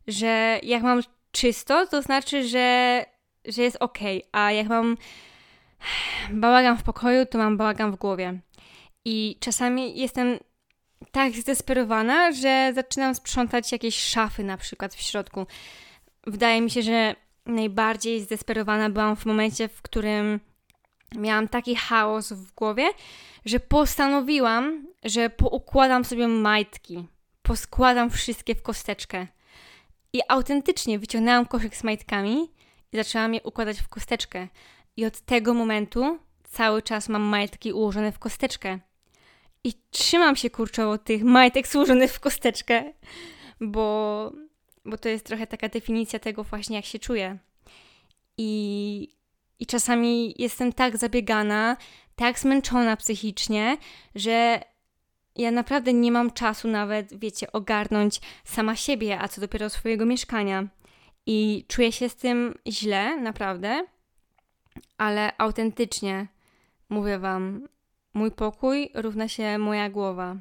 Że 0.07 0.61
jak 0.63 0.83
mam 0.83 1.03
czysto, 1.33 1.87
to 1.87 2.03
znaczy, 2.03 2.49
że, 2.49 3.05
że 3.45 3.63
jest 3.63 3.77
ok, 3.81 3.99
a 4.33 4.53
jak 4.53 4.69
mam 4.69 4.97
bałagan 6.31 6.79
w 6.79 6.83
pokoju, 6.83 7.27
to 7.27 7.39
mam 7.39 7.57
bałagan 7.57 7.93
w 7.93 7.97
głowie. 7.97 8.41
I 9.05 9.37
czasami 9.41 9.99
jestem 9.99 10.39
tak 11.13 11.33
zdesperowana, 11.33 12.33
że 12.33 12.73
zaczynam 12.75 13.15
sprzątać 13.15 13.73
jakieś 13.73 14.01
szafy 14.01 14.45
na 14.45 14.57
przykład 14.57 14.95
w 14.95 15.01
środku. 15.01 15.47
Wydaje 16.27 16.61
mi 16.61 16.71
się, 16.71 16.83
że 16.83 17.15
najbardziej 17.47 18.21
zdesperowana 18.21 18.91
byłam 18.91 19.17
w 19.17 19.27
momencie, 19.27 19.69
w 19.69 19.83
którym 19.83 20.41
miałam 21.17 21.49
taki 21.49 21.77
chaos 21.77 22.33
w 22.33 22.53
głowie, 22.53 22.89
że 23.45 23.61
postanowiłam, 23.61 24.87
że 25.05 25.31
poukładam 25.31 26.05
sobie 26.05 26.29
majtki. 26.29 27.07
Poskładam 27.43 28.11
wszystkie 28.11 28.55
w 28.55 28.63
kosteczkę. 28.63 29.27
I 30.13 30.21
autentycznie 30.29 30.99
wyciągnęłam 30.99 31.47
koszyk 31.47 31.77
z 31.77 31.85
majtkami 31.85 32.51
i 32.93 32.97
zaczęłam 32.97 33.35
je 33.35 33.43
układać 33.43 33.81
w 33.81 33.89
kosteczkę. 33.89 34.49
I 34.97 35.05
od 35.05 35.21
tego 35.21 35.55
momentu 35.55 36.19
cały 36.45 36.83
czas 36.83 37.09
mam 37.09 37.23
majtki 37.23 37.73
ułożone 37.73 38.13
w 38.13 38.19
kosteczkę. 38.19 38.79
I 39.65 39.73
trzymam 39.91 40.37
się 40.37 40.51
kurczowo 40.51 40.99
tych 40.99 41.23
majtek 41.23 41.69
złożonych 41.73 42.13
w 42.13 42.21
kosteczkę, 42.21 42.93
bo, 43.61 44.33
bo 44.85 44.99
to 44.99 45.09
jest 45.09 45.27
trochę 45.27 45.47
taka 45.47 45.69
definicja 45.69 46.19
tego 46.19 46.45
właśnie, 46.45 46.77
jak 46.77 46.85
się 46.85 46.99
czuję. 46.99 47.39
I, 48.39 49.18
I 49.59 49.67
czasami 49.67 50.35
jestem 50.39 50.73
tak 50.73 50.97
zabiegana, 50.97 51.77
tak 52.17 52.39
zmęczona 52.39 52.97
psychicznie, 52.97 53.77
że 54.15 54.63
ja 55.37 55.51
naprawdę 55.51 55.93
nie 55.93 56.13
mam 56.13 56.31
czasu 56.31 56.69
nawet, 56.69 57.19
wiecie, 57.19 57.53
ogarnąć 57.53 58.21
sama 58.45 58.77
siebie, 58.77 59.19
a 59.21 59.29
co 59.29 59.41
dopiero 59.41 59.71
swojego 59.71 60.07
mieszkania. 60.07 60.67
I 61.27 61.65
czuję 61.69 61.93
się 61.93 62.09
z 62.09 62.17
tym 62.17 62.55
źle, 62.69 63.17
naprawdę, 63.17 63.87
ale 64.99 65.33
autentycznie 65.39 66.27
mówię 66.89 67.19
Wam, 67.19 67.69
mój 68.15 68.31
pokój 68.31 68.91
równa 68.95 69.29
się 69.29 69.59
moja 69.59 69.91
głowa. 69.91 70.37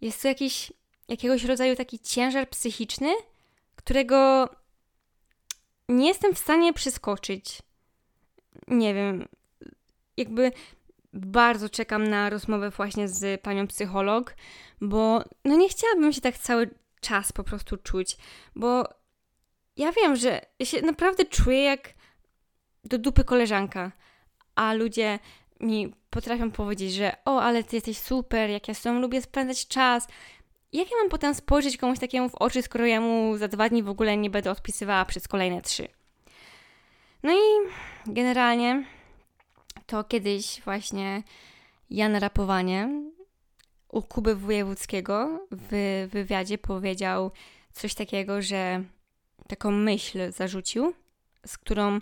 Jest 0.00 0.22
to 0.22 0.28
jakiś, 0.28 0.72
jakiegoś 1.08 1.44
rodzaju 1.44 1.76
taki 1.76 1.98
ciężar 1.98 2.48
psychiczny, 2.48 3.08
którego 3.76 4.48
nie 5.88 6.08
jestem 6.08 6.34
w 6.34 6.38
stanie 6.38 6.72
przeskoczyć. 6.72 7.62
Nie 8.68 8.94
wiem, 8.94 9.28
jakby 10.16 10.52
bardzo 11.12 11.68
czekam 11.68 12.08
na 12.08 12.30
rozmowę 12.30 12.70
właśnie 12.70 13.08
z 13.08 13.40
panią 13.40 13.66
psycholog, 13.66 14.34
bo 14.80 15.24
no 15.44 15.56
nie 15.56 15.68
chciałabym 15.68 16.12
się 16.12 16.20
tak 16.20 16.38
cały 16.38 16.70
czas 17.00 17.32
po 17.32 17.44
prostu 17.44 17.76
czuć, 17.76 18.16
bo 18.56 18.84
ja 19.76 19.92
wiem, 19.92 20.16
że 20.16 20.40
ja 20.58 20.66
się 20.66 20.82
naprawdę 20.82 21.24
czuję 21.24 21.62
jak 21.62 21.94
do 22.84 22.98
dupy 22.98 23.24
koleżanka, 23.24 23.92
a 24.54 24.74
ludzie 24.74 25.18
mi 25.60 25.94
potrafią 26.10 26.50
powiedzieć, 26.50 26.94
że 26.94 27.16
o, 27.24 27.42
ale 27.42 27.64
ty 27.64 27.76
jesteś 27.76 27.98
super, 27.98 28.50
jak 28.50 28.68
ja 28.68 28.74
z 28.74 28.82
tobą 28.82 29.00
lubię 29.00 29.22
spędzać 29.22 29.68
czas. 29.68 30.08
Jak 30.72 30.90
ja 30.90 30.96
mam 31.00 31.08
potem 31.08 31.34
spojrzeć 31.34 31.76
komuś 31.76 31.98
takiemu 31.98 32.28
w 32.28 32.34
oczy, 32.34 32.62
skoro 32.62 32.86
ja 32.86 33.00
mu 33.00 33.36
za 33.36 33.48
dwa 33.48 33.68
dni 33.68 33.82
w 33.82 33.88
ogóle 33.88 34.16
nie 34.16 34.30
będę 34.30 34.50
odpisywała 34.50 35.04
przez 35.04 35.28
kolejne 35.28 35.62
trzy? 35.62 35.88
No 37.22 37.32
i 37.32 37.70
generalnie 38.06 38.84
to 39.86 40.04
kiedyś 40.04 40.60
właśnie 40.64 41.22
Jan 41.90 42.16
Rapowanie 42.16 43.02
u 43.88 44.02
Kuby 44.02 44.34
Wojewódzkiego 44.34 45.46
w 45.50 46.08
wywiadzie 46.12 46.58
powiedział 46.58 47.30
coś 47.72 47.94
takiego, 47.94 48.42
że 48.42 48.84
taką 49.48 49.70
myśl 49.70 50.32
zarzucił, 50.32 50.94
z 51.46 51.58
którą 51.58 51.98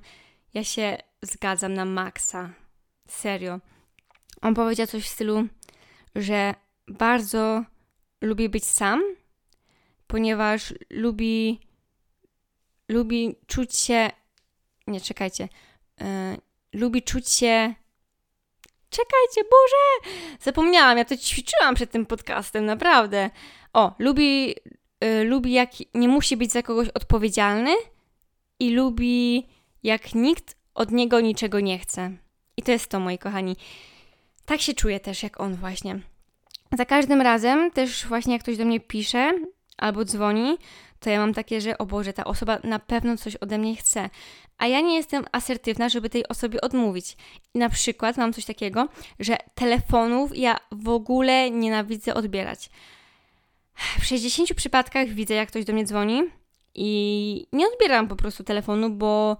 ja 0.54 0.64
się 0.64 0.98
zgadzam 1.22 1.74
na 1.74 1.84
maksa. 1.84 2.50
Serio. 3.08 3.60
On 4.40 4.54
powiedział 4.54 4.86
coś 4.86 5.04
w 5.04 5.08
stylu, 5.08 5.46
że 6.14 6.54
bardzo 6.88 7.64
lubi 8.20 8.48
być 8.48 8.64
sam, 8.64 9.02
ponieważ 10.06 10.74
lubi 10.90 11.60
lubi 12.88 13.36
czuć 13.46 13.76
się 13.76 14.10
nie, 14.88 15.00
czekajcie. 15.00 15.48
Yy, 16.00 16.06
lubi 16.72 17.02
czuć 17.02 17.28
się 17.28 17.74
Czekajcie, 18.90 19.50
Boże! 19.50 20.14
Zapomniałam, 20.40 20.98
ja 20.98 21.04
to 21.04 21.16
ćwiczyłam 21.16 21.74
przed 21.74 21.90
tym 21.90 22.06
podcastem, 22.06 22.66
naprawdę. 22.66 23.30
O, 23.72 23.94
lubi, 23.98 24.48
yy, 25.00 25.24
lubi 25.24 25.52
jak 25.52 25.70
nie 25.94 26.08
musi 26.08 26.36
być 26.36 26.52
za 26.52 26.62
kogoś 26.62 26.88
odpowiedzialny 26.88 27.74
i 28.58 28.70
lubi 28.70 29.46
jak 29.82 30.14
nikt 30.14 30.56
od 30.74 30.90
niego 30.90 31.20
niczego 31.20 31.60
nie 31.60 31.78
chce. 31.78 32.10
I 32.56 32.62
to 32.62 32.72
jest 32.72 32.86
to, 32.86 33.00
moi 33.00 33.18
kochani. 33.18 33.56
Tak 34.44 34.60
się 34.60 34.74
czuję 34.74 35.00
też 35.00 35.22
jak 35.22 35.40
on 35.40 35.54
właśnie. 35.54 36.00
Za 36.72 36.84
każdym 36.84 37.20
razem 37.20 37.70
też 37.70 38.06
właśnie 38.06 38.32
jak 38.32 38.42
ktoś 38.42 38.56
do 38.56 38.64
mnie 38.64 38.80
pisze 38.80 39.32
albo 39.76 40.04
dzwoni, 40.04 40.58
to 41.00 41.10
ja 41.10 41.18
mam 41.18 41.34
takie, 41.34 41.60
że 41.60 41.78
o 41.78 41.86
Boże, 41.86 42.12
ta 42.12 42.24
osoba 42.24 42.58
na 42.64 42.78
pewno 42.78 43.16
coś 43.16 43.36
ode 43.36 43.58
mnie 43.58 43.76
chce. 43.76 44.10
A 44.58 44.66
ja 44.66 44.80
nie 44.80 44.96
jestem 44.96 45.24
asertywna, 45.32 45.88
żeby 45.88 46.10
tej 46.10 46.28
osobie 46.28 46.60
odmówić. 46.60 47.16
I 47.54 47.58
na 47.58 47.68
przykład 47.68 48.16
mam 48.16 48.32
coś 48.32 48.44
takiego, 48.44 48.88
że 49.20 49.36
telefonów 49.54 50.36
ja 50.36 50.56
w 50.72 50.88
ogóle 50.88 51.50
nienawidzę 51.50 52.14
odbierać. 52.14 52.70
W 54.00 54.04
60 54.04 54.54
przypadkach 54.54 55.08
widzę, 55.08 55.34
jak 55.34 55.48
ktoś 55.48 55.64
do 55.64 55.72
mnie 55.72 55.84
dzwoni 55.84 56.22
i 56.74 57.46
nie 57.52 57.68
odbieram 57.68 58.08
po 58.08 58.16
prostu 58.16 58.44
telefonu, 58.44 58.90
bo 58.90 59.36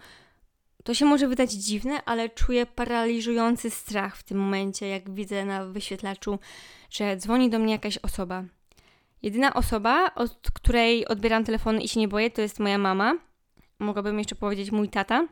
to 0.84 0.94
się 0.94 1.04
może 1.04 1.28
wydać 1.28 1.52
dziwne, 1.52 2.04
ale 2.04 2.28
czuję 2.28 2.66
paraliżujący 2.66 3.70
strach 3.70 4.16
w 4.16 4.22
tym 4.22 4.38
momencie, 4.38 4.88
jak 4.88 5.11
widzę 5.11 5.44
na 5.44 5.64
wyświetlaczu, 5.64 6.38
że 6.90 7.16
dzwoni 7.16 7.50
do 7.50 7.59
mnie 7.59 7.72
jakaś 7.72 7.98
osoba. 7.98 8.44
Jedyna 9.23 9.55
osoba, 9.55 10.14
od 10.14 10.51
której 10.55 11.09
odbieram 11.09 11.45
telefon 11.45 11.81
i 11.81 11.89
się 11.89 12.01
nie 12.01 12.09
boję, 12.09 12.31
to 12.31 12.43
jest 12.43 12.61
moja 12.61 12.79
mama. 12.79 13.14
Mogłabym 13.79 14.19
jeszcze 14.19 14.35
powiedzieć 14.35 14.71
mój 14.71 14.89
tata. 14.89 15.27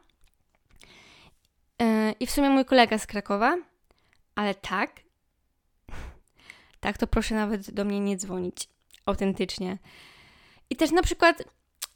Yy, 1.81 1.87
I 2.21 2.27
w 2.27 2.31
sumie 2.31 2.51
mój 2.51 2.65
kolega 2.65 2.99
z 2.99 3.07
Krakowa. 3.07 3.57
Ale 4.35 4.55
tak, 4.55 4.91
tak 6.81 6.99
to 6.99 7.07
proszę 7.07 7.35
nawet 7.35 7.71
do 7.71 7.85
mnie 7.85 8.01
nie 8.01 8.17
dzwonić. 8.17 8.69
Autentycznie. 9.07 9.79
I 10.71 10.77
też 10.77 10.91
na 10.91 11.03
przykład 11.03 11.43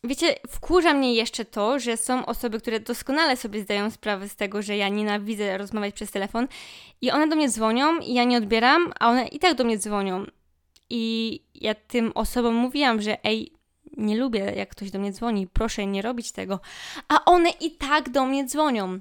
Wiecie, 0.04 0.34
wkurza 0.48 0.94
mnie 0.94 1.14
jeszcze 1.14 1.44
to, 1.44 1.78
że 1.78 1.96
są 1.96 2.26
osoby, 2.26 2.60
które 2.60 2.80
doskonale 2.80 3.36
sobie 3.36 3.62
zdają 3.62 3.90
sprawę 3.90 4.28
z 4.28 4.36
tego, 4.36 4.62
że 4.62 4.76
ja 4.76 4.88
nienawidzę 4.88 5.58
rozmawiać 5.58 5.94
przez 5.94 6.10
telefon 6.10 6.48
i 7.00 7.10
one 7.10 7.28
do 7.28 7.36
mnie 7.36 7.48
dzwonią 7.48 7.98
i 7.98 8.14
ja 8.14 8.24
nie 8.24 8.38
odbieram, 8.38 8.92
a 9.00 9.08
one 9.08 9.28
i 9.28 9.38
tak 9.38 9.54
do 9.54 9.64
mnie 9.64 9.78
dzwonią. 9.78 10.26
I 10.90 11.42
ja 11.54 11.74
tym 11.74 12.12
osobom 12.14 12.54
mówiłam, 12.54 13.02
że 13.02 13.24
ej, 13.24 13.52
nie 13.96 14.16
lubię 14.16 14.40
jak 14.56 14.68
ktoś 14.68 14.90
do 14.90 14.98
mnie 14.98 15.12
dzwoni, 15.12 15.46
proszę 15.46 15.86
nie 15.86 16.02
robić 16.02 16.32
tego. 16.32 16.60
A 17.08 17.24
one 17.24 17.50
i 17.50 17.70
tak 17.70 18.10
do 18.10 18.26
mnie 18.26 18.44
dzwonią. 18.44 19.00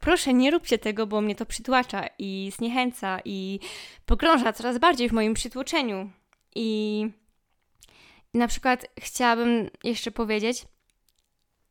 Proszę 0.00 0.34
nie 0.34 0.50
róbcie 0.50 0.78
tego, 0.78 1.06
bo 1.06 1.20
mnie 1.20 1.34
to 1.34 1.46
przytłacza 1.46 2.04
i 2.18 2.52
zniechęca 2.56 3.20
i 3.24 3.60
pogrąża 4.06 4.52
coraz 4.52 4.78
bardziej 4.78 5.08
w 5.08 5.12
moim 5.12 5.34
przytłoczeniu. 5.34 6.10
I 6.54 7.06
na 8.34 8.48
przykład 8.48 8.86
chciałabym 9.00 9.70
jeszcze 9.84 10.10
powiedzieć, 10.10 10.64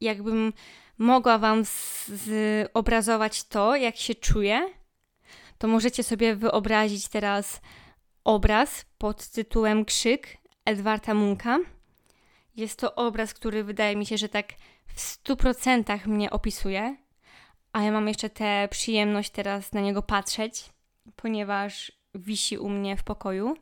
jakbym 0.02 0.54
mogła 0.98 1.38
Wam 1.38 1.64
zobrazować 2.08 3.44
to, 3.44 3.76
jak 3.76 3.98
się 3.98 4.16
czuję, 4.16 4.70
to 5.58 5.68
możecie 5.68 6.04
sobie 6.04 6.36
wyobrazić 6.36 7.08
teraz 7.08 7.62
obraz 8.28 8.86
pod 8.98 9.28
tytułem 9.28 9.86
Krzyk 9.86 10.38
Edwarda 10.66 11.14
Munka. 11.14 11.60
Jest 12.56 12.80
to 12.80 12.96
obraz, 12.96 13.34
który 13.34 13.64
wydaje 13.64 13.96
mi 13.96 14.06
się, 14.06 14.18
że 14.18 14.30
tak 14.30 14.54
w 14.88 15.00
100% 15.00 16.08
mnie 16.08 16.30
opisuje, 16.30 16.98
a 17.74 17.84
ja 17.84 17.92
mam 17.92 18.08
jeszcze 18.08 18.30
tę 18.30 18.68
przyjemność 18.72 19.30
teraz 19.30 19.74
na 19.74 19.82
niego 19.82 20.02
patrzeć, 20.02 20.70
ponieważ 21.16 21.92
wisi 22.16 22.58
u 22.58 22.70
mnie 22.70 22.98
w 22.98 23.04
pokoju. 23.04 23.58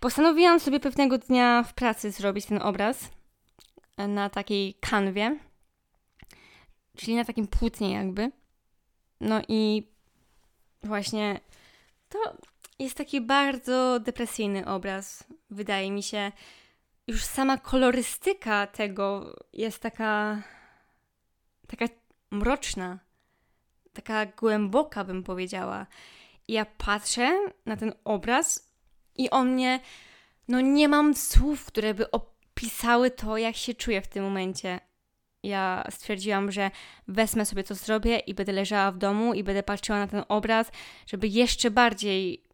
Postanowiłam 0.00 0.60
sobie 0.60 0.80
pewnego 0.80 1.18
dnia 1.18 1.62
w 1.62 1.74
pracy 1.74 2.10
zrobić 2.10 2.46
ten 2.46 2.62
obraz 2.62 3.10
na 3.98 4.30
takiej 4.30 4.74
kanwie, 4.74 5.38
czyli 6.96 7.16
na 7.16 7.24
takim 7.24 7.46
płótnie 7.46 7.92
jakby. 7.92 8.30
No 9.20 9.40
i 9.48 9.88
właśnie 10.82 11.40
to 12.08 12.18
jest 12.78 12.96
taki 12.96 13.20
bardzo 13.20 14.00
depresyjny 14.00 14.66
obraz, 14.66 15.24
wydaje 15.50 15.90
mi 15.90 16.02
się. 16.02 16.32
Już 17.06 17.24
sama 17.24 17.58
kolorystyka 17.58 18.66
tego 18.66 19.36
jest 19.52 19.78
taka 19.78 20.42
taka 21.66 21.94
mroczna, 22.30 22.98
taka 23.92 24.26
głęboka 24.26 25.04
bym 25.04 25.22
powiedziała. 25.22 25.86
I 26.48 26.52
ja 26.52 26.66
patrzę 26.78 27.38
na 27.66 27.76
ten 27.76 27.92
obraz 28.04 28.72
i 29.16 29.30
on 29.30 29.52
mnie, 29.52 29.80
no 30.48 30.60
nie 30.60 30.88
mam 30.88 31.14
słów, 31.14 31.64
które 31.64 31.94
by 31.94 32.10
opisały 32.10 33.10
to, 33.10 33.36
jak 33.36 33.56
się 33.56 33.74
czuję 33.74 34.02
w 34.02 34.08
tym 34.08 34.24
momencie. 34.24 34.80
Ja 35.42 35.84
stwierdziłam, 35.90 36.52
że 36.52 36.70
wezmę 37.08 37.46
sobie 37.46 37.64
to 37.64 37.74
zrobię 37.74 38.18
i 38.18 38.34
będę 38.34 38.52
leżała 38.52 38.92
w 38.92 38.98
domu 38.98 39.34
i 39.34 39.44
będę 39.44 39.62
patrzyła 39.62 39.98
na 39.98 40.06
ten 40.06 40.24
obraz, 40.28 40.70
żeby 41.06 41.28
jeszcze 41.28 41.70
bardziej 41.70 42.44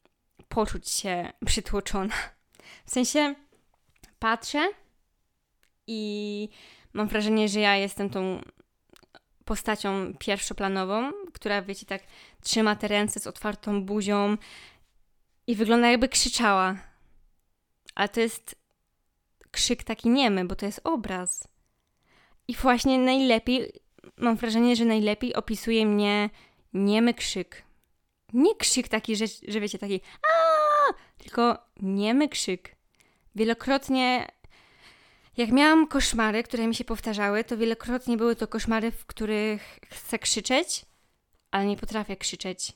poczuć 0.49 0.91
się 0.91 1.33
przytłoczona. 1.47 2.15
W 2.87 2.91
sensie 2.91 3.35
patrzę 4.19 4.69
i 5.87 6.49
mam 6.93 7.09
wrażenie, 7.09 7.49
że 7.49 7.61
ja 7.61 7.77
jestem 7.77 8.11
tą 8.11 8.43
postacią 9.45 10.15
pierwszoplanową, 10.19 11.13
która, 11.35 11.63
wiecie, 11.63 11.87
tak 11.87 12.03
trzyma 12.43 12.77
te 12.77 12.89
ręce 12.89 13.21
z 13.21 13.27
otwartą 13.27 13.83
buzią 13.85 14.37
i 15.47 15.55
wygląda 15.55 15.91
jakby 15.91 16.09
krzyczała. 16.09 16.77
Ale 17.95 18.09
to 18.09 18.21
jest 18.21 18.55
krzyk 19.51 19.83
taki 19.85 20.09
niemy, 20.09 20.45
bo 20.45 20.57
to 20.57 20.67
jest 20.67 20.81
obraz. 20.85 21.49
I 22.49 22.55
właśnie 22.55 22.99
najlepiej, 22.99 23.73
mam 24.17 24.37
wrażenie, 24.37 24.77
że 24.77 24.85
najlepiej 24.85 25.35
opisuje 25.35 25.87
mnie 25.87 26.31
niemy 26.73 27.15
krzyk. 27.15 27.68
Nie 28.33 28.55
krzyk 28.55 28.89
taki, 28.89 29.17
że, 29.17 29.25
że 29.49 29.61
wiecie, 29.61 29.79
taki 29.79 30.01
a, 30.23 30.93
tylko 31.19 31.59
niemy 31.83 32.29
krzyk. 32.29 32.77
Wielokrotnie 33.35 34.29
jak 35.39 35.53
miałam 35.53 35.87
koszmary, 35.87 36.43
które 36.43 36.67
mi 36.67 36.75
się 36.75 36.85
powtarzały, 36.85 37.45
to 37.45 37.57
wielokrotnie 37.57 38.17
były 38.17 38.37
to 38.37 38.49
koszmary, 38.49 38.91
w 38.91 39.07
których 39.07 39.79
chcę 39.91 40.19
krzyczeć, 40.19 40.85
ale 41.51 41.67
nie 41.67 41.77
potrafię 41.77 42.17
krzyczeć. 42.17 42.73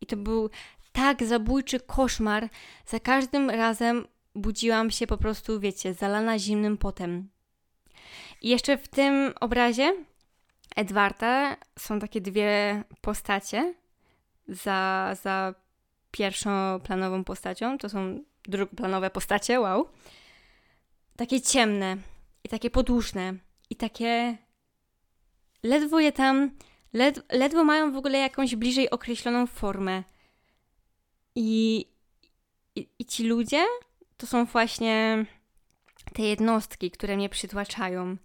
I 0.00 0.06
to 0.06 0.16
był 0.16 0.50
tak 0.92 1.24
zabójczy 1.24 1.80
koszmar. 1.80 2.48
Za 2.86 3.00
każdym 3.00 3.50
razem 3.50 4.06
budziłam 4.34 4.90
się 4.90 5.06
po 5.06 5.16
prostu, 5.16 5.60
wiecie, 5.60 5.94
zalana 5.94 6.38
zimnym 6.38 6.78
potem. 6.78 7.28
I 8.42 8.48
jeszcze 8.48 8.78
w 8.78 8.88
tym 8.88 9.34
obrazie 9.40 9.94
Edwarda 10.76 11.56
są 11.78 11.98
takie 11.98 12.20
dwie 12.20 12.84
postacie 13.00 13.74
za, 14.48 15.10
za 15.22 15.54
pierwszoplanową 16.10 17.24
postacią. 17.24 17.78
To 17.78 17.88
są 17.88 18.24
drugoplanowe 18.48 19.10
postacie, 19.10 19.60
wow 19.60 19.88
takie 21.16 21.40
ciemne 21.40 21.96
i 22.44 22.48
takie 22.48 22.70
podłużne 22.70 23.34
i 23.70 23.76
takie 23.76 24.38
ledwo 25.62 26.00
je 26.00 26.12
tam, 26.12 26.50
led, 26.92 27.32
ledwo 27.32 27.64
mają 27.64 27.92
w 27.92 27.96
ogóle 27.96 28.18
jakąś 28.18 28.56
bliżej 28.56 28.90
określoną 28.90 29.46
formę. 29.46 30.02
I, 31.34 31.84
i, 32.74 32.88
i 32.98 33.04
ci 33.04 33.28
ludzie 33.28 33.64
to 34.16 34.26
są 34.26 34.44
właśnie 34.44 35.26
te 36.12 36.22
jednostki, 36.22 36.90
które 36.90 37.16
mnie 37.16 37.28
przytłaczają, 37.28 38.16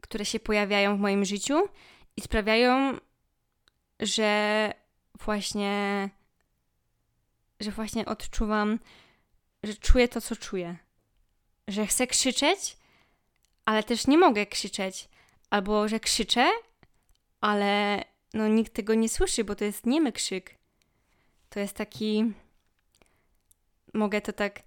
które 0.00 0.24
się 0.24 0.40
pojawiają 0.40 0.96
w 0.96 1.00
moim 1.00 1.24
życiu 1.24 1.68
i 2.16 2.20
sprawiają, 2.20 2.98
że 4.00 4.72
właśnie, 5.24 6.08
że 7.60 7.70
właśnie 7.70 8.06
odczuwam, 8.06 8.78
że 9.62 9.74
czuję 9.74 10.08
to, 10.08 10.20
co 10.20 10.36
czuję 10.36 10.76
że 11.68 11.86
chcę 11.86 12.06
krzyczeć, 12.06 12.76
ale 13.64 13.82
też 13.82 14.06
nie 14.06 14.18
mogę 14.18 14.46
krzyczeć. 14.46 15.08
Albo 15.50 15.88
że 15.88 16.00
krzyczę, 16.00 16.50
ale 17.40 18.04
no 18.34 18.48
nikt 18.48 18.72
tego 18.72 18.94
nie 18.94 19.08
słyszy, 19.08 19.44
bo 19.44 19.54
to 19.54 19.64
jest 19.64 19.86
niemy 19.86 20.12
krzyk. 20.12 20.58
To 21.48 21.60
jest 21.60 21.76
taki. 21.76 22.32
Mogę 23.94 24.20
to 24.20 24.32
tak 24.32 24.62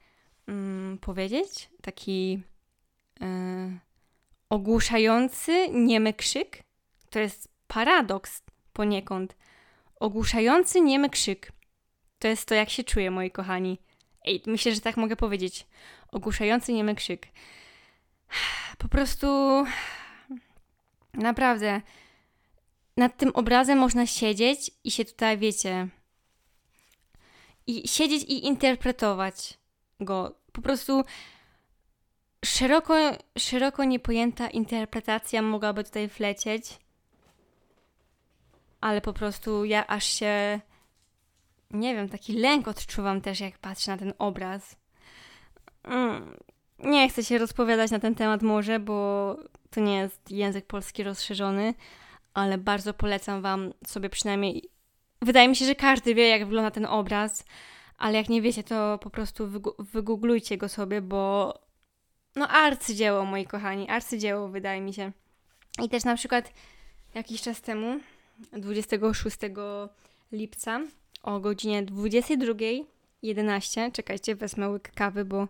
mm, 0.47 0.97
powiedzieć? 0.97 1.69
Taki 1.81 2.31
yy, 3.19 3.27
ogłuszający 4.49 5.69
niemy 5.69 6.13
krzyk. 6.13 6.63
To 7.09 7.19
jest 7.19 7.47
paradoks 7.67 8.41
poniekąd. 8.73 9.35
Ogłuszający 10.01 10.81
niemy 10.81 11.09
krzyk. 11.09 11.51
To 12.19 12.27
jest 12.27 12.47
to, 12.47 12.55
jak 12.55 12.69
się 12.69 12.83
czuję, 12.83 13.11
moi 13.11 13.31
kochani. 13.31 13.77
Ej, 14.25 14.43
myślę, 14.45 14.75
że 14.75 14.81
tak 14.81 14.97
mogę 14.97 15.15
powiedzieć 15.15 15.67
ogłuszający 16.11 16.73
niemy 16.73 16.95
krzyk. 16.95 17.27
Po 18.77 18.87
prostu 18.87 19.27
naprawdę 21.13 21.81
nad 22.97 23.17
tym 23.17 23.31
obrazem 23.33 23.77
można 23.77 24.07
siedzieć 24.07 24.71
i 24.83 24.91
się 24.91 25.05
tutaj, 25.05 25.37
wiecie, 25.37 25.87
i 27.67 27.87
siedzieć 27.87 28.23
i 28.23 28.45
interpretować 28.45 29.57
go. 29.99 30.35
Po 30.51 30.61
prostu 30.61 31.03
szeroko, 32.45 32.95
szeroko 33.37 33.83
niepojęta 33.83 34.49
interpretacja 34.49 35.41
mogłaby 35.41 35.83
tutaj 35.83 36.07
wlecieć, 36.07 36.63
ale 38.81 39.01
po 39.01 39.13
prostu 39.13 39.65
ja 39.65 39.87
aż 39.87 40.05
się, 40.05 40.59
nie 41.71 41.95
wiem, 41.95 42.09
taki 42.09 42.33
lęk 42.33 42.67
odczuwam 42.67 43.21
też, 43.21 43.39
jak 43.39 43.57
patrzę 43.57 43.91
na 43.91 43.97
ten 43.97 44.13
obraz. 44.19 44.75
Mm, 45.83 46.37
nie 46.79 47.09
chcę 47.09 47.23
się 47.23 47.37
rozpowiadać 47.37 47.91
na 47.91 47.99
ten 47.99 48.15
temat 48.15 48.41
może, 48.41 48.79
bo 48.79 49.37
to 49.69 49.81
nie 49.81 49.97
jest 49.97 50.31
język 50.31 50.65
polski 50.65 51.03
rozszerzony, 51.03 51.73
ale 52.33 52.57
bardzo 52.57 52.93
polecam 52.93 53.41
Wam 53.41 53.73
sobie 53.87 54.09
przynajmniej. 54.09 54.69
Wydaje 55.21 55.47
mi 55.47 55.55
się, 55.55 55.65
że 55.65 55.75
każdy 55.75 56.15
wie, 56.15 56.27
jak 56.27 56.45
wygląda 56.45 56.71
ten 56.71 56.85
obraz, 56.85 57.45
ale 57.97 58.17
jak 58.17 58.29
nie 58.29 58.41
wiecie, 58.41 58.63
to 58.63 58.97
po 58.97 59.09
prostu 59.09 59.49
wygooglujcie 59.79 60.57
go 60.57 60.69
sobie, 60.69 61.01
bo 61.01 61.53
no 62.35 62.47
arcydzieło, 62.47 63.25
moi 63.25 63.45
kochani, 63.45 63.89
arcydzieło 63.89 64.49
wydaje 64.49 64.81
mi 64.81 64.93
się. 64.93 65.11
I 65.83 65.89
też 65.89 66.03
na 66.03 66.15
przykład 66.15 66.53
jakiś 67.13 67.41
czas 67.41 67.61
temu, 67.61 67.99
26 68.53 69.37
lipca 70.31 70.79
o 71.23 71.39
godzinie 71.39 71.83
22 71.83 72.53
11. 73.23 73.91
Czekajcie, 73.91 74.35
wezmę 74.35 74.69
łyk 74.69 74.91
kawy, 74.95 75.25
bo 75.25 75.47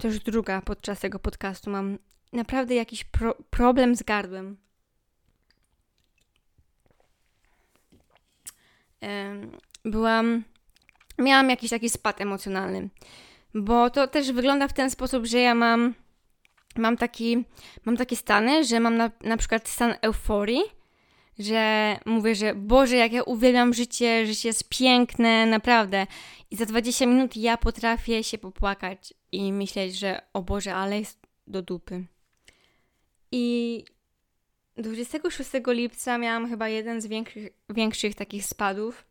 to 0.00 0.08
już 0.08 0.18
druga 0.18 0.60
podczas 0.60 1.00
tego 1.00 1.18
podcastu. 1.18 1.70
Mam 1.70 1.98
naprawdę 2.32 2.74
jakiś 2.74 3.04
pro 3.04 3.34
problem 3.50 3.96
z 3.96 4.02
gardłem. 4.02 4.56
Byłam. 9.84 10.44
Miałam 11.18 11.50
jakiś 11.50 11.70
taki 11.70 11.90
spad 11.90 12.20
emocjonalny, 12.20 12.88
bo 13.54 13.90
to 13.90 14.06
też 14.06 14.32
wygląda 14.32 14.68
w 14.68 14.72
ten 14.72 14.90
sposób, 14.90 15.26
że 15.26 15.38
ja 15.38 15.54
mam. 15.54 15.94
Mam 16.76 16.96
taki, 16.96 17.44
mam 17.84 17.96
takie 17.96 18.16
stany, 18.16 18.64
że 18.64 18.80
mam 18.80 18.96
na, 18.96 19.10
na 19.20 19.36
przykład 19.36 19.68
stan 19.68 19.94
euforii, 20.02 20.62
że 21.38 21.96
mówię, 22.06 22.34
że 22.34 22.54
Boże, 22.54 22.96
jak 22.96 23.12
ja 23.12 23.22
uwielbiam 23.22 23.74
życie, 23.74 24.26
życie 24.26 24.48
jest 24.48 24.68
piękne, 24.68 25.46
naprawdę. 25.46 26.06
I 26.50 26.56
za 26.56 26.66
20 26.66 27.06
minut 27.06 27.36
ja 27.36 27.56
potrafię 27.56 28.24
się 28.24 28.38
popłakać 28.38 29.14
i 29.32 29.52
myśleć, 29.52 29.98
że 29.98 30.20
o 30.32 30.42
Boże, 30.42 30.74
ale 30.74 30.98
jest 30.98 31.26
do 31.46 31.62
dupy. 31.62 32.04
I 33.32 33.84
26 34.76 35.50
lipca 35.66 36.18
miałam 36.18 36.48
chyba 36.48 36.68
jeden 36.68 37.00
z 37.00 37.06
większych, 37.06 37.48
większych 37.70 38.14
takich 38.14 38.44
spadów. 38.44 39.04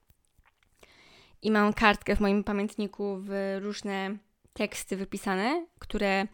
I 1.42 1.52
mam 1.52 1.74
kartkę 1.74 2.16
w 2.16 2.20
moim 2.20 2.44
pamiętniku 2.44 3.18
w 3.20 3.58
różne 3.60 4.18
teksty 4.54 4.98
wypisane, 4.98 5.66
które 5.80 6.28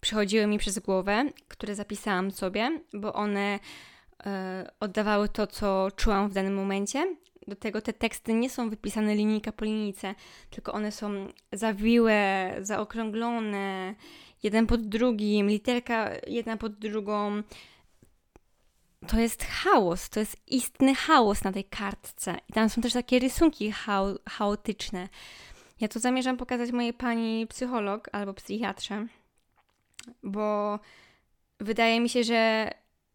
przychodziły 0.00 0.46
mi 0.46 0.58
przez 0.58 0.78
głowę, 0.78 1.24
które 1.48 1.74
zapisałam 1.74 2.30
sobie, 2.30 2.80
bo 2.92 3.12
one 3.12 3.58
oddawały 4.80 5.28
to, 5.28 5.46
co 5.46 5.88
czułam 5.96 6.28
w 6.28 6.32
danym 6.32 6.54
momencie. 6.54 7.16
Do 7.46 7.56
tego 7.56 7.80
te 7.80 7.92
teksty 7.92 8.34
nie 8.34 8.50
są 8.50 8.70
wypisane 8.70 9.14
linijka 9.14 9.52
po 9.52 9.64
linijce, 9.64 10.14
tylko 10.50 10.72
one 10.72 10.92
są 10.92 11.28
zawiłe, 11.52 12.50
zaokrąglone, 12.60 13.94
jeden 14.42 14.66
pod 14.66 14.88
drugim, 14.88 15.48
literka 15.48 16.10
jedna 16.26 16.56
pod 16.56 16.74
drugą. 16.74 17.42
To 19.06 19.20
jest 19.20 19.44
chaos, 19.44 20.10
to 20.10 20.20
jest 20.20 20.36
istny 20.46 20.94
chaos 20.94 21.44
na 21.44 21.52
tej 21.52 21.64
kartce. 21.64 22.36
I 22.48 22.52
tam 22.52 22.68
są 22.68 22.82
też 22.82 22.92
takie 22.92 23.18
rysunki 23.18 23.72
chao 23.72 24.14
chaotyczne. 24.28 25.08
Ja 25.80 25.88
to 25.88 26.00
zamierzam 26.00 26.36
pokazać 26.36 26.72
mojej 26.72 26.92
pani 26.92 27.46
psycholog 27.46 28.08
albo 28.12 28.34
psychiatrze, 28.34 29.06
bo 30.22 30.78
wydaje 31.60 32.00
mi 32.00 32.08
się, 32.08 32.24
że 32.24 32.70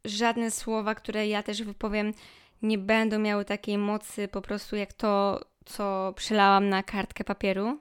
żadne 0.05 0.51
słowa, 0.51 0.95
które 0.95 1.27
ja 1.27 1.43
też 1.43 1.63
wypowiem, 1.63 2.13
nie 2.61 2.77
będą 2.77 3.19
miały 3.19 3.45
takiej 3.45 3.77
mocy 3.77 4.27
po 4.27 4.41
prostu 4.41 4.75
jak 4.75 4.93
to, 4.93 5.41
co 5.65 6.13
przelałam 6.15 6.69
na 6.69 6.83
kartkę 6.83 7.23
papieru, 7.23 7.79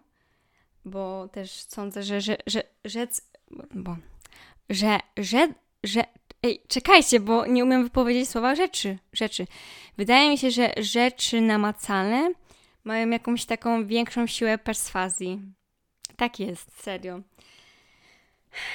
bo 0.84 1.28
też 1.28 1.50
sądzę, 1.50 2.02
że, 2.02 2.20
że, 2.20 2.36
że 2.46 2.62
rzec, 2.84 3.30
bo, 3.74 3.96
że, 4.70 4.98
że, 5.16 5.48
że, 5.84 6.04
ej, 6.42 6.62
czekajcie, 6.68 7.20
bo 7.20 7.46
nie 7.46 7.64
umiem 7.64 7.84
wypowiedzieć 7.84 8.28
słowa 8.28 8.54
rzeczy, 8.54 8.98
rzeczy. 9.12 9.46
Wydaje 9.96 10.30
mi 10.30 10.38
się, 10.38 10.50
że 10.50 10.72
rzeczy 10.76 11.40
namacalne 11.40 12.32
mają 12.84 13.10
jakąś 13.10 13.44
taką 13.44 13.86
większą 13.86 14.26
siłę 14.26 14.58
perswazji. 14.58 15.40
Tak 16.16 16.40
jest, 16.40 16.82
serio. 16.82 17.20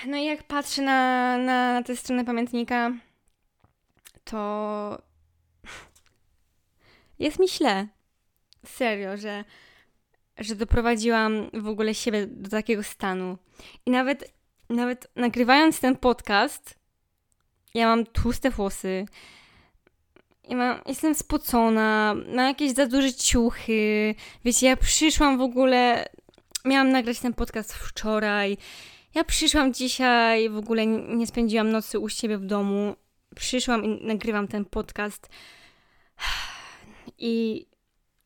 No 0.08 0.18
i 0.18 0.26
jak 0.26 0.44
patrzę 0.44 0.82
na, 0.82 1.38
na, 1.38 1.84
tę 1.84 1.96
stronę 1.96 2.26
pamiętnika, 2.26 2.92
to 4.24 5.02
jest 7.20 7.40
mi 7.40 7.50
źle. 7.50 7.88
Serio, 8.66 9.18
że, 9.18 9.44
że 10.38 10.56
doprowadziłam 10.56 11.50
w 11.54 11.68
ogóle 11.68 11.94
siebie 11.94 12.28
do 12.28 12.50
takiego 12.50 12.84
stanu. 12.84 13.38
I 13.86 13.92
nawet, 13.92 14.34
nawet 14.70 15.08
nagrywając 15.16 15.80
ten 15.80 15.96
podcast, 15.96 16.80
ja 17.74 17.88
mam 17.88 18.06
tłuste 18.06 18.50
włosy, 18.50 19.06
ja 20.50 20.58
mam, 20.58 20.82
jestem 20.86 21.16
spocona, 21.16 22.16
mam 22.36 22.48
jakieś 22.48 22.72
za 22.72 22.86
duże 22.86 23.14
ciuchy. 23.14 24.16
Wiecie, 24.46 24.68
ja 24.68 24.78
przyszłam 24.78 25.38
w 25.38 25.42
ogóle, 25.42 26.06
miałam 26.66 26.92
nagrać 26.92 27.20
ten 27.20 27.34
podcast 27.34 27.74
wczoraj. 27.74 28.58
Ja 29.16 29.24
przyszłam 29.24 29.74
dzisiaj, 29.74 30.50
w 30.50 30.58
ogóle 30.58 30.86
nie 30.88 31.28
spędziłam 31.28 31.72
nocy 31.72 32.00
u 32.00 32.10
siebie 32.10 32.38
w 32.38 32.46
domu. 32.46 32.96
Przyszłam 33.36 33.86
i 33.86 34.06
nagrywam 34.06 34.48
ten 34.48 34.66
podcast. 34.66 35.30
I 37.18 37.66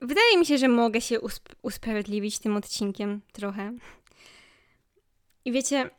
wydaje 0.01 0.38
mi 0.38 0.45
się, 0.45 0.58
że 0.58 0.68
mogę 0.68 1.01
się 1.01 1.20
usp- 1.20 1.55
usprawiedliwić 1.62 2.39
tym 2.39 2.55
odcinkiem 2.55 3.22
trochę. 3.32 3.74
I 5.45 5.51
wiecie, 5.51 5.89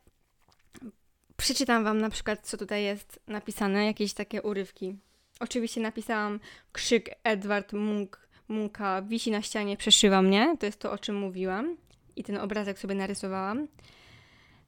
przeczytam 1.37 1.85
wam 1.85 1.99
na 1.99 2.11
przykład, 2.11 2.41
co 2.47 2.57
tutaj 2.57 2.85
jest 2.85 3.21
napisane, 3.27 3.87
jakieś 3.87 4.13
takie 4.13 4.43
urywki. 4.43 4.97
Oczywiście 5.41 5.81
napisałam 5.81 6.41
krzyk 6.73 7.11
Edward 7.25 7.73
Munk, 7.73 8.29
Munka 8.49 9.03
wisi 9.03 9.31
na 9.31 9.43
ścianie, 9.43 9.77
przeszywa 9.77 10.23
mnie. 10.23 10.57
To 10.61 10.67
jest 10.67 10.79
to, 10.79 10.93
o 10.93 10.99
czym 10.99 11.17
mówiłam. 11.17 11.77
I 12.17 12.25
ten 12.25 12.39
obrazek 12.39 12.79
sobie 12.79 12.95
narysowałam. 12.95 13.69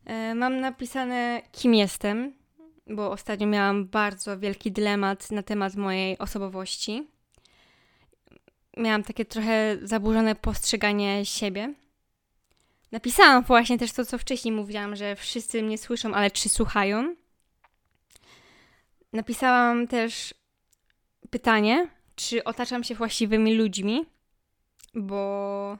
E, 0.05 0.35
mam 0.35 0.61
napisane, 0.61 1.43
kim 1.53 1.75
jestem, 1.75 2.33
bo 2.87 3.11
ostatnio 3.11 3.47
miałam 3.47 3.87
bardzo 3.87 4.39
wielki 4.39 4.73
dylemat 4.73 5.31
na 5.31 5.43
temat 5.43 5.77
mojej 5.77 6.19
osobowości. 6.19 7.09
Miałam 8.77 9.03
takie 9.03 9.25
trochę 9.25 9.77
zaburzone 9.83 10.35
postrzeganie 10.35 11.27
siebie. 11.27 11.75
Napisałam 12.93 13.43
właśnie 13.45 13.79
też 13.79 13.93
to, 13.93 14.05
co 14.05 14.19
wcześniej 14.19 14.53
mówiłam, 14.53 14.97
że 14.97 15.17
wszyscy 15.17 15.63
mnie 15.63 15.79
słyszą, 15.79 16.15
ale 16.15 16.31
czy 16.31 16.49
słuchają? 16.49 17.15
Napisałam 19.13 19.87
też 19.87 20.35
pytanie, 21.31 21.89
czy 22.15 22.45
otaczam 22.45 22.85
się 22.85 22.95
właściwymi 22.95 23.55
ludźmi, 23.55 24.07
bo 24.95 25.79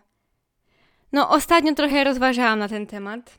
no 1.13 1.31
ostatnio 1.31 1.75
trochę 1.75 2.05
rozważałam 2.05 2.59
na 2.59 2.69
ten 2.69 2.87
temat, 2.87 3.39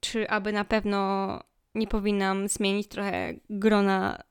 czy 0.00 0.30
aby 0.30 0.52
na 0.52 0.64
pewno 0.64 1.40
nie 1.74 1.86
powinnam 1.86 2.48
zmienić 2.48 2.88
trochę 2.88 3.34
grona 3.50 4.22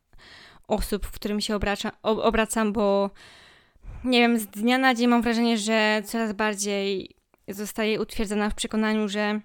osób, 0.67 1.05
w 1.05 1.11
którym 1.11 1.41
się 1.41 1.55
obraca, 1.55 1.91
obracam, 2.01 2.73
bo 2.73 3.09
nie 4.03 4.19
wiem, 4.19 4.39
z 4.39 4.47
dnia 4.47 4.77
na 4.77 4.95
dzień 4.95 5.07
mam 5.07 5.21
wrażenie, 5.21 5.57
że 5.57 6.01
coraz 6.05 6.33
bardziej 6.33 7.15
zostaję 7.47 8.01
utwierdzona 8.01 8.49
w 8.49 8.55
przekonaniu, 8.55 9.07
że, 9.07 9.41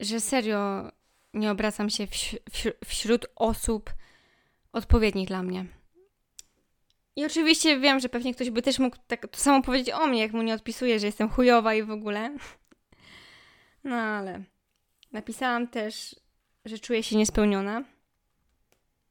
że 0.00 0.20
serio 0.20 0.90
nie 1.34 1.50
obracam 1.50 1.90
się 1.90 2.06
wśród 2.84 3.26
osób 3.36 3.94
odpowiednich 4.72 5.28
dla 5.28 5.42
mnie. 5.42 5.66
I 7.16 7.24
oczywiście 7.24 7.80
wiem, 7.80 8.00
że 8.00 8.08
pewnie 8.08 8.34
ktoś 8.34 8.50
by 8.50 8.62
też 8.62 8.78
mógł 8.78 8.96
tak 9.06 9.28
to 9.28 9.38
samo 9.38 9.62
powiedzieć 9.62 9.94
o 9.94 10.06
mnie, 10.06 10.20
jak 10.20 10.32
mu 10.32 10.42
nie 10.42 10.54
odpisuje, 10.54 10.98
że 10.98 11.06
jestem 11.06 11.28
chujowa 11.28 11.74
i 11.74 11.82
w 11.82 11.90
ogóle. 11.90 12.30
No 13.84 13.96
ale 13.96 14.42
napisałam 15.12 15.68
też, 15.68 16.16
że 16.64 16.78
czuję 16.78 17.02
się 17.02 17.16
niespełniona. 17.16 17.84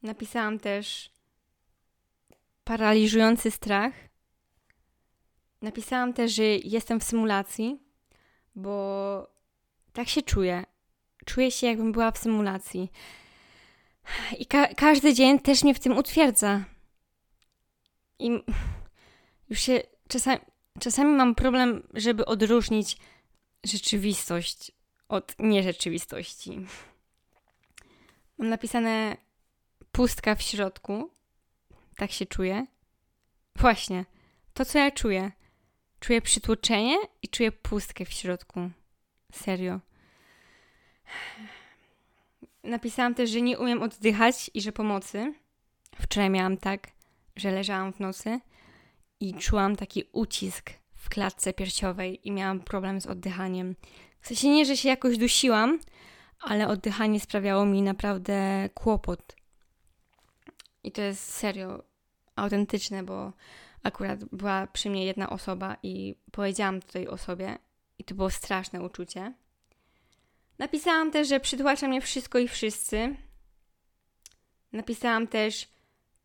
Napisałam 0.03 0.59
też 0.59 1.11
paraliżujący 2.63 3.51
strach. 3.51 3.93
Napisałam 5.61 6.13
też, 6.13 6.31
że 6.31 6.43
jestem 6.43 6.99
w 6.99 7.03
symulacji, 7.03 7.79
bo 8.55 9.27
tak 9.93 10.07
się 10.07 10.21
czuję. 10.21 10.63
Czuję 11.25 11.51
się, 11.51 11.67
jakbym 11.67 11.91
była 11.91 12.11
w 12.11 12.17
symulacji. 12.17 12.91
I 14.39 14.45
ka 14.45 14.67
każdy 14.67 15.13
dzień 15.13 15.39
też 15.39 15.63
mnie 15.63 15.73
w 15.73 15.79
tym 15.79 15.97
utwierdza. 15.97 16.65
I 18.19 18.43
już 19.49 19.59
się 19.59 19.81
czasami, 20.07 20.41
czasami 20.79 21.11
mam 21.11 21.35
problem, 21.35 21.87
żeby 21.93 22.25
odróżnić 22.25 22.97
rzeczywistość 23.63 24.71
od 25.09 25.35
nierzeczywistości. 25.39 26.65
Mam 28.41 28.49
napisane 28.49 29.17
pustka 29.91 30.35
w 30.35 30.41
środku. 30.41 31.09
Tak 31.97 32.11
się 32.11 32.25
czuję. 32.25 32.65
Właśnie, 33.55 34.05
to 34.53 34.65
co 34.65 34.79
ja 34.79 34.91
czuję. 34.91 35.31
Czuję 35.99 36.21
przytłoczenie 36.21 36.97
i 37.21 37.27
czuję 37.27 37.51
pustkę 37.51 38.05
w 38.05 38.13
środku. 38.13 38.69
Serio. 39.33 39.79
Napisałam 42.63 43.15
też, 43.15 43.29
że 43.29 43.41
nie 43.41 43.59
umiem 43.59 43.83
oddychać 43.83 44.51
i 44.53 44.61
że 44.61 44.71
pomocy. 44.71 45.33
Wczoraj 45.99 46.29
miałam 46.29 46.57
tak 46.57 46.87
że 47.35 47.51
leżałam 47.51 47.93
w 47.93 47.99
nocy 47.99 48.39
i 49.19 49.33
czułam 49.33 49.75
taki 49.75 50.03
ucisk 50.11 50.71
w 50.93 51.09
klatce 51.09 51.53
piersiowej 51.53 52.27
i 52.27 52.31
miałam 52.31 52.59
problem 52.59 53.01
z 53.01 53.05
oddychaniem. 53.05 53.75
W 54.21 54.27
sensie 54.27 54.49
nie, 54.49 54.65
że 54.65 54.77
się 54.77 54.89
jakoś 54.89 55.17
dusiłam, 55.17 55.79
ale 56.41 56.67
oddychanie 56.67 57.19
sprawiało 57.19 57.65
mi 57.65 57.81
naprawdę 57.81 58.69
kłopot. 58.73 59.35
I 60.83 60.91
to 60.91 61.01
jest 61.01 61.33
serio 61.33 61.83
autentyczne, 62.35 63.03
bo 63.03 63.33
akurat 63.83 64.25
była 64.25 64.67
przy 64.67 64.89
mnie 64.89 65.05
jedna 65.05 65.29
osoba 65.29 65.77
i 65.83 66.15
powiedziałam 66.31 66.81
tej 66.81 67.07
osobie 67.07 67.57
i 67.99 68.03
to 68.03 68.15
było 68.15 68.29
straszne 68.29 68.81
uczucie. 68.81 69.33
Napisałam 70.59 71.11
też, 71.11 71.27
że 71.27 71.39
przytłacza 71.39 71.87
mnie 71.87 72.01
wszystko 72.01 72.39
i 72.39 72.47
wszyscy. 72.47 73.15
Napisałam 74.71 75.27
też, 75.27 75.67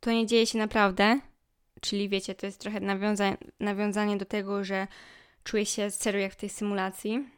to 0.01 0.11
nie 0.11 0.27
dzieje 0.27 0.47
się 0.47 0.59
naprawdę. 0.59 1.21
Czyli 1.81 2.09
wiecie, 2.09 2.35
to 2.35 2.47
jest 2.47 2.61
trochę 2.61 2.81
nawiąza 2.81 3.37
nawiązanie 3.61 4.17
do 4.17 4.25
tego, 4.25 4.65
że 4.65 4.87
czuję 5.45 5.67
się 5.67 5.91
serio 5.91 6.21
jak 6.21 6.33
w 6.33 6.37
tej 6.37 6.49
symulacji. 6.49 7.29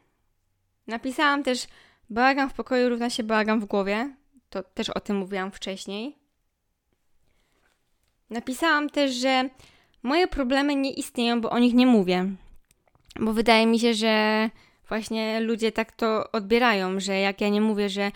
Napisałam 0.87 1.43
też 1.43 1.67
bałagan 2.09 2.49
w 2.49 2.53
pokoju 2.53 2.89
równa 2.89 3.09
się 3.09 3.23
bałagan 3.23 3.59
w 3.59 3.65
głowie. 3.65 4.15
To 4.49 4.63
też 4.63 4.89
o 4.89 4.99
tym 4.99 5.17
mówiłam 5.17 5.51
wcześniej. 5.51 6.15
Napisałam 8.29 8.89
też, 8.89 9.11
że 9.11 9.49
moje 10.03 10.27
problemy 10.27 10.75
nie 10.75 10.93
istnieją, 10.93 11.41
bo 11.41 11.49
o 11.49 11.59
nich 11.59 11.73
nie 11.73 11.85
mówię. 11.85 12.25
Bo 13.19 13.33
wydaje 13.33 13.65
mi 13.65 13.79
się, 13.79 13.93
że 13.93 14.49
właśnie 14.87 15.39
ludzie 15.39 15.71
tak 15.71 15.91
to 15.91 16.31
odbierają, 16.31 16.99
że 16.99 17.19
jak 17.19 17.41
ja 17.41 17.49
nie 17.49 17.61
mówię, 17.61 17.89
że 17.89 18.11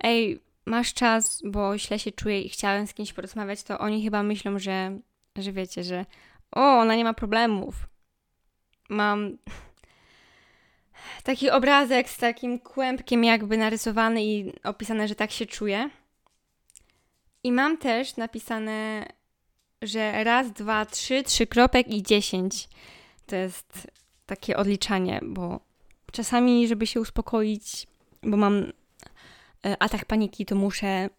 ej, 0.00 0.40
masz 0.66 0.94
czas, 0.94 1.42
bo 1.44 1.78
źle 1.78 1.98
się 1.98 2.12
czuję 2.12 2.40
i 2.42 2.48
chciałem 2.48 2.86
z 2.86 2.94
kimś 2.94 3.12
porozmawiać, 3.12 3.62
to 3.62 3.78
oni 3.78 4.04
chyba 4.04 4.22
myślą, 4.22 4.58
że, 4.58 4.98
że 5.36 5.52
wiecie, 5.52 5.84
że 5.84 6.06
o, 6.52 6.60
ona 6.60 6.96
nie 6.96 7.04
ma 7.04 7.14
problemów. 7.14 7.74
Mam 8.88 9.38
taki 11.22 11.50
obrazek 11.50 12.10
z 12.10 12.16
takim 12.16 12.58
kłębkiem 12.58 13.24
jakby 13.24 13.58
narysowany 13.58 14.24
i 14.24 14.52
opisane, 14.64 15.08
że 15.08 15.14
tak 15.14 15.30
się 15.30 15.46
czuję. 15.46 15.90
I 17.44 17.52
mam 17.52 17.78
też 17.78 18.16
napisane, 18.16 19.06
że 19.82 20.24
raz, 20.24 20.52
dwa, 20.52 20.86
trzy, 20.86 21.22
trzy 21.22 21.46
kropek 21.46 21.88
i 21.88 22.02
dziesięć. 22.02 22.68
To 23.26 23.36
jest 23.36 23.88
takie 24.26 24.56
odliczanie, 24.56 25.20
bo 25.22 25.60
czasami, 26.12 26.68
żeby 26.68 26.86
się 26.86 27.00
uspokoić, 27.00 27.86
bo 28.22 28.36
mam 28.36 28.72
E, 29.66 29.82
atak 29.82 30.04
paniki, 30.04 30.46
to 30.46 30.54
muszę, 30.54 31.10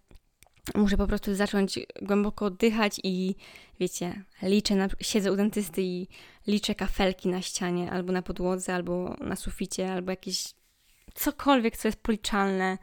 muszę 0.76 0.98
po 0.98 1.08
prostu 1.08 1.36
zacząć 1.36 1.80
głęboko 2.02 2.46
oddychać 2.46 3.00
i 3.04 3.36
wiecie, 3.80 4.24
liczę, 4.42 4.76
na, 4.76 4.88
siedzę 5.02 5.32
u 5.32 5.36
dentysty 5.36 5.82
i 5.82 6.08
liczę 6.48 6.76
kafelki 6.76 7.30
na 7.30 7.42
ścianie, 7.42 7.92
albo 7.92 8.12
na 8.12 8.22
podłodze, 8.22 8.76
albo 8.76 9.16
na 9.20 9.36
suficie, 9.36 9.94
albo 9.94 10.12
jakieś 10.12 10.54
cokolwiek, 11.14 11.78
co 11.78 11.88
jest 11.88 12.02
policzalne. 12.02 12.78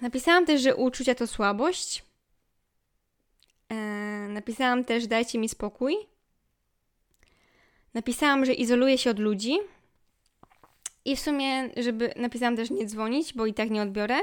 Napisałam 0.00 0.46
też, 0.46 0.62
że 0.62 0.76
uczucia 0.76 1.14
to 1.14 1.26
słabość. 1.26 2.04
E, 3.68 3.74
napisałam 4.28 4.84
też, 4.84 5.06
dajcie 5.06 5.38
mi 5.38 5.48
spokój. 5.48 5.96
Napisałam, 7.94 8.44
że 8.44 8.54
izoluję 8.54 8.98
się 8.98 9.10
od 9.10 9.18
ludzi. 9.18 9.58
I 11.04 11.16
w 11.16 11.20
sumie, 11.20 11.70
żeby 11.76 12.12
napisałam 12.16 12.56
też 12.56 12.70
nie 12.70 12.86
dzwonić, 12.86 13.34
bo 13.34 13.46
i 13.46 13.54
tak 13.54 13.70
nie 13.70 13.82
odbiorę. 13.82 14.16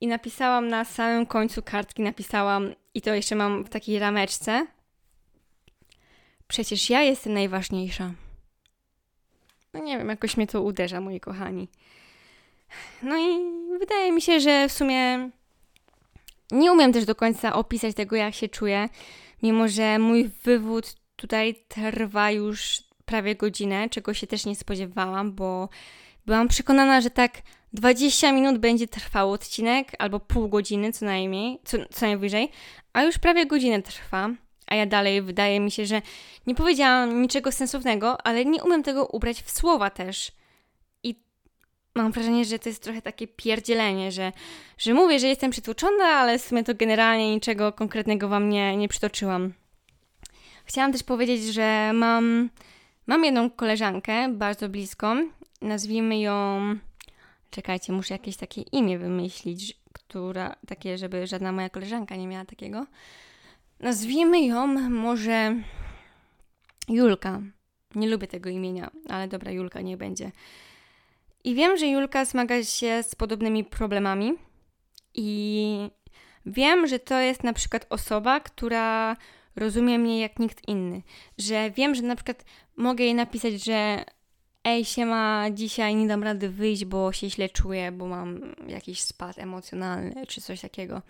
I 0.00 0.06
napisałam 0.06 0.68
na 0.68 0.84
samym 0.84 1.26
końcu 1.26 1.62
kartki, 1.62 2.02
napisałam, 2.02 2.74
i 2.94 3.02
to 3.02 3.14
jeszcze 3.14 3.34
mam 3.34 3.64
w 3.64 3.68
takiej 3.68 3.98
rameczce. 3.98 4.66
Przecież 6.48 6.90
ja 6.90 7.02
jestem 7.02 7.32
najważniejsza. 7.32 8.12
No 9.74 9.80
nie 9.80 9.98
wiem, 9.98 10.08
jakoś 10.08 10.36
mnie 10.36 10.46
to 10.46 10.62
uderza, 10.62 11.00
moi 11.00 11.20
kochani. 11.20 11.68
No 13.02 13.16
i 13.18 13.38
wydaje 13.78 14.12
mi 14.12 14.22
się, 14.22 14.40
że 14.40 14.68
w 14.68 14.72
sumie 14.72 15.30
nie 16.50 16.72
umiem 16.72 16.92
też 16.92 17.04
do 17.04 17.14
końca 17.14 17.52
opisać 17.52 17.96
tego, 17.96 18.16
jak 18.16 18.34
się 18.34 18.48
czuję, 18.48 18.88
mimo 19.42 19.68
że 19.68 19.98
mój 19.98 20.30
wywód 20.44 20.94
tutaj 21.16 21.54
trwa 21.68 22.30
już 22.30 22.82
prawie 23.04 23.34
godzinę, 23.34 23.88
czego 23.88 24.14
się 24.14 24.26
też 24.26 24.46
nie 24.46 24.56
spodziewałam, 24.56 25.32
bo 25.32 25.68
byłam 26.30 26.48
przekonana, 26.48 27.00
że 27.00 27.10
tak 27.10 27.32
20 27.72 28.32
minut 28.32 28.58
będzie 28.58 28.88
trwał 28.88 29.32
odcinek, 29.32 29.92
albo 29.98 30.20
pół 30.20 30.48
godziny 30.48 30.92
co 30.92 31.04
najmniej, 31.04 31.58
co, 31.64 31.78
co 31.92 32.06
najwyżej, 32.06 32.50
a 32.92 33.02
już 33.02 33.18
prawie 33.18 33.46
godzinę 33.46 33.82
trwa. 33.82 34.30
A 34.66 34.74
ja 34.74 34.86
dalej 34.86 35.22
wydaje 35.22 35.60
mi 35.60 35.70
się, 35.70 35.86
że 35.86 36.02
nie 36.46 36.54
powiedziałam 36.54 37.22
niczego 37.22 37.52
sensownego, 37.52 38.26
ale 38.26 38.44
nie 38.44 38.62
umiem 38.62 38.82
tego 38.82 39.06
ubrać 39.06 39.42
w 39.42 39.50
słowa 39.50 39.90
też. 39.90 40.32
I 41.02 41.14
mam 41.94 42.12
wrażenie, 42.12 42.44
że 42.44 42.58
to 42.58 42.68
jest 42.68 42.82
trochę 42.82 43.02
takie 43.02 43.28
pierdzielenie, 43.28 44.12
że, 44.12 44.32
że 44.78 44.94
mówię, 44.94 45.18
że 45.18 45.26
jestem 45.26 45.50
przytłoczona, 45.50 46.04
ale 46.04 46.38
w 46.38 46.42
sumie 46.42 46.64
to 46.64 46.74
generalnie 46.74 47.34
niczego 47.34 47.72
konkretnego 47.72 48.28
wam 48.28 48.48
nie, 48.48 48.76
nie 48.76 48.88
przytoczyłam. 48.88 49.52
Chciałam 50.64 50.92
też 50.92 51.02
powiedzieć, 51.02 51.42
że 51.42 51.90
mam, 51.94 52.50
mam 53.06 53.24
jedną 53.24 53.50
koleżankę 53.50 54.28
bardzo 54.28 54.68
bliską. 54.68 55.39
Nazwijmy 55.60 56.20
ją. 56.20 56.60
Czekajcie, 57.50 57.92
muszę 57.92 58.14
jakieś 58.14 58.36
takie 58.36 58.60
imię 58.60 58.98
wymyślić, 58.98 59.80
która 59.92 60.56
takie, 60.66 60.98
żeby 60.98 61.26
żadna 61.26 61.52
moja 61.52 61.70
koleżanka 61.70 62.16
nie 62.16 62.26
miała 62.26 62.44
takiego. 62.44 62.86
Nazwijmy 63.80 64.40
ją 64.40 64.66
może 64.90 65.56
Julka. 66.88 67.40
Nie 67.94 68.08
lubię 68.08 68.26
tego 68.26 68.50
imienia, 68.50 68.90
ale 69.08 69.28
dobra, 69.28 69.52
Julka 69.52 69.80
nie 69.80 69.96
będzie. 69.96 70.32
I 71.44 71.54
wiem, 71.54 71.76
że 71.76 71.86
Julka 71.86 72.24
zmaga 72.24 72.64
się 72.64 73.02
z 73.02 73.14
podobnymi 73.14 73.64
problemami. 73.64 74.32
I 75.14 75.90
wiem, 76.46 76.86
że 76.86 76.98
to 76.98 77.20
jest 77.20 77.44
na 77.44 77.52
przykład 77.52 77.86
osoba, 77.90 78.40
która 78.40 79.16
rozumie 79.56 79.98
mnie 79.98 80.20
jak 80.20 80.38
nikt 80.38 80.68
inny. 80.68 81.02
Że 81.38 81.70
wiem, 81.70 81.94
że 81.94 82.02
na 82.02 82.16
przykład 82.16 82.44
mogę 82.76 83.04
jej 83.04 83.14
napisać, 83.14 83.64
że 83.64 84.04
ej, 84.64 84.84
siema, 84.84 85.50
dzisiaj 85.50 85.94
nie 85.94 86.08
dam 86.08 86.22
rady 86.22 86.48
wyjść, 86.48 86.84
bo 86.84 87.12
się 87.12 87.30
źle 87.30 87.48
czuję, 87.48 87.92
bo 87.92 88.06
mam 88.06 88.54
jakiś 88.66 89.00
spad 89.00 89.38
emocjonalny, 89.38 90.26
czy 90.26 90.40
coś 90.40 90.60
takiego. 90.60 91.02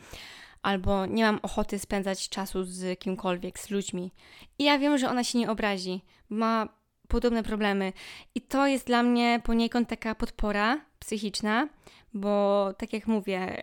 Albo 0.62 1.06
nie 1.06 1.24
mam 1.24 1.38
ochoty 1.42 1.78
spędzać 1.78 2.28
czasu 2.28 2.64
z 2.64 2.98
kimkolwiek, 2.98 3.58
z 3.58 3.70
ludźmi. 3.70 4.12
I 4.58 4.64
ja 4.64 4.78
wiem, 4.78 4.98
że 4.98 5.10
ona 5.10 5.24
się 5.24 5.38
nie 5.38 5.50
obrazi, 5.50 6.00
ma 6.28 6.68
podobne 7.08 7.42
problemy. 7.42 7.92
I 8.34 8.40
to 8.40 8.66
jest 8.66 8.86
dla 8.86 9.02
mnie 9.02 9.40
poniekąd 9.44 9.88
taka 9.88 10.14
podpora 10.14 10.80
psychiczna, 10.98 11.68
bo 12.14 12.74
tak 12.78 12.92
jak 12.92 13.06
mówię, 13.06 13.62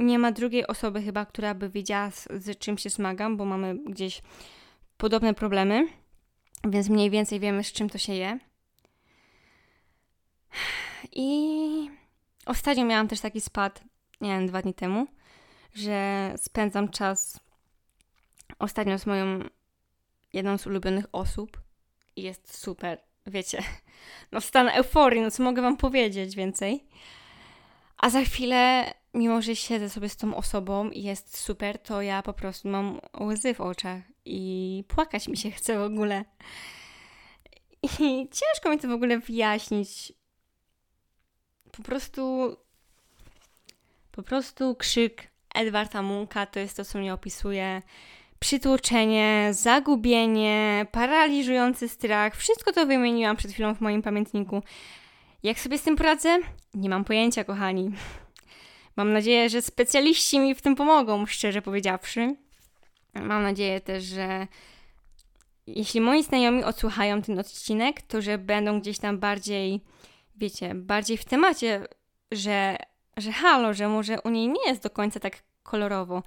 nie 0.00 0.18
ma 0.18 0.32
drugiej 0.32 0.66
osoby 0.66 1.02
chyba, 1.02 1.26
która 1.26 1.54
by 1.54 1.68
wiedziała, 1.68 2.10
z, 2.10 2.28
z 2.30 2.58
czym 2.58 2.78
się 2.78 2.90
smagam, 2.90 3.36
bo 3.36 3.44
mamy 3.44 3.74
gdzieś 3.74 4.22
podobne 4.96 5.34
problemy, 5.34 5.86
więc 6.64 6.88
mniej 6.88 7.10
więcej 7.10 7.40
wiemy, 7.40 7.64
z 7.64 7.72
czym 7.72 7.90
to 7.90 7.98
się 7.98 8.14
je. 8.14 8.38
I 11.12 11.90
ostatnio 12.46 12.84
miałam 12.84 13.08
też 13.08 13.20
taki 13.20 13.40
spad, 13.40 13.84
nie 14.20 14.30
wiem, 14.30 14.46
dwa 14.46 14.62
dni 14.62 14.74
temu, 14.74 15.06
że 15.74 16.32
spędzam 16.36 16.88
czas 16.88 17.40
ostatnio 18.58 18.98
z 18.98 19.06
moją 19.06 19.48
jedną 20.32 20.58
z 20.58 20.66
ulubionych 20.66 21.06
osób 21.12 21.60
i 22.16 22.22
jest 22.22 22.58
super. 22.58 23.00
Wiecie, 23.26 23.62
no 24.32 24.40
stan 24.40 24.68
euforii, 24.68 25.20
no 25.20 25.30
co 25.30 25.42
mogę 25.42 25.62
wam 25.62 25.76
powiedzieć 25.76 26.36
więcej. 26.36 26.86
A 27.96 28.10
za 28.10 28.20
chwilę, 28.20 28.94
mimo 29.14 29.42
że 29.42 29.56
siedzę 29.56 29.90
sobie 29.90 30.08
z 30.08 30.16
tą 30.16 30.36
osobą 30.36 30.90
i 30.90 31.02
jest 31.02 31.38
super, 31.38 31.78
to 31.78 32.02
ja 32.02 32.22
po 32.22 32.32
prostu 32.32 32.68
mam 32.68 33.00
łzy 33.20 33.54
w 33.54 33.60
oczach 33.60 34.02
i 34.24 34.84
płakać 34.88 35.28
mi 35.28 35.36
się 35.36 35.50
chce 35.50 35.78
w 35.78 35.82
ogóle. 35.82 36.24
I 37.82 38.28
ciężko 38.28 38.70
mi 38.70 38.78
to 38.78 38.88
w 38.88 38.92
ogóle 38.92 39.18
wyjaśnić. 39.18 40.12
Po 41.72 41.82
prostu. 41.82 42.56
Po 44.12 44.22
prostu 44.22 44.74
krzyk 44.74 45.30
Edwarda 45.54 46.02
Munka 46.02 46.46
to 46.46 46.60
jest 46.60 46.76
to, 46.76 46.84
co 46.84 46.98
mnie 46.98 47.14
opisuje. 47.14 47.82
Przytłoczenie, 48.38 49.48
zagubienie, 49.50 50.86
paraliżujący 50.92 51.88
strach. 51.88 52.36
Wszystko 52.36 52.72
to 52.72 52.86
wymieniłam 52.86 53.36
przed 53.36 53.52
chwilą 53.52 53.74
w 53.74 53.80
moim 53.80 54.02
pamiętniku. 54.02 54.62
Jak 55.42 55.60
sobie 55.60 55.78
z 55.78 55.82
tym 55.82 55.96
poradzę? 55.96 56.38
Nie 56.74 56.88
mam 56.88 57.04
pojęcia, 57.04 57.44
kochani. 57.44 57.90
Mam 58.96 59.12
nadzieję, 59.12 59.50
że 59.50 59.62
specjaliści 59.62 60.38
mi 60.38 60.54
w 60.54 60.62
tym 60.62 60.76
pomogą, 60.76 61.26
szczerze 61.26 61.62
powiedziawszy. 61.62 62.36
Mam 63.14 63.42
nadzieję 63.42 63.80
też, 63.80 64.04
że 64.04 64.46
jeśli 65.66 66.00
moi 66.00 66.22
znajomi 66.22 66.64
odsłuchają 66.64 67.22
ten 67.22 67.38
odcinek, 67.38 68.02
to 68.02 68.22
że 68.22 68.38
będą 68.38 68.80
gdzieś 68.80 68.98
tam 68.98 69.18
bardziej, 69.18 69.80
wiecie, 70.42 70.74
bardziej 70.74 71.16
w 71.16 71.24
temacie, 71.24 71.86
że, 72.32 72.76
że 73.16 73.32
halo, 73.32 73.74
że 73.74 73.88
może 73.88 74.20
u 74.20 74.30
niej 74.30 74.48
nie 74.48 74.66
jest 74.66 74.82
do 74.82 74.90
końca 74.90 75.20
tak 75.20 75.42
kolorowo. 75.62 76.22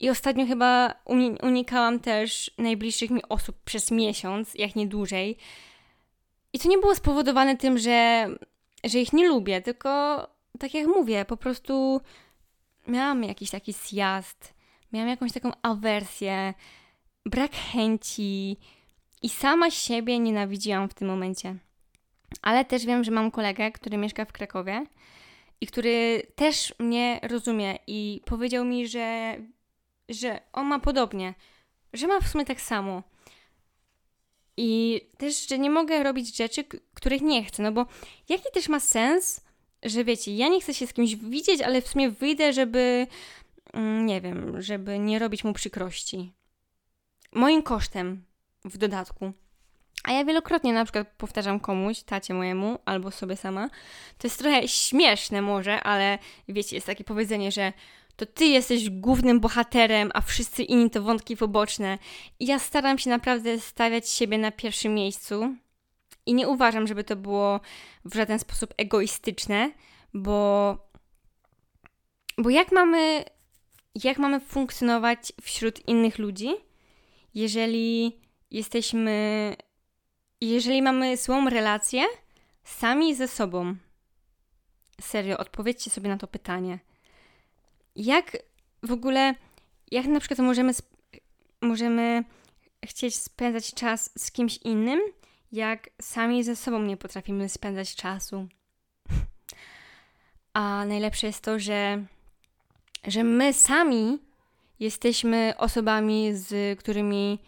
I 0.00 0.10
ostatnio 0.10 0.46
chyba 0.46 0.94
unikałam 1.42 2.00
też 2.00 2.50
najbliższych 2.58 3.10
mi 3.10 3.22
osób 3.28 3.56
przez 3.64 3.90
miesiąc, 3.90 4.54
jak 4.54 4.76
nie 4.76 4.86
dłużej. 4.86 5.36
I 6.52 6.58
to 6.58 6.68
nie 6.68 6.78
było 6.78 6.94
spowodowane 6.94 7.56
tym, 7.56 7.78
że, 7.78 8.28
że 8.84 8.98
ich 8.98 9.12
nie 9.12 9.28
lubię, 9.28 9.62
tylko 9.62 9.90
tak 10.58 10.74
jak 10.74 10.86
mówię, 10.86 11.24
po 11.24 11.36
prostu 11.36 12.00
miałam 12.86 13.24
jakiś 13.24 13.50
taki 13.50 13.72
zjazd, 13.72 14.54
miałam 14.92 15.08
jakąś 15.08 15.32
taką 15.32 15.50
awersję, 15.62 16.54
brak 17.26 17.52
chęci 17.52 18.56
i 19.22 19.28
sama 19.28 19.70
siebie 19.70 20.18
nienawidziłam 20.18 20.88
w 20.88 20.94
tym 20.94 21.08
momencie. 21.08 21.67
Ale 22.42 22.64
też 22.64 22.86
wiem, 22.86 23.04
że 23.04 23.10
mam 23.10 23.30
kolegę, 23.30 23.72
który 23.72 23.96
mieszka 23.96 24.24
w 24.24 24.32
Krakowie 24.32 24.86
i 25.60 25.66
który 25.66 26.22
też 26.34 26.74
mnie 26.78 27.20
rozumie 27.22 27.78
i 27.86 28.20
powiedział 28.24 28.64
mi, 28.64 28.88
że, 28.88 29.36
że 30.08 30.40
on 30.52 30.66
ma 30.66 30.78
podobnie, 30.78 31.34
że 31.92 32.06
ma 32.06 32.20
w 32.20 32.28
sumie 32.28 32.44
tak 32.44 32.60
samo. 32.60 33.02
I 34.56 35.00
też, 35.18 35.48
że 35.48 35.58
nie 35.58 35.70
mogę 35.70 36.02
robić 36.02 36.36
rzeczy, 36.36 36.64
których 36.94 37.22
nie 37.22 37.44
chcę, 37.44 37.62
no 37.62 37.72
bo 37.72 37.86
jaki 38.28 38.44
też 38.52 38.68
ma 38.68 38.80
sens, 38.80 39.40
że 39.82 40.04
wiecie, 40.04 40.36
ja 40.36 40.48
nie 40.48 40.60
chcę 40.60 40.74
się 40.74 40.86
z 40.86 40.92
kimś 40.92 41.16
widzieć, 41.16 41.60
ale 41.60 41.82
w 41.82 41.88
sumie 41.88 42.10
wyjdę, 42.10 42.52
żeby, 42.52 43.06
mm, 43.72 44.06
nie 44.06 44.20
wiem, 44.20 44.62
żeby 44.62 44.98
nie 44.98 45.18
robić 45.18 45.44
mu 45.44 45.52
przykrości. 45.52 46.32
Moim 47.32 47.62
kosztem 47.62 48.24
w 48.64 48.78
dodatku. 48.78 49.32
A 50.04 50.12
ja 50.12 50.24
wielokrotnie 50.24 50.72
na 50.72 50.84
przykład 50.84 51.08
powtarzam 51.16 51.60
komuś, 51.60 52.02
tacie 52.02 52.34
mojemu, 52.34 52.78
albo 52.84 53.10
sobie 53.10 53.36
sama. 53.36 53.68
To 54.18 54.26
jest 54.26 54.38
trochę 54.38 54.68
śmieszne 54.68 55.42
może, 55.42 55.82
ale 55.82 56.18
wiecie, 56.48 56.76
jest 56.76 56.86
takie 56.86 57.04
powiedzenie, 57.04 57.52
że 57.52 57.72
to 58.16 58.26
ty 58.26 58.44
jesteś 58.44 58.90
głównym 58.90 59.40
bohaterem, 59.40 60.10
a 60.14 60.20
wszyscy 60.20 60.62
inni 60.62 60.90
to 60.90 61.02
wątki 61.02 61.36
poboczne. 61.36 61.98
I 62.40 62.46
ja 62.46 62.58
staram 62.58 62.98
się 62.98 63.10
naprawdę 63.10 63.60
stawiać 63.60 64.10
siebie 64.10 64.38
na 64.38 64.52
pierwszym 64.52 64.94
miejscu. 64.94 65.54
I 66.26 66.34
nie 66.34 66.48
uważam, 66.48 66.86
żeby 66.86 67.04
to 67.04 67.16
było 67.16 67.60
w 68.04 68.14
żaden 68.14 68.38
sposób 68.38 68.74
egoistyczne, 68.76 69.70
bo, 70.14 70.76
bo 72.38 72.50
jak 72.50 72.72
mamy, 72.72 73.24
jak 74.04 74.18
mamy 74.18 74.40
funkcjonować 74.40 75.32
wśród 75.42 75.88
innych 75.88 76.18
ludzi, 76.18 76.50
jeżeli 77.34 78.20
jesteśmy, 78.50 79.56
jeżeli 80.40 80.82
mamy 80.82 81.16
złą 81.16 81.50
relację 81.50 82.04
sami 82.64 83.14
ze 83.14 83.28
sobą? 83.28 83.76
Serio, 85.00 85.38
odpowiedzcie 85.38 85.90
sobie 85.90 86.08
na 86.08 86.16
to 86.16 86.26
pytanie 86.26 86.78
jak 87.98 88.36
w 88.82 88.92
ogóle, 88.92 89.34
jak 89.90 90.06
na 90.06 90.20
przykład 90.20 90.38
możemy, 90.38 90.72
możemy 91.60 92.24
chcieć 92.84 93.16
spędzać 93.16 93.74
czas 93.74 94.10
z 94.18 94.32
kimś 94.32 94.56
innym, 94.56 95.00
jak 95.52 95.90
sami 96.02 96.44
ze 96.44 96.56
sobą 96.56 96.82
nie 96.82 96.96
potrafimy 96.96 97.48
spędzać 97.48 97.94
czasu. 97.94 98.48
A 100.52 100.84
najlepsze 100.84 101.26
jest 101.26 101.44
to, 101.44 101.58
że, 101.58 102.04
że 103.04 103.24
my 103.24 103.52
sami 103.52 104.18
jesteśmy 104.80 105.54
osobami, 105.56 106.34
z 106.34 106.78
którymi 106.78 107.38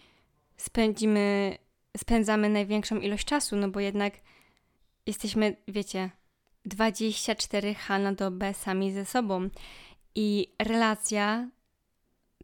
spędzimy, 0.57 1.59
spędzamy 1.97 2.49
największą 2.49 3.01
ilość 3.01 3.25
czasu, 3.25 3.57
no 3.57 3.69
bo 3.69 3.81
jednak 3.81 4.15
jesteśmy, 5.07 5.57
wiecie, 5.69 6.11
24H 6.69 8.01
na 8.01 8.13
dobę 8.13 8.55
sami 8.55 8.93
ze 8.93 9.05
sobą. 9.05 9.49
I 10.15 10.53
relacja, 10.59 11.49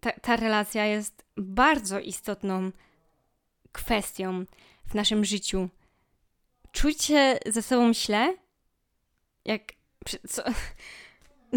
ta, 0.00 0.12
ta 0.12 0.36
relacja 0.36 0.86
jest 0.86 1.24
bardzo 1.36 2.00
istotną 2.00 2.70
kwestią 3.72 4.44
w 4.86 4.94
naszym 4.94 5.24
życiu. 5.24 5.68
Czuć 6.72 7.02
się 7.04 7.38
ze 7.46 7.62
sobą 7.62 7.94
źle? 7.94 8.36
Jak. 9.44 9.62
Co? 10.28 10.42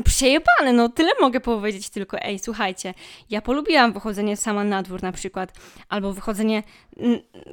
Przejebane, 0.06 0.74
no 0.74 0.90
tyle 0.90 1.12
mogę 1.22 1.40
powiedzieć 1.40 1.90
tylko, 1.90 2.20
ej, 2.22 2.40
słuchajcie, 2.40 2.94
ja 3.30 3.42
polubiłam 3.42 3.94
wychodzenie 3.94 4.38
sama 4.38 4.64
na 4.64 4.84
dwór 4.84 5.04
na 5.04 5.12
przykład, 5.12 5.54
albo 5.90 6.14
wychodzenie 6.14 6.64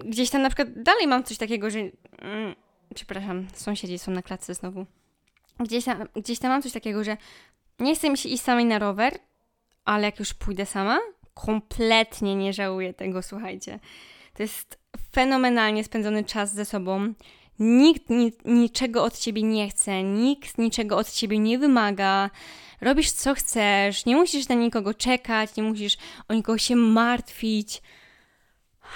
gdzieś 0.05 0.31
tam 0.31 0.43
na 0.43 0.49
przykład, 0.49 0.83
dalej 0.83 1.07
mam 1.07 1.25
coś 1.25 1.39
takiego, 1.39 1.71
że, 1.71 1.79
mm, 1.79 2.55
przepraszam, 2.95 3.47
sąsiedzi 3.55 3.99
są 3.99 4.13
na 4.13 4.23
klatce 4.23 4.55
znowu, 4.55 4.87
gdzieś 5.61 5.85
tam, 5.85 6.09
gdzieś 6.17 6.39
tam 6.39 6.51
mam 6.51 6.63
coś 6.63 6.73
takiego, 6.73 7.05
że 7.05 7.17
nie 7.79 7.95
chcę 7.95 8.11
mi 8.11 8.19
się 8.19 8.29
iść 8.29 8.43
samej 8.43 8.65
na 8.65 8.79
rower, 8.79 9.19
ale 9.85 10.05
jak 10.05 10.19
już 10.19 10.35
pójdę 10.35 10.67
sama, 10.67 10.99
kompletnie 11.35 12.37
nie 12.37 12.53
żałuję 12.53 12.95
tego, 12.95 13.23
słuchajcie. 13.23 13.79
To 14.35 14.43
jest 14.43 14.79
fenomenalnie 15.13 15.85
spędzony 15.85 16.25
czas 16.25 16.55
ze 16.55 16.65
sobą. 16.65 17.15
Nikt 17.59 18.11
ni 18.11 18.33
niczego 18.45 19.05
od 19.05 19.19
ciebie 19.19 19.43
nie 19.43 19.69
chce, 19.69 20.03
nikt 20.03 20.59
niczego 20.59 20.97
od 20.97 21.11
ciebie 21.11 21.39
nie 21.39 21.59
wymaga. 21.59 22.31
Robisz 22.81 23.11
co 23.11 23.35
chcesz, 23.35 24.07
nie 24.07 24.17
musisz 24.17 24.49
na 24.49 24.55
nikogo 24.55 24.95
czekać, 24.95 25.57
nie 25.57 25.63
musisz 25.63 25.97
o 26.29 26.35
nikogo 26.35 26.59
się 26.59 26.77
martwić. 26.77 27.83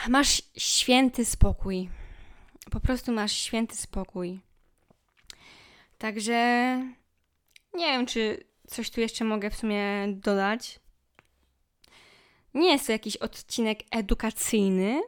Masz 0.09 0.43
święty 0.57 1.25
spokój. 1.25 1.89
Po 2.71 2.81
prostu 2.81 3.13
masz 3.13 3.33
święty 3.33 3.77
spokój. 3.77 4.41
Także 5.99 6.33
nie 7.75 7.87
wiem, 7.87 8.07
czy 8.07 8.45
coś 8.67 8.91
tu 8.91 9.01
jeszcze 9.01 9.25
mogę 9.25 9.51
w 9.51 9.57
sumie 9.57 10.07
dodać. 10.09 10.81
Nie 12.55 12.73
jest 12.73 12.87
to 12.87 12.93
jakiś 12.93 13.17
odcinek 13.17 13.79
edukacyjny. 13.91 15.01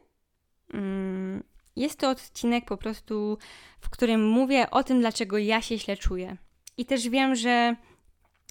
Mm, 0.74 1.42
jest 1.76 1.98
to 1.98 2.10
odcinek 2.10 2.64
po 2.64 2.76
prostu, 2.76 3.38
w 3.80 3.90
którym 3.90 4.28
mówię 4.28 4.70
o 4.70 4.84
tym, 4.84 5.00
dlaczego 5.00 5.38
ja 5.38 5.62
się 5.62 5.78
źle 5.78 5.96
czuję. 5.96 6.36
I 6.76 6.86
też 6.86 7.08
wiem, 7.08 7.34
że 7.34 7.76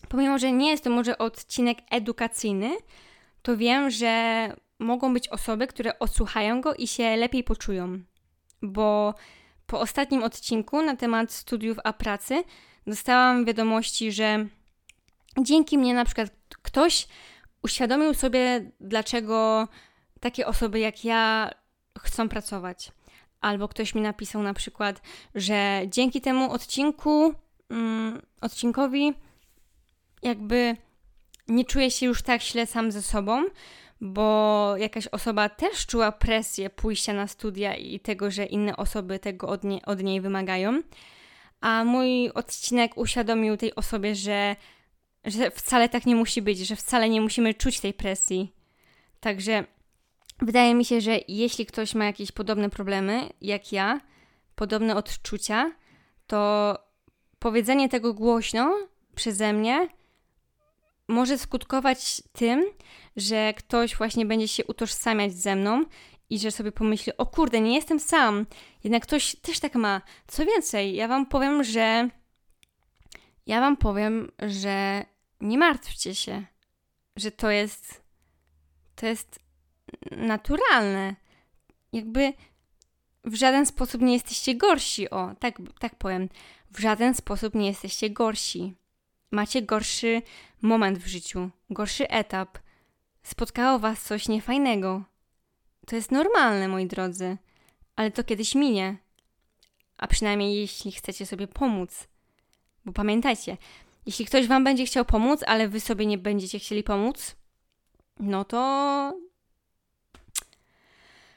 pomimo, 0.09 0.39
że 0.39 0.51
nie 0.51 0.69
jest 0.69 0.83
to 0.83 0.89
może 0.89 1.17
odcinek 1.17 1.77
edukacyjny, 1.91 2.71
to 3.41 3.57
wiem, 3.57 3.89
że 3.89 4.55
mogą 4.79 5.13
być 5.13 5.27
osoby, 5.27 5.67
które 5.67 5.99
odsłuchają 5.99 6.61
go 6.61 6.73
i 6.73 6.87
się 6.87 7.15
lepiej 7.15 7.43
poczują. 7.43 7.99
Bo 8.61 9.13
po 9.65 9.79
ostatnim 9.79 10.23
odcinku 10.23 10.81
na 10.81 10.95
temat 10.95 11.31
studiów 11.31 11.77
a 11.83 11.93
pracy 11.93 12.43
dostałam 12.87 13.45
wiadomości, 13.45 14.11
że 14.11 14.45
dzięki 15.41 15.77
mnie 15.77 15.93
na 15.93 16.05
przykład 16.05 16.29
ktoś 16.61 17.07
uświadomił 17.63 18.13
sobie, 18.13 18.71
dlaczego 18.79 19.67
takie 20.19 20.47
osoby 20.47 20.79
jak 20.79 21.05
ja 21.05 21.51
chcą 21.99 22.29
pracować. 22.29 22.91
Albo 23.41 23.67
ktoś 23.67 23.95
mi 23.95 24.01
napisał 24.01 24.43
na 24.43 24.53
przykład, 24.53 25.01
że 25.35 25.81
dzięki 25.87 26.21
temu 26.21 26.51
odcinku, 26.51 27.33
mm, 27.69 28.21
odcinkowi, 28.41 29.13
jakby 30.23 30.75
nie 31.47 31.65
czuję 31.65 31.91
się 31.91 32.05
już 32.05 32.21
tak 32.21 32.41
źle 32.41 32.65
sam 32.65 32.91
ze 32.91 33.01
sobą, 33.01 33.43
bo 34.01 34.77
jakaś 34.77 35.07
osoba 35.07 35.49
też 35.49 35.85
czuła 35.85 36.11
presję 36.11 36.69
pójścia 36.69 37.13
na 37.13 37.27
studia 37.27 37.75
i 37.75 37.99
tego, 37.99 38.31
że 38.31 38.45
inne 38.45 38.77
osoby 38.77 39.19
tego 39.19 39.47
od, 39.47 39.63
nie, 39.63 39.85
od 39.85 40.03
niej 40.03 40.21
wymagają. 40.21 40.81
A 41.61 41.83
mój 41.83 42.29
odcinek 42.29 42.97
uświadomił 42.97 43.57
tej 43.57 43.75
osobie, 43.75 44.15
że 44.15 44.55
że 45.25 45.51
wcale 45.51 45.89
tak 45.89 46.05
nie 46.05 46.15
musi 46.15 46.41
być, 46.41 46.59
że 46.59 46.75
wcale 46.75 47.09
nie 47.09 47.21
musimy 47.21 47.53
czuć 47.53 47.79
tej 47.79 47.93
presji. 47.93 48.53
Także 49.19 49.63
wydaje 50.41 50.75
mi 50.75 50.85
się, 50.85 51.01
że 51.01 51.19
jeśli 51.27 51.65
ktoś 51.65 51.95
ma 51.95 52.05
jakieś 52.05 52.31
podobne 52.31 52.69
problemy 52.69 53.29
jak 53.41 53.71
ja, 53.71 54.01
podobne 54.55 54.95
odczucia, 54.95 55.71
to 56.27 56.77
powiedzenie 57.39 57.89
tego 57.89 58.13
głośno 58.13 58.77
przeze 59.15 59.53
mnie 59.53 59.87
może 61.07 61.37
skutkować 61.37 62.21
tym, 62.31 62.65
że 63.15 63.53
ktoś 63.53 63.95
właśnie 63.95 64.25
będzie 64.25 64.47
się 64.47 64.65
utożsamiać 64.65 65.33
ze 65.33 65.55
mną 65.55 65.85
i 66.29 66.39
że 66.39 66.51
sobie 66.51 66.71
pomyśli: 66.71 67.17
O 67.17 67.25
kurde, 67.25 67.61
nie 67.61 67.75
jestem 67.75 67.99
sam. 67.99 68.45
Jednak 68.83 69.03
ktoś 69.03 69.35
też 69.35 69.59
tak 69.59 69.75
ma. 69.75 70.01
Co 70.27 70.45
więcej, 70.45 70.95
ja 70.95 71.07
Wam 71.07 71.25
powiem, 71.25 71.63
że. 71.63 72.09
Ja 73.45 73.59
Wam 73.59 73.77
powiem, 73.77 74.31
że 74.39 75.05
nie 75.41 75.57
martwcie 75.57 76.15
się, 76.15 76.45
że 77.15 77.31
to 77.31 77.51
jest, 77.51 78.03
to 78.95 79.05
jest 79.05 79.39
naturalne. 80.11 81.15
Jakby 81.93 82.33
w 83.23 83.35
żaden 83.35 83.65
sposób 83.65 84.01
nie 84.01 84.13
jesteście 84.13 84.55
gorsi. 84.55 85.09
O, 85.09 85.35
tak, 85.39 85.57
tak 85.79 85.95
powiem. 85.95 86.29
W 86.71 86.79
żaden 86.79 87.13
sposób 87.13 87.55
nie 87.55 87.67
jesteście 87.67 88.09
gorsi. 88.09 88.73
Macie 89.31 89.61
gorszy 89.61 90.21
moment 90.61 90.97
w 90.97 91.07
życiu, 91.07 91.49
gorszy 91.69 92.09
etap. 92.09 92.59
Spotkało 93.23 93.79
was 93.79 94.03
coś 94.03 94.27
niefajnego. 94.27 95.03
To 95.87 95.95
jest 95.95 96.11
normalne, 96.11 96.67
moi 96.67 96.87
drodzy, 96.87 97.37
ale 97.95 98.11
to 98.11 98.23
kiedyś 98.23 98.55
minie. 98.55 98.97
A 99.97 100.07
przynajmniej 100.07 100.55
jeśli 100.55 100.91
chcecie 100.91 101.25
sobie 101.25 101.47
pomóc. 101.47 102.07
Bo 102.85 102.91
pamiętajcie, 102.93 103.57
jeśli 104.05 104.25
ktoś 104.25 104.47
Wam 104.47 104.63
będzie 104.63 104.85
chciał 104.85 105.05
pomóc, 105.05 105.43
ale 105.47 105.67
Wy 105.67 105.79
sobie 105.79 106.05
nie 106.05 106.17
będziecie 106.17 106.59
chcieli 106.59 106.83
pomóc, 106.83 107.35
no 108.19 108.45
to 108.45 109.13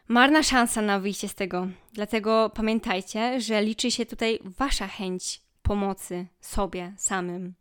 marna 0.09 0.43
szansa 0.43 0.83
na 0.83 1.01
wyjście 1.01 1.29
z 1.29 1.35
tego. 1.35 1.69
Dlatego 1.93 2.51
pamiętajcie, 2.55 3.41
że 3.41 3.63
liczy 3.63 3.91
się 3.91 4.07
tutaj 4.07 4.39
Wasza 4.45 4.87
chęć 4.87 5.41
pomocy 5.63 6.27
sobie 6.41 6.95
samym. 6.97 7.55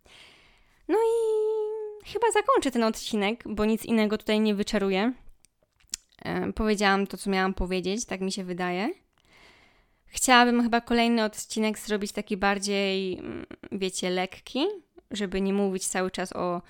No 0.88 0.96
i 0.96 2.06
chyba 2.06 2.32
zakończę 2.34 2.72
ten 2.72 2.84
odcinek, 2.84 3.44
bo 3.46 3.66
nic 3.66 3.86
innego 3.86 4.18
tutaj 4.18 4.40
nie 4.40 4.56
wyczaruję. 4.56 5.14
E, 6.26 6.54
powiedziałam 6.54 7.08
to, 7.08 7.18
co 7.18 7.30
miałam 7.30 7.54
powiedzieć, 7.54 8.06
tak 8.06 8.22
mi 8.22 8.32
się 8.32 8.44
wydaje. 8.44 8.90
Chciałabym 10.06 10.64
chyba 10.64 10.82
kolejny 10.82 11.24
odcinek 11.24 11.80
zrobić 11.80 12.12
taki 12.12 12.38
bardziej, 12.38 13.20
mm, 13.20 13.46
wiecie, 13.72 14.10
lekki, 14.10 14.66
żeby 15.12 15.42
nie 15.42 15.54
mówić 15.54 15.88
cały 15.88 16.12
czas 16.12 16.34
o, 16.34 16.62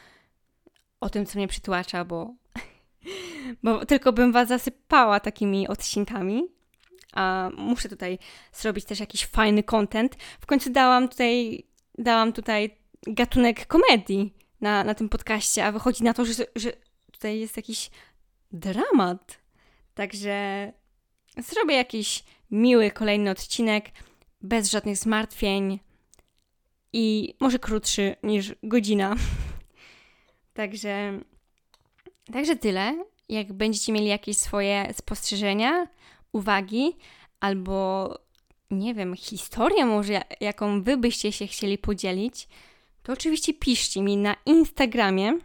o 0.99 1.09
tym, 1.09 1.26
co 1.26 1.39
mnie 1.39 1.47
przytłacza, 1.47 2.05
bo, 2.05 2.34
bo 3.63 3.85
tylko 3.85 4.13
bym 4.13 4.31
was 4.31 4.47
zasypała 4.47 5.19
takimi 5.19 5.67
odcinkami. 5.67 6.43
A 7.13 7.49
muszę 7.57 7.89
tutaj 7.89 8.19
zrobić 8.53 8.85
też 8.85 8.99
jakiś 8.99 9.25
fajny 9.25 9.63
content. 9.63 10.15
W 10.39 10.45
końcu 10.45 10.69
dałam 10.69 11.09
tutaj, 11.09 11.63
dałam 11.97 12.33
tutaj 12.33 12.77
gatunek 13.07 13.67
komedii 13.67 14.33
na, 14.61 14.83
na 14.83 14.93
tym 14.95 15.09
podcaście, 15.09 15.65
a 15.65 15.71
wychodzi 15.71 16.03
na 16.03 16.13
to, 16.13 16.25
że, 16.25 16.33
że 16.55 16.71
tutaj 17.11 17.39
jest 17.39 17.57
jakiś 17.57 17.89
dramat. 18.51 19.39
Także 19.93 20.71
zrobię 21.37 21.75
jakiś 21.75 22.23
miły 22.51 22.91
kolejny 22.91 23.29
odcinek, 23.29 23.89
bez 24.41 24.71
żadnych 24.71 24.97
zmartwień, 24.97 25.79
i 26.93 27.35
może 27.39 27.59
krótszy 27.59 28.15
niż 28.23 28.55
godzina. 28.63 29.15
także, 30.53 31.19
także 32.32 32.55
tyle. 32.55 33.03
Jak 33.30 33.53
będziecie 33.53 33.91
mieli 33.91 34.07
jakieś 34.07 34.38
swoje 34.38 34.93
spostrzeżenia, 34.93 35.88
uwagi 36.32 36.95
albo 37.39 38.09
nie 38.71 38.93
wiem, 38.93 39.15
historię 39.15 39.86
może, 39.86 40.21
jaką 40.39 40.84
wy 40.84 40.97
byście 40.97 41.32
się 41.32 41.47
chcieli 41.47 41.78
podzielić, 41.78 42.47
to 43.03 43.13
oczywiście 43.13 43.53
piszcie 43.53 44.01
mi 44.01 44.17
na 44.17 44.36
Instagramie. 44.45 45.39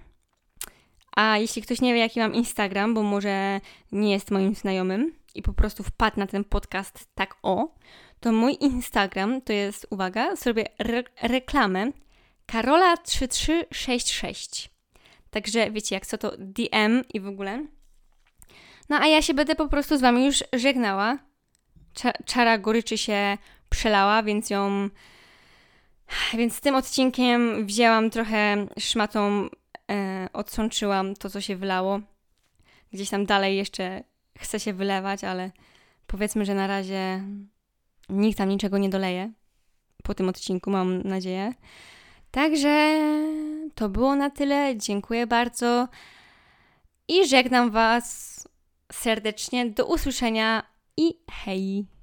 A 1.16 1.38
jeśli 1.38 1.62
ktoś 1.62 1.80
nie 1.80 1.94
wie, 1.94 2.00
jaki 2.00 2.20
mam 2.20 2.34
Instagram, 2.34 2.94
bo 2.94 3.02
może 3.02 3.60
nie 3.92 4.12
jest 4.12 4.30
moim 4.30 4.54
znajomym 4.54 5.14
i 5.34 5.42
po 5.42 5.52
prostu 5.52 5.82
wpadł 5.82 6.20
na 6.20 6.26
ten 6.26 6.44
podcast 6.44 7.08
tak 7.14 7.36
o, 7.42 7.74
to 8.20 8.32
mój 8.32 8.56
Instagram 8.60 9.42
to 9.42 9.52
jest, 9.52 9.86
uwaga, 9.90 10.36
zrobię 10.36 10.64
re 10.78 11.02
reklamę 11.22 11.92
Karola3366. 12.46 14.77
Także 15.30 15.70
wiecie, 15.70 15.94
jak 15.94 16.06
co 16.06 16.18
to 16.18 16.32
DM 16.38 17.04
i 17.14 17.20
w 17.20 17.26
ogóle. 17.26 17.66
No 18.88 18.96
a 18.96 19.06
ja 19.06 19.22
się 19.22 19.34
będę 19.34 19.54
po 19.54 19.68
prostu 19.68 19.96
z 19.96 20.00
Wami 20.00 20.26
już 20.26 20.44
żegnała. 20.52 21.18
Cza 21.94 22.12
czara 22.24 22.58
goryczy 22.58 22.98
się 22.98 23.38
przelała, 23.68 24.22
więc 24.22 24.50
ją. 24.50 24.88
Więc 26.34 26.60
tym 26.60 26.74
odcinkiem 26.74 27.66
wzięłam 27.66 28.10
trochę 28.10 28.66
szmatą, 28.78 29.48
e, 29.90 30.28
odsączyłam 30.32 31.14
to, 31.14 31.30
co 31.30 31.40
się 31.40 31.56
wylało. 31.56 32.00
Gdzieś 32.92 33.10
tam 33.10 33.26
dalej 33.26 33.56
jeszcze 33.56 34.04
chce 34.38 34.60
się 34.60 34.72
wylewać, 34.72 35.24
ale 35.24 35.50
powiedzmy, 36.06 36.44
że 36.44 36.54
na 36.54 36.66
razie 36.66 37.22
nikt 38.08 38.38
tam 38.38 38.48
niczego 38.48 38.78
nie 38.78 38.88
doleje 38.88 39.32
po 40.02 40.14
tym 40.14 40.28
odcinku, 40.28 40.70
mam 40.70 41.02
nadzieję. 41.02 41.52
Także 42.30 43.00
to 43.74 43.88
było 43.88 44.16
na 44.16 44.30
tyle. 44.30 44.76
Dziękuję 44.76 45.26
bardzo 45.26 45.88
i 47.08 47.28
żegnam 47.28 47.70
Was 47.70 48.48
serdecznie. 48.92 49.70
Do 49.70 49.86
usłyszenia 49.86 50.62
i 50.96 51.14
hej! 51.30 51.97